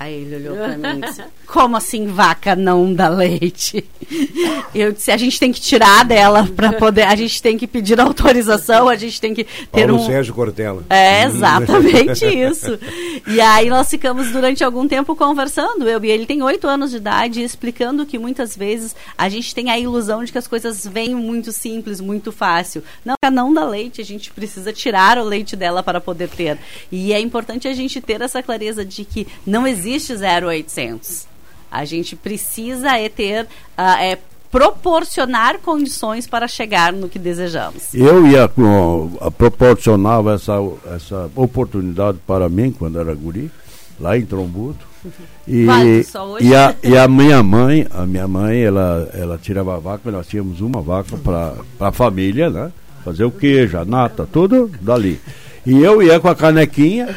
Aí 0.02 0.16
ele 0.16 0.36
olhou 0.38 0.56
pra 0.56 0.76
mim 0.76 0.98
e 0.98 1.02
disse, 1.02 1.22
como 1.46 1.78
assim 1.78 2.08
vaca 2.08 2.56
não 2.56 2.92
dá 2.92 3.08
leite? 3.08 3.86
Eu 4.74 4.92
disse, 4.92 5.12
a 5.12 5.18
gente 5.18 5.40
tem 5.40 5.52
que 5.52 5.62
tirar 5.62 6.04
dela 6.04 6.50
para 6.56 6.74
poder, 6.74 7.04
a 7.04 7.16
gente 7.16 7.40
tem 7.40 7.56
que 7.56 7.68
pedir 7.68 8.00
autorização, 8.00 8.90
a 8.90 8.96
gente 8.96 9.22
tem 9.22 9.32
que 9.32 9.44
ter 9.44 9.86
Paulo 9.86 10.02
um... 10.02 10.06
Sérgio 10.08 10.34
Cortella. 10.34 10.84
É, 10.90 11.26
exatamente 11.26 12.26
isso. 12.26 12.80
E 13.28 13.40
aí 13.40 13.70
nós 13.70 13.90
ficamos 13.90 14.32
durante 14.32 14.64
algum 14.64 14.88
tempo 14.88 15.16
conversando, 15.16 15.88
eu 15.88 16.04
e 16.04 16.10
ele 16.10 16.26
tem 16.26 16.42
oito 16.42 16.68
anos 16.68 16.90
de 16.90 16.98
idade, 16.98 17.44
explicando 17.44 18.04
que 18.04 18.18
muitas 18.18 18.58
vezes 18.58 18.96
a 19.16 19.30
gente 19.30 19.54
tem 19.54 19.70
a 19.70 19.78
ilusão 19.78 20.24
de 20.24 20.32
que 20.32 20.38
as 20.40 20.48
coisas 20.48 20.84
vêm 20.88 21.14
muito 21.14 21.52
simples, 21.52 22.02
muito 22.02 22.32
fácil. 22.32 22.82
Não, 23.06 23.14
não 23.32 23.54
dá 23.54 23.66
leite, 23.66 24.02
a 24.02 24.06
gente 24.06 24.32
precisa 24.32 24.74
tirar 24.74 25.20
o 25.20 25.24
leite 25.24 25.56
dela 25.56 25.84
para 25.84 26.02
poder 26.02 26.28
ter. 26.28 26.58
E 26.92 27.14
é 27.14 27.20
importante 27.20 27.68
a 27.68 27.74
gente 27.74 28.02
ter 28.02 28.20
essa 28.20 28.42
clareza 28.42 28.84
de 28.84 29.06
que 29.06 29.28
não 29.46 29.68
existe 29.68 29.91
existe 29.92 30.14
0800. 30.14 31.28
A 31.70 31.86
gente 31.86 32.16
precisa 32.16 32.98
é 32.98 33.08
ter, 33.08 33.46
uh, 33.46 33.82
é, 34.00 34.18
proporcionar 34.52 35.60
condições 35.60 36.28
para 36.28 36.48
chegar 36.48 36.92
no 36.92 37.08
que 37.08 37.18
desejamos. 37.18 37.94
Eu 37.94 38.28
ia 38.28 38.46
uh, 38.46 39.32
proporcionava 39.38 40.34
essa, 40.34 40.54
essa 40.94 41.32
oportunidade 41.36 42.18
para 42.28 42.50
mim 42.50 42.72
quando 42.72 43.00
era 43.00 43.14
guri, 43.16 43.50
lá 44.00 44.18
em 44.18 44.26
Trombudo. 44.26 44.80
E, 45.48 45.64
vale, 45.66 46.06
e, 46.42 46.54
a, 46.54 46.76
e 46.84 46.98
a 46.98 47.08
minha 47.08 47.42
mãe, 47.42 47.88
a 47.90 48.06
minha 48.06 48.28
mãe, 48.28 48.62
ela, 48.62 49.10
ela 49.14 49.38
tirava 49.38 49.76
a 49.76 49.80
vaca, 49.80 50.12
nós 50.12 50.28
tínhamos 50.28 50.60
uma 50.60 50.82
vaca 50.82 51.18
para 51.18 51.56
a 51.80 51.92
família, 51.92 52.50
né? 52.50 52.72
Fazer 53.06 53.24
o 53.24 53.32
queijo, 53.32 53.78
a 53.78 53.86
nata, 53.86 54.28
tudo 54.32 54.70
dali. 54.80 55.20
E 55.66 55.82
eu 55.82 56.04
ia 56.04 56.20
com 56.20 56.28
a 56.28 56.36
canequinha 56.36 57.16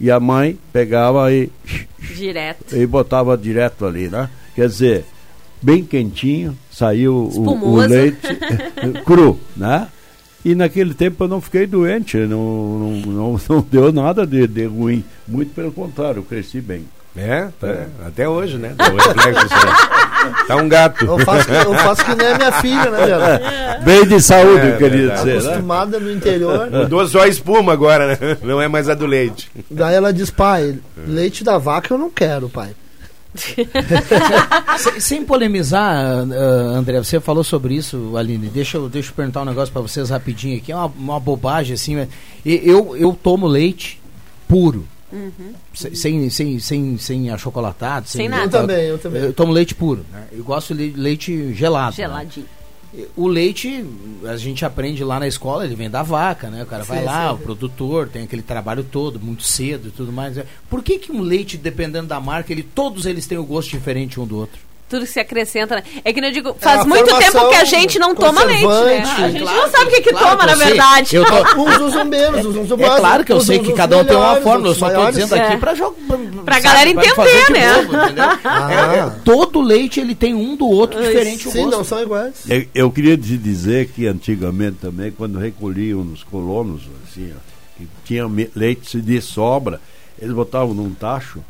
e 0.00 0.10
a 0.10 0.20
mãe 0.20 0.58
pegava 0.72 1.32
e 1.32 1.50
direto 2.16 2.76
e 2.76 2.86
botava 2.86 3.36
direto 3.36 3.84
ali, 3.84 4.08
né? 4.08 4.28
Quer 4.54 4.68
dizer, 4.68 5.04
bem 5.60 5.84
quentinho, 5.84 6.56
saiu 6.70 7.14
o, 7.14 7.68
o, 7.72 7.76
leite 7.76 8.28
cru, 9.04 9.38
né? 9.56 9.88
E 10.44 10.54
naquele 10.54 10.94
tempo 10.94 11.24
eu 11.24 11.28
não 11.28 11.40
fiquei 11.40 11.66
doente, 11.66 12.16
não, 12.16 12.78
não, 12.78 12.90
não, 13.12 13.40
não 13.48 13.66
deu 13.70 13.92
nada 13.92 14.26
de, 14.26 14.46
de 14.46 14.66
ruim. 14.66 15.04
Muito 15.26 15.52
pelo 15.54 15.72
contrário, 15.72 16.20
eu 16.20 16.24
cresci 16.24 16.60
bem. 16.60 16.86
É, 17.16 17.48
tá, 17.58 17.68
é. 17.68 17.88
até 18.06 18.28
hoje, 18.28 18.56
né? 18.56 18.74
Tá 20.46 20.56
um 20.56 20.68
gato. 20.68 21.04
Eu 21.04 21.18
faço, 21.20 21.50
eu 21.50 21.74
faço 21.74 22.04
que 22.04 22.14
nem 22.14 22.26
a 22.28 22.36
minha 22.36 22.52
filha, 22.52 22.90
né, 22.90 23.06
Vera? 23.06 23.24
É. 23.24 23.80
Bem 23.80 24.06
de 24.06 24.20
saúde, 24.20 24.66
é, 24.66 24.72
eu 24.72 24.76
queria 24.78 25.10
dizer. 25.10 25.42
Né? 25.42 25.48
Acostumada 25.48 25.98
né? 25.98 26.06
no 26.06 26.12
interior. 26.12 26.70
Mudou 26.70 27.06
só 27.06 27.22
a 27.22 27.28
espuma 27.28 27.72
agora, 27.72 28.08
né? 28.08 28.38
Não 28.42 28.60
é 28.60 28.68
mais 28.68 28.88
a 28.88 28.94
do 28.94 29.06
leite. 29.06 29.50
Daí 29.70 29.94
ela 29.94 30.12
diz, 30.12 30.30
pai, 30.30 30.78
leite 31.06 31.44
da 31.44 31.58
vaca 31.58 31.92
eu 31.92 31.98
não 31.98 32.10
quero, 32.10 32.48
pai. 32.48 32.70
sem, 34.78 35.00
sem, 35.00 35.24
polemizar, 35.24 36.26
uh, 36.26 36.74
André, 36.74 36.98
você 36.98 37.20
falou 37.20 37.44
sobre 37.44 37.74
isso, 37.74 38.16
Aline. 38.16 38.48
Deixa 38.48 38.78
eu, 38.78 38.88
deixa 38.88 39.10
eu 39.10 39.14
perguntar 39.14 39.42
um 39.42 39.46
negócio 39.46 39.72
para 39.72 39.82
vocês 39.82 40.10
rapidinho 40.10 40.56
aqui. 40.56 40.72
É 40.72 40.76
uma, 40.76 40.86
uma 40.86 41.20
bobagem 41.20 41.74
assim. 41.74 42.08
Eu, 42.44 42.96
eu 42.96 43.16
tomo 43.22 43.46
leite 43.46 44.00
puro. 44.48 44.86
Uhum. 45.12 45.54
Sem, 45.74 46.28
sem, 46.30 46.60
sem, 46.60 46.98
sem 46.98 47.30
achocolatado. 47.30 48.08
Sem, 48.08 48.22
sem 48.22 48.28
nada. 48.28 48.44
Eu 48.44 48.50
também, 48.50 48.84
eu 48.86 48.98
também. 48.98 49.22
Eu 49.22 49.32
tomo 49.32 49.52
leite 49.52 49.74
puro. 49.74 50.04
Né? 50.12 50.26
Eu 50.32 50.44
gosto 50.44 50.74
de 50.74 50.90
leite 50.90 51.54
gelado. 51.54 51.90
Né? 51.90 51.96
Geladinho. 51.96 52.46
Né? 52.46 52.58
O 53.14 53.28
leite, 53.28 53.84
a 54.24 54.36
gente 54.38 54.64
aprende 54.64 55.04
lá 55.04 55.20
na 55.20 55.28
escola, 55.28 55.64
ele 55.64 55.74
vem 55.74 55.90
da 55.90 56.02
vaca, 56.02 56.48
né? 56.48 56.62
O 56.62 56.66
cara 56.66 56.84
sim, 56.84 56.88
vai 56.88 57.04
lá, 57.04 57.28
sim. 57.28 57.34
o 57.34 57.38
produtor, 57.38 58.08
tem 58.08 58.22
aquele 58.22 58.40
trabalho 58.40 58.82
todo, 58.82 59.20
muito 59.20 59.42
cedo 59.42 59.88
e 59.88 59.90
tudo 59.90 60.10
mais. 60.10 60.38
Por 60.70 60.82
que, 60.82 60.98
que 60.98 61.12
um 61.12 61.20
leite, 61.20 61.58
dependendo 61.58 62.08
da 62.08 62.18
marca, 62.18 62.50
ele, 62.50 62.62
todos 62.62 63.04
eles 63.04 63.26
têm 63.26 63.36
o 63.36 63.42
um 63.42 63.44
gosto 63.46 63.70
diferente 63.70 64.18
um 64.18 64.26
do 64.26 64.38
outro? 64.38 64.58
Tudo 64.88 65.06
se 65.06 65.20
acrescenta. 65.20 65.76
Né? 65.76 65.82
É 66.04 66.12
que 66.12 66.20
eu 66.20 66.32
digo, 66.32 66.56
faz 66.58 66.80
é 66.80 66.84
muito 66.84 67.16
tempo 67.18 67.48
que 67.48 67.54
a 67.54 67.64
gente 67.64 67.98
não 67.98 68.14
toma 68.14 68.44
leite, 68.44 68.66
né? 68.66 69.02
Ah, 69.04 69.24
a 69.24 69.30
gente 69.30 69.42
claro, 69.42 69.58
não 69.58 69.70
sabe 69.70 69.84
o 69.84 69.90
que, 69.90 70.00
que 70.00 70.10
claro 70.10 70.26
toma, 70.26 70.38
que 70.40 70.46
na 70.46 70.64
verdade. 70.64 71.16
Eu 71.16 71.24
tô... 71.24 71.34
uns 71.62 71.78
usam 71.78 72.04
menos, 72.04 72.46
uns 72.46 72.56
usam 72.56 72.78
mais. 72.78 72.92
É 72.92 72.96
claro 72.96 73.24
que 73.24 73.32
eu 73.32 73.40
sei 73.40 73.58
que 73.58 73.72
cada 73.72 73.98
um 73.98 74.04
tem 74.04 74.16
uma 74.16 74.36
fórmula, 74.36 74.70
eu 74.70 74.74
só 74.74 74.88
estou 74.88 75.10
dizendo 75.10 75.34
aqui 75.34 75.56
para 75.58 75.74
jogar. 75.74 75.98
Pra 76.44 76.60
galera 76.60 76.88
entender, 76.88 77.50
né? 77.50 77.68
Ah. 78.44 78.94
é, 78.94 79.20
todo 79.24 79.60
leite 79.60 80.00
ele 80.00 80.14
tem 80.14 80.34
um 80.34 80.56
do 80.56 80.66
outro 80.66 81.00
diferente. 81.00 81.50
Sim, 81.50 81.66
não 81.66 81.84
são 81.84 82.02
iguais. 82.02 82.34
Eu, 82.48 82.66
eu 82.74 82.90
queria 82.90 83.16
te 83.16 83.36
dizer 83.36 83.88
que 83.88 84.06
antigamente 84.06 84.78
também, 84.80 85.10
quando 85.10 85.38
recolhiam 85.38 86.02
nos 86.02 86.22
colonos, 86.22 86.82
assim, 87.06 87.32
ó, 87.34 87.40
que 87.76 87.88
tinha 88.04 88.24
leite 88.54 89.00
de 89.00 89.20
sobra, 89.20 89.80
eles 90.20 90.34
botavam 90.34 90.74
num 90.74 90.92
tacho 90.94 91.40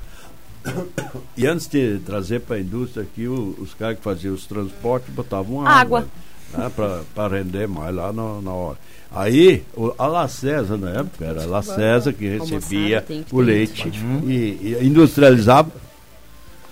E 1.36 1.46
antes 1.46 1.66
de 1.68 1.98
trazer 2.00 2.40
para 2.40 2.56
a 2.56 2.60
indústria 2.60 3.02
aqui, 3.02 3.26
o, 3.26 3.56
os 3.60 3.74
caras 3.74 3.98
que 3.98 4.02
faziam 4.02 4.34
os 4.34 4.46
transportes 4.46 5.12
botavam 5.14 5.66
Água. 5.66 6.00
água. 6.00 6.08
Né, 6.52 7.04
para 7.14 7.28
render 7.28 7.68
mais 7.68 7.94
lá 7.94 8.12
na, 8.12 8.40
na 8.40 8.52
hora. 8.52 8.78
Aí, 9.10 9.62
o, 9.74 9.92
a 9.98 10.06
La 10.06 10.28
César, 10.28 10.76
na 10.76 10.90
época, 10.90 11.24
era 11.24 11.42
a 11.42 11.46
La 11.46 11.62
César 11.62 12.12
que 12.12 12.38
recebia 12.38 13.02
tem 13.02 13.22
que 13.22 13.34
o 13.34 13.40
leite 13.40 13.90
e, 14.26 14.32
e 14.32 14.78
industrializava. 14.82 15.70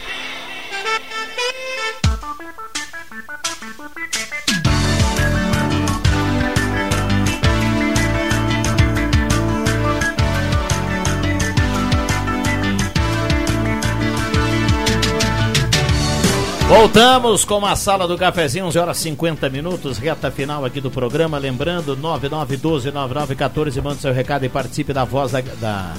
Voltamos 16.81 17.45
com 17.45 17.63
a 17.63 17.75
sala 17.75 18.07
do 18.07 18.17
cafezinho, 18.17 18.65
11 18.65 18.79
horas 18.79 18.97
50 18.97 19.47
minutos, 19.49 19.99
reta 19.99 20.31
final 20.31 20.65
aqui 20.65 20.81
do 20.81 20.89
programa. 20.89 21.37
Lembrando, 21.37 21.95
9912-9914, 21.95 23.81
manda 23.83 23.99
seu 23.99 24.11
recado 24.11 24.45
e 24.45 24.49
participe 24.49 24.91
da 24.91 25.03
voz 25.03 25.31
da. 25.31 25.41
da 25.41 25.93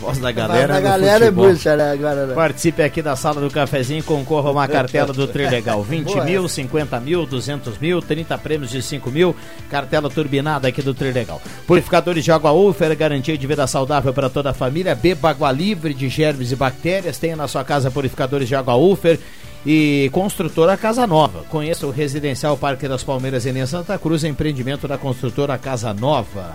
voz 0.00 0.18
da 0.18 0.32
galera. 0.32 0.76
A 0.76 0.80
galera 0.80 1.26
é 1.26 1.30
bucha, 1.30 1.76
né? 1.76 1.92
Agora, 1.92 2.26
né? 2.26 2.34
Participe 2.34 2.82
aqui 2.82 3.00
da 3.00 3.14
sala 3.14 3.40
do 3.40 3.48
cafezinho, 3.48 4.02
concorra 4.02 4.48
a 4.48 4.52
uma 4.52 4.66
cartela 4.66 5.12
do 5.12 5.28
Trilegal. 5.28 5.80
20 5.86 6.20
mil, 6.22 6.48
50 6.48 6.98
mil, 6.98 7.24
200 7.24 7.78
mil, 7.78 8.02
30 8.02 8.36
prêmios 8.38 8.72
de 8.72 8.82
5 8.82 9.08
mil. 9.08 9.36
Cartela 9.70 10.10
turbinada 10.10 10.66
aqui 10.66 10.82
do 10.82 10.94
Trilegal. 10.94 11.40
Purificadores 11.64 12.24
de 12.24 12.32
água 12.32 12.50
Ufer, 12.50 12.94
garantia 12.96 13.38
de 13.38 13.46
vida 13.46 13.64
saudável 13.68 14.12
para 14.12 14.28
toda 14.28 14.50
a 14.50 14.52
família. 14.52 14.96
Beba 14.96 15.30
água 15.30 15.52
livre 15.52 15.94
de 15.94 16.08
germes 16.08 16.50
e 16.50 16.56
bactérias. 16.56 17.18
Tenha 17.18 17.36
na 17.36 17.46
sua 17.46 17.62
casa 17.62 17.88
purificadores 17.88 18.48
de 18.48 18.56
água 18.56 18.74
Ufer 18.74 19.20
e 19.66 20.08
construtora 20.12 20.76
Casa 20.76 21.06
Nova. 21.08 21.42
Conheça 21.50 21.86
o 21.86 21.90
Residencial 21.90 22.56
Parque 22.56 22.86
das 22.86 23.02
Palmeiras 23.02 23.44
em 23.44 23.66
Santa 23.66 23.98
Cruz, 23.98 24.22
empreendimento 24.22 24.86
da 24.86 24.96
construtora 24.96 25.58
Casa 25.58 25.92
Nova. 25.92 26.54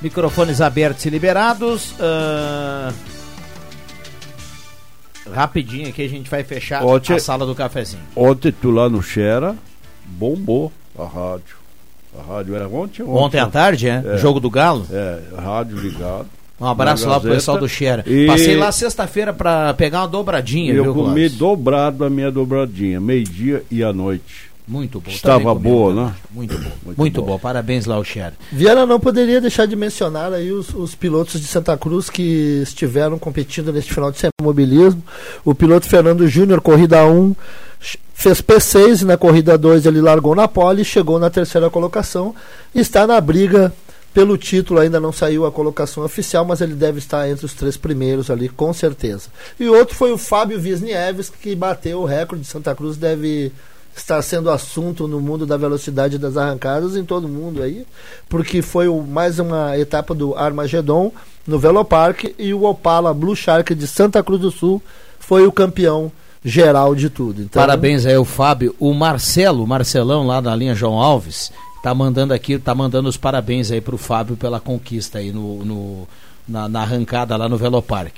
Microfones 0.00 0.60
abertos 0.60 1.04
e 1.04 1.10
liberados. 1.10 1.92
Uh... 1.92 2.94
Rapidinho 5.32 5.88
aqui 5.88 6.04
a 6.04 6.08
gente 6.08 6.30
vai 6.30 6.44
fechar 6.44 6.84
Ontem- 6.84 7.14
a 7.14 7.18
sala 7.18 7.44
do 7.44 7.54
cafezinho. 7.54 8.02
Ontem 8.14 8.52
tu 8.52 8.70
lá 8.70 8.88
no 8.88 9.02
Xera, 9.02 9.56
bombou 10.04 10.72
a 10.96 11.04
rádio. 11.04 11.56
A 12.16 12.34
rádio 12.34 12.54
era 12.54 12.68
ontem? 12.68 13.02
Ontem 13.02 13.40
à 13.40 13.46
tarde, 13.46 13.88
é? 13.88 14.18
Jogo 14.18 14.38
do 14.38 14.50
Galo? 14.50 14.86
É, 14.90 15.20
rádio 15.40 15.78
ligado. 15.78 16.28
Um 16.62 16.68
abraço 16.68 17.08
lá 17.08 17.18
pro 17.18 17.30
pessoal 17.30 17.58
do 17.58 17.68
Xera. 17.68 18.04
E 18.06 18.26
Passei 18.26 18.56
lá 18.56 18.70
sexta-feira 18.70 19.32
pra 19.32 19.74
pegar 19.74 20.00
uma 20.02 20.08
dobradinha, 20.08 20.72
eu 20.72 20.84
viu, 20.84 20.94
comi 20.94 21.04
Clóvis? 21.06 21.32
dobrado 21.36 22.04
a 22.04 22.10
minha 22.10 22.30
dobradinha, 22.30 23.00
meio-dia 23.00 23.64
e 23.70 23.82
à 23.82 23.92
noite. 23.92 24.50
Muito 24.66 25.00
bom. 25.00 25.10
Estava 25.10 25.38
Também 25.40 25.54
comi 25.54 25.68
boa, 25.68 25.92
uma 25.92 26.04
né? 26.06 26.14
Muito 26.30 26.56
bom. 26.56 26.70
Muito, 26.96 27.20
bom. 27.22 27.36
Parabéns 27.36 27.84
lá 27.84 27.96
ao 27.96 28.04
Xera. 28.04 28.34
Viana 28.52 28.86
não 28.86 29.00
poderia 29.00 29.40
deixar 29.40 29.66
de 29.66 29.74
mencionar 29.74 30.32
aí 30.32 30.52
os, 30.52 30.72
os 30.72 30.94
pilotos 30.94 31.40
de 31.40 31.46
Santa 31.48 31.76
Cruz 31.76 32.08
que 32.08 32.60
estiveram 32.62 33.18
competindo 33.18 33.72
neste 33.72 33.92
final 33.92 34.12
de 34.12 34.18
semana 34.18 34.32
mobilismo. 34.40 35.02
O 35.44 35.52
piloto 35.52 35.86
Fernando 35.88 36.28
Júnior, 36.28 36.60
corrida 36.60 37.04
1, 37.04 37.34
ch- 37.80 37.98
fez 38.14 38.40
P6 38.40 39.02
e 39.02 39.04
na 39.04 39.16
corrida 39.16 39.58
2 39.58 39.84
ele 39.84 40.00
largou 40.00 40.34
na 40.36 40.46
pole, 40.46 40.84
chegou 40.84 41.18
na 41.18 41.28
terceira 41.28 41.68
colocação 41.68 42.32
e 42.72 42.78
está 42.78 43.04
na 43.04 43.20
briga 43.20 43.72
pelo 44.12 44.36
título. 44.36 44.80
Ainda 44.80 45.00
não 45.00 45.12
saiu 45.12 45.46
a 45.46 45.52
colocação 45.52 46.04
oficial, 46.04 46.44
mas 46.44 46.60
ele 46.60 46.74
deve 46.74 46.98
estar 46.98 47.28
entre 47.28 47.46
os 47.46 47.54
três 47.54 47.76
primeiros 47.76 48.30
ali, 48.30 48.48
com 48.48 48.72
certeza. 48.72 49.28
E 49.58 49.68
outro 49.68 49.94
foi 49.94 50.12
o 50.12 50.18
Fábio 50.18 50.60
Visnieves, 50.60 51.30
que 51.30 51.54
bateu 51.54 52.00
o 52.00 52.04
recorde 52.04 52.44
de 52.44 52.48
Santa 52.48 52.74
Cruz, 52.74 52.96
deve 52.96 53.52
está 53.94 54.22
sendo 54.22 54.50
assunto 54.50 55.06
no 55.06 55.20
mundo 55.20 55.44
da 55.44 55.56
velocidade 55.56 56.16
das 56.16 56.36
arrancadas 56.36 56.96
em 56.96 57.04
todo 57.04 57.28
mundo 57.28 57.62
aí, 57.62 57.86
porque 58.26 58.62
foi 58.62 58.88
mais 58.88 59.38
uma 59.38 59.76
etapa 59.78 60.14
do 60.14 60.34
Armagedon 60.34 61.12
no 61.46 61.58
Velopark 61.58 62.34
e 62.38 62.54
o 62.54 62.64
Opala 62.64 63.12
Blue 63.12 63.36
Shark 63.36 63.74
de 63.74 63.86
Santa 63.86 64.22
Cruz 64.22 64.40
do 64.40 64.50
Sul 64.50 64.82
foi 65.18 65.46
o 65.46 65.52
campeão 65.52 66.10
geral 66.44 66.94
de 66.94 67.08
tudo. 67.08 67.42
Então, 67.42 67.60
Parabéns 67.60 68.06
aí 68.06 68.16
o 68.16 68.24
Fábio. 68.24 68.74
O 68.78 68.92
Marcelo, 68.92 69.66
Marcelão 69.66 70.26
lá 70.26 70.40
da 70.40 70.54
linha 70.54 70.74
João 70.74 70.98
Alves, 70.98 71.52
tá 71.82 71.94
mandando 71.94 72.32
aqui, 72.32 72.58
tá 72.58 72.74
mandando 72.74 73.08
os 73.08 73.16
parabéns 73.16 73.70
aí 73.70 73.80
pro 73.80 73.98
Fábio 73.98 74.36
pela 74.36 74.60
conquista 74.60 75.18
aí 75.18 75.32
no, 75.32 75.64
no- 75.64 76.08
na, 76.46 76.68
na 76.68 76.82
arrancada 76.82 77.36
lá 77.36 77.48
no 77.48 77.56
Velopark. 77.56 78.14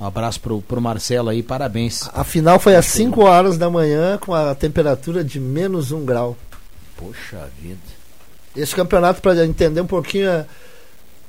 Um 0.00 0.06
abraço 0.06 0.40
pro, 0.40 0.62
pro 0.62 0.80
Marcelo 0.80 1.28
aí, 1.28 1.42
parabéns. 1.42 2.08
A 2.14 2.24
final 2.24 2.58
foi 2.58 2.74
às 2.74 2.86
5 2.86 3.22
horas 3.22 3.58
da 3.58 3.68
manhã 3.68 4.16
com 4.18 4.32
a 4.34 4.54
temperatura 4.54 5.22
de 5.22 5.38
menos 5.38 5.92
um 5.92 6.04
grau. 6.04 6.36
Poxa 6.96 7.50
vida. 7.60 7.78
Esse 8.56 8.74
campeonato, 8.74 9.20
para 9.20 9.44
entender 9.44 9.80
um 9.82 9.86
pouquinho, 9.86 10.28
é- 10.28 10.46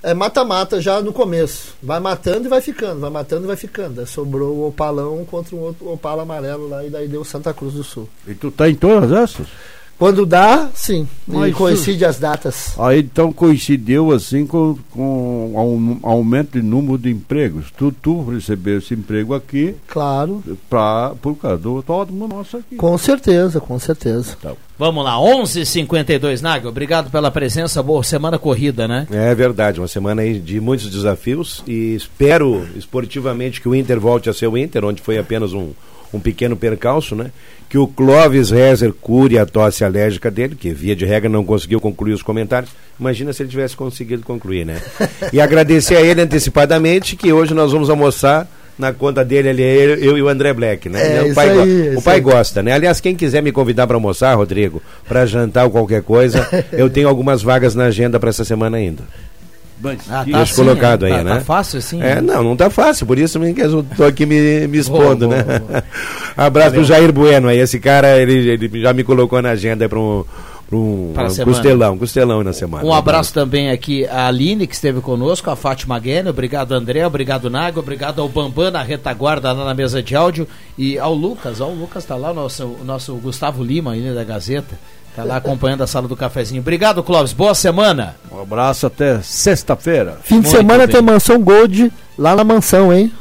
é 0.04 0.14
mata-mata 0.14 0.82
já 0.82 1.02
no 1.02 1.12
começo. 1.12 1.76
Vai 1.84 2.00
matando 2.00 2.46
e 2.46 2.50
vai 2.50 2.62
ficando, 2.62 3.02
vai 3.02 3.10
matando 3.10 3.44
e 3.44 3.48
vai 3.48 3.58
ficando. 3.58 4.00
Aí 4.00 4.08
sobrou 4.08 4.56
o 4.56 4.68
Opalão 4.70 5.24
contra 5.26 5.54
um 5.56 5.60
outro 5.60 5.92
Opala 5.92 6.24
amarelo 6.24 6.68
lá 6.70 6.84
e 6.86 6.90
daí 6.90 7.08
deu 7.10 7.24
Santa 7.26 7.54
Cruz 7.54 7.74
do 7.74 7.84
Sul. 7.84 8.08
E 8.26 8.34
tu 8.34 8.50
tá 8.52 8.70
em 8.70 8.76
todas 8.76 9.12
essas? 9.12 9.48
Quando 10.02 10.26
dá, 10.26 10.68
sim. 10.74 11.08
E 11.28 11.32
Mas 11.32 11.54
coincide 11.54 12.04
as 12.04 12.18
datas. 12.18 12.74
Aí 12.80 13.02
então 13.02 13.32
coincidiu 13.32 14.12
assim 14.12 14.48
com, 14.48 14.76
com 14.90 15.52
um 15.54 16.00
aumento 16.02 16.60
de 16.60 16.66
número 16.66 16.98
de 16.98 17.12
empregos. 17.12 17.68
Tu, 17.78 17.92
tu 17.92 18.24
recebeu 18.24 18.80
esse 18.80 18.96
emprego 18.96 19.36
aqui. 19.36 19.76
Claro. 19.88 20.44
Pra, 20.68 21.14
por 21.22 21.36
causa 21.36 21.60
do 21.60 21.76
autódromo 21.76 22.28
nosso 22.28 22.58
aqui. 22.58 22.78
Com 22.78 22.98
certeza, 22.98 23.60
com 23.60 23.78
certeza. 23.78 24.36
Vamos 24.76 25.04
lá, 25.04 25.18
11:52 25.18 26.42
Nagel, 26.42 26.70
obrigado 26.70 27.12
pela 27.12 27.30
presença, 27.30 27.84
boa 27.84 28.02
semana 28.02 28.40
corrida, 28.40 28.88
né? 28.88 29.06
É 29.12 29.36
verdade, 29.36 29.80
uma 29.80 29.88
semana 29.88 30.24
aí 30.24 30.40
de 30.40 30.60
muitos 30.60 30.90
desafios 30.90 31.64
e 31.68 31.94
espero 31.94 32.68
esportivamente 32.76 33.62
que 33.62 33.70
o 33.70 33.76
Inter 33.76 34.00
volte 34.00 34.32
a 34.32 34.34
ser 34.34 34.48
o 34.48 34.58
Inter, 34.58 34.84
onde 34.84 35.00
foi 35.00 35.20
apenas 35.20 35.54
um, 35.54 35.70
um 36.14 36.20
pequeno 36.20 36.56
percalço, 36.56 37.16
né? 37.16 37.32
Que 37.70 37.78
o 37.78 37.88
Clóvis 37.88 38.50
Rezer 38.50 38.94
cure 38.94 39.40
a 39.40 39.46
tosse 39.46 39.84
alérgica 39.84 40.30
dele, 40.30 40.56
que 40.56 40.72
via 40.72 40.96
de 40.96 41.06
regra 41.06 41.30
não 41.30 41.46
conseguiu 41.46 41.80
concluir 41.80 42.14
os 42.14 42.22
comentários. 42.22 42.72
Imagina 43.00 43.32
se 43.32 43.44
ele 43.44 43.50
tivesse 43.50 43.76
conseguido 43.76 44.24
concluir, 44.24 44.66
né? 44.66 44.82
E 45.32 45.40
agradecer 45.40 45.96
a 45.96 46.02
ele 46.02 46.22
antecipadamente 46.22 47.16
que 47.16 47.32
hoje 47.32 47.54
nós 47.54 47.72
vamos 47.72 47.90
almoçar 47.90 48.48
na 48.78 48.92
conta 48.92 49.24
dele 49.24 49.50
ali, 49.50 49.62
eu, 49.62 49.96
eu 49.96 50.18
e 50.18 50.22
o 50.22 50.28
André 50.28 50.54
Black, 50.54 50.90
né? 50.90 51.18
É, 51.18 51.22
o 51.22 51.26
isso 51.28 51.36
pai, 51.36 51.50
aí, 51.50 51.96
o 51.96 52.02
pai 52.02 52.20
gosta, 52.20 52.64
né? 52.64 52.74
Aliás, 52.74 53.00
quem 53.00 53.16
quiser 53.16 53.42
me 53.42 53.52
convidar 53.52 53.86
para 53.86 53.96
almoçar, 53.96 54.34
Rodrigo, 54.36 54.82
para 55.08 55.26
jantar 55.26 55.66
ou 55.66 55.72
qualquer 55.72 56.02
coisa, 56.02 56.48
eu 56.74 56.90
tenho 56.90 57.08
algumas 57.08 57.44
vagas 57.44 57.76
na 57.76 57.86
agenda 57.86 58.20
para 58.20 58.30
essa 58.30 58.44
semana 58.44 58.78
ainda. 58.78 59.04
Ah, 60.10 60.24
Deixa 60.24 60.42
assim, 60.42 60.56
colocado 60.56 61.06
é? 61.06 61.12
aí, 61.12 61.18
Tá- 61.18 61.24
né? 61.24 61.36
Tá 61.36 61.42
fácil 61.42 61.80
assim? 61.80 62.02
É, 62.02 62.16
né? 62.16 62.22
não, 62.22 62.44
não 62.44 62.56
tá 62.56 62.70
fácil, 62.70 63.06
por 63.06 63.18
isso 63.18 63.40
mesmo 63.40 63.56
que 63.56 63.62
eu 63.62 63.84
tô 63.96 64.04
aqui 64.04 64.26
me, 64.26 64.68
me 64.68 64.78
expondo, 64.78 65.28
Boa, 65.28 65.44
né? 65.44 65.60
boa, 65.60 65.84
Abraço 66.38 66.70
Valeu. 66.72 66.82
pro 66.82 66.84
Jair 66.88 67.12
Bueno 67.12 67.48
aí, 67.48 67.58
esse 67.60 67.80
cara, 67.80 68.18
ele, 68.20 68.50
ele 68.50 68.82
já 68.82 68.94
me 68.94 69.04
colocou 69.04 69.42
na 69.42 69.50
agenda 69.52 69.88
para 69.90 70.00
um, 70.00 70.24
pra 70.70 70.78
um, 70.78 71.12
Para 71.14 71.24
um 71.32 71.36
costelão, 71.46 71.98
costelão 71.98 72.44
na 72.44 72.54
semana. 72.54 72.86
Um 72.86 72.94
abraço 72.94 73.34
também 73.34 73.70
aqui 73.72 74.06
à 74.08 74.28
Aline, 74.28 74.68
que 74.68 74.74
esteve 74.76 75.02
conosco, 75.02 75.50
a 75.50 75.56
Fátima 75.56 76.00
Guene, 76.00 76.30
obrigado 76.30 76.72
André, 76.74 77.06
obrigado 77.06 77.50
Nago, 77.50 77.80
obrigado 77.80 78.22
ao 78.22 78.30
Bambam 78.30 78.72
na 78.72 78.82
retaguarda 78.84 79.52
lá 79.52 79.66
na 79.66 79.74
mesa 79.74 80.02
de 80.02 80.16
áudio 80.16 80.48
e 80.78 80.98
ao 80.98 81.14
Lucas, 81.14 81.60
ó, 81.60 81.68
o 81.68 81.76
Lucas 81.76 82.06
tá 82.06 82.16
lá, 82.16 82.32
o 82.32 82.34
nosso, 82.34 82.64
o 82.66 82.84
nosso 82.86 83.14
Gustavo 83.16 83.64
Lima, 83.64 83.92
aí 83.94 84.14
da 84.14 84.24
Gazeta, 84.24 84.78
tá 85.16 85.24
lá 85.24 85.38
acompanhando 85.38 85.84
a 85.84 85.88
sala 85.88 86.08
do 86.08 86.16
cafezinho. 86.16 86.62
Obrigado, 86.62 87.04
Clóvis, 87.04 87.34
boa 87.34 87.54
semana. 87.56 88.16
Um 88.32 88.42
abraço 88.42 88.86
até 88.88 89.22
sexta-feira. 89.22 90.20
Fim 90.24 90.40
de 90.40 90.48
Muito 90.48 90.58
semana 90.58 90.86
bem. 90.88 90.96
tem 90.96 91.02
mansão 91.02 91.42
Gold 91.42 91.92
lá 92.18 92.36
na 92.36 92.44
mansão, 92.44 92.94
hein? 92.94 93.12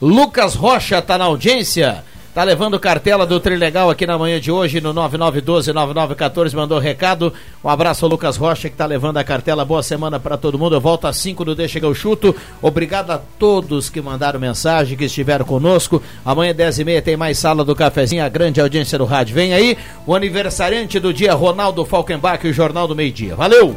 Lucas 0.00 0.54
Rocha 0.54 1.00
tá 1.00 1.16
na 1.16 1.24
audiência. 1.24 2.04
Tá 2.34 2.42
levando 2.42 2.80
cartela 2.80 3.24
do 3.24 3.38
Trilegal 3.38 3.88
aqui 3.88 4.04
na 4.04 4.18
manhã 4.18 4.40
de 4.40 4.50
hoje 4.50 4.80
no 4.80 4.92
9912-9914. 4.92 6.52
Mandou 6.54 6.80
recado. 6.80 7.32
Um 7.62 7.68
abraço 7.68 8.04
ao 8.04 8.10
Lucas 8.10 8.36
Rocha 8.36 8.68
que 8.68 8.74
tá 8.74 8.84
levando 8.84 9.18
a 9.18 9.24
cartela. 9.24 9.64
Boa 9.64 9.84
semana 9.84 10.18
para 10.18 10.36
todo 10.36 10.58
mundo. 10.58 10.74
Eu 10.74 10.80
volto 10.80 11.06
às 11.06 11.16
5 11.18 11.44
do 11.44 11.54
Deixa 11.54 11.78
que 11.78 11.86
eu 11.86 11.94
chuto. 11.94 12.34
Obrigado 12.60 13.12
a 13.12 13.20
todos 13.38 13.88
que 13.88 14.00
mandaram 14.00 14.40
mensagem, 14.40 14.98
que 14.98 15.04
estiveram 15.04 15.44
conosco. 15.44 16.02
Amanhã, 16.24 16.52
10h30, 16.52 17.02
tem 17.02 17.16
mais 17.16 17.38
sala 17.38 17.64
do 17.64 17.76
cafezinho. 17.76 18.24
A 18.24 18.28
grande 18.28 18.60
audiência 18.60 18.98
do 18.98 19.04
rádio. 19.04 19.32
Vem 19.32 19.54
aí 19.54 19.78
o 20.04 20.12
aniversariante 20.12 20.98
do 20.98 21.14
dia, 21.14 21.34
Ronaldo 21.34 21.84
Falkenbach, 21.84 22.44
e 22.44 22.50
o 22.50 22.52
Jornal 22.52 22.88
do 22.88 22.96
Meio 22.96 23.12
Dia. 23.12 23.36
Valeu! 23.36 23.76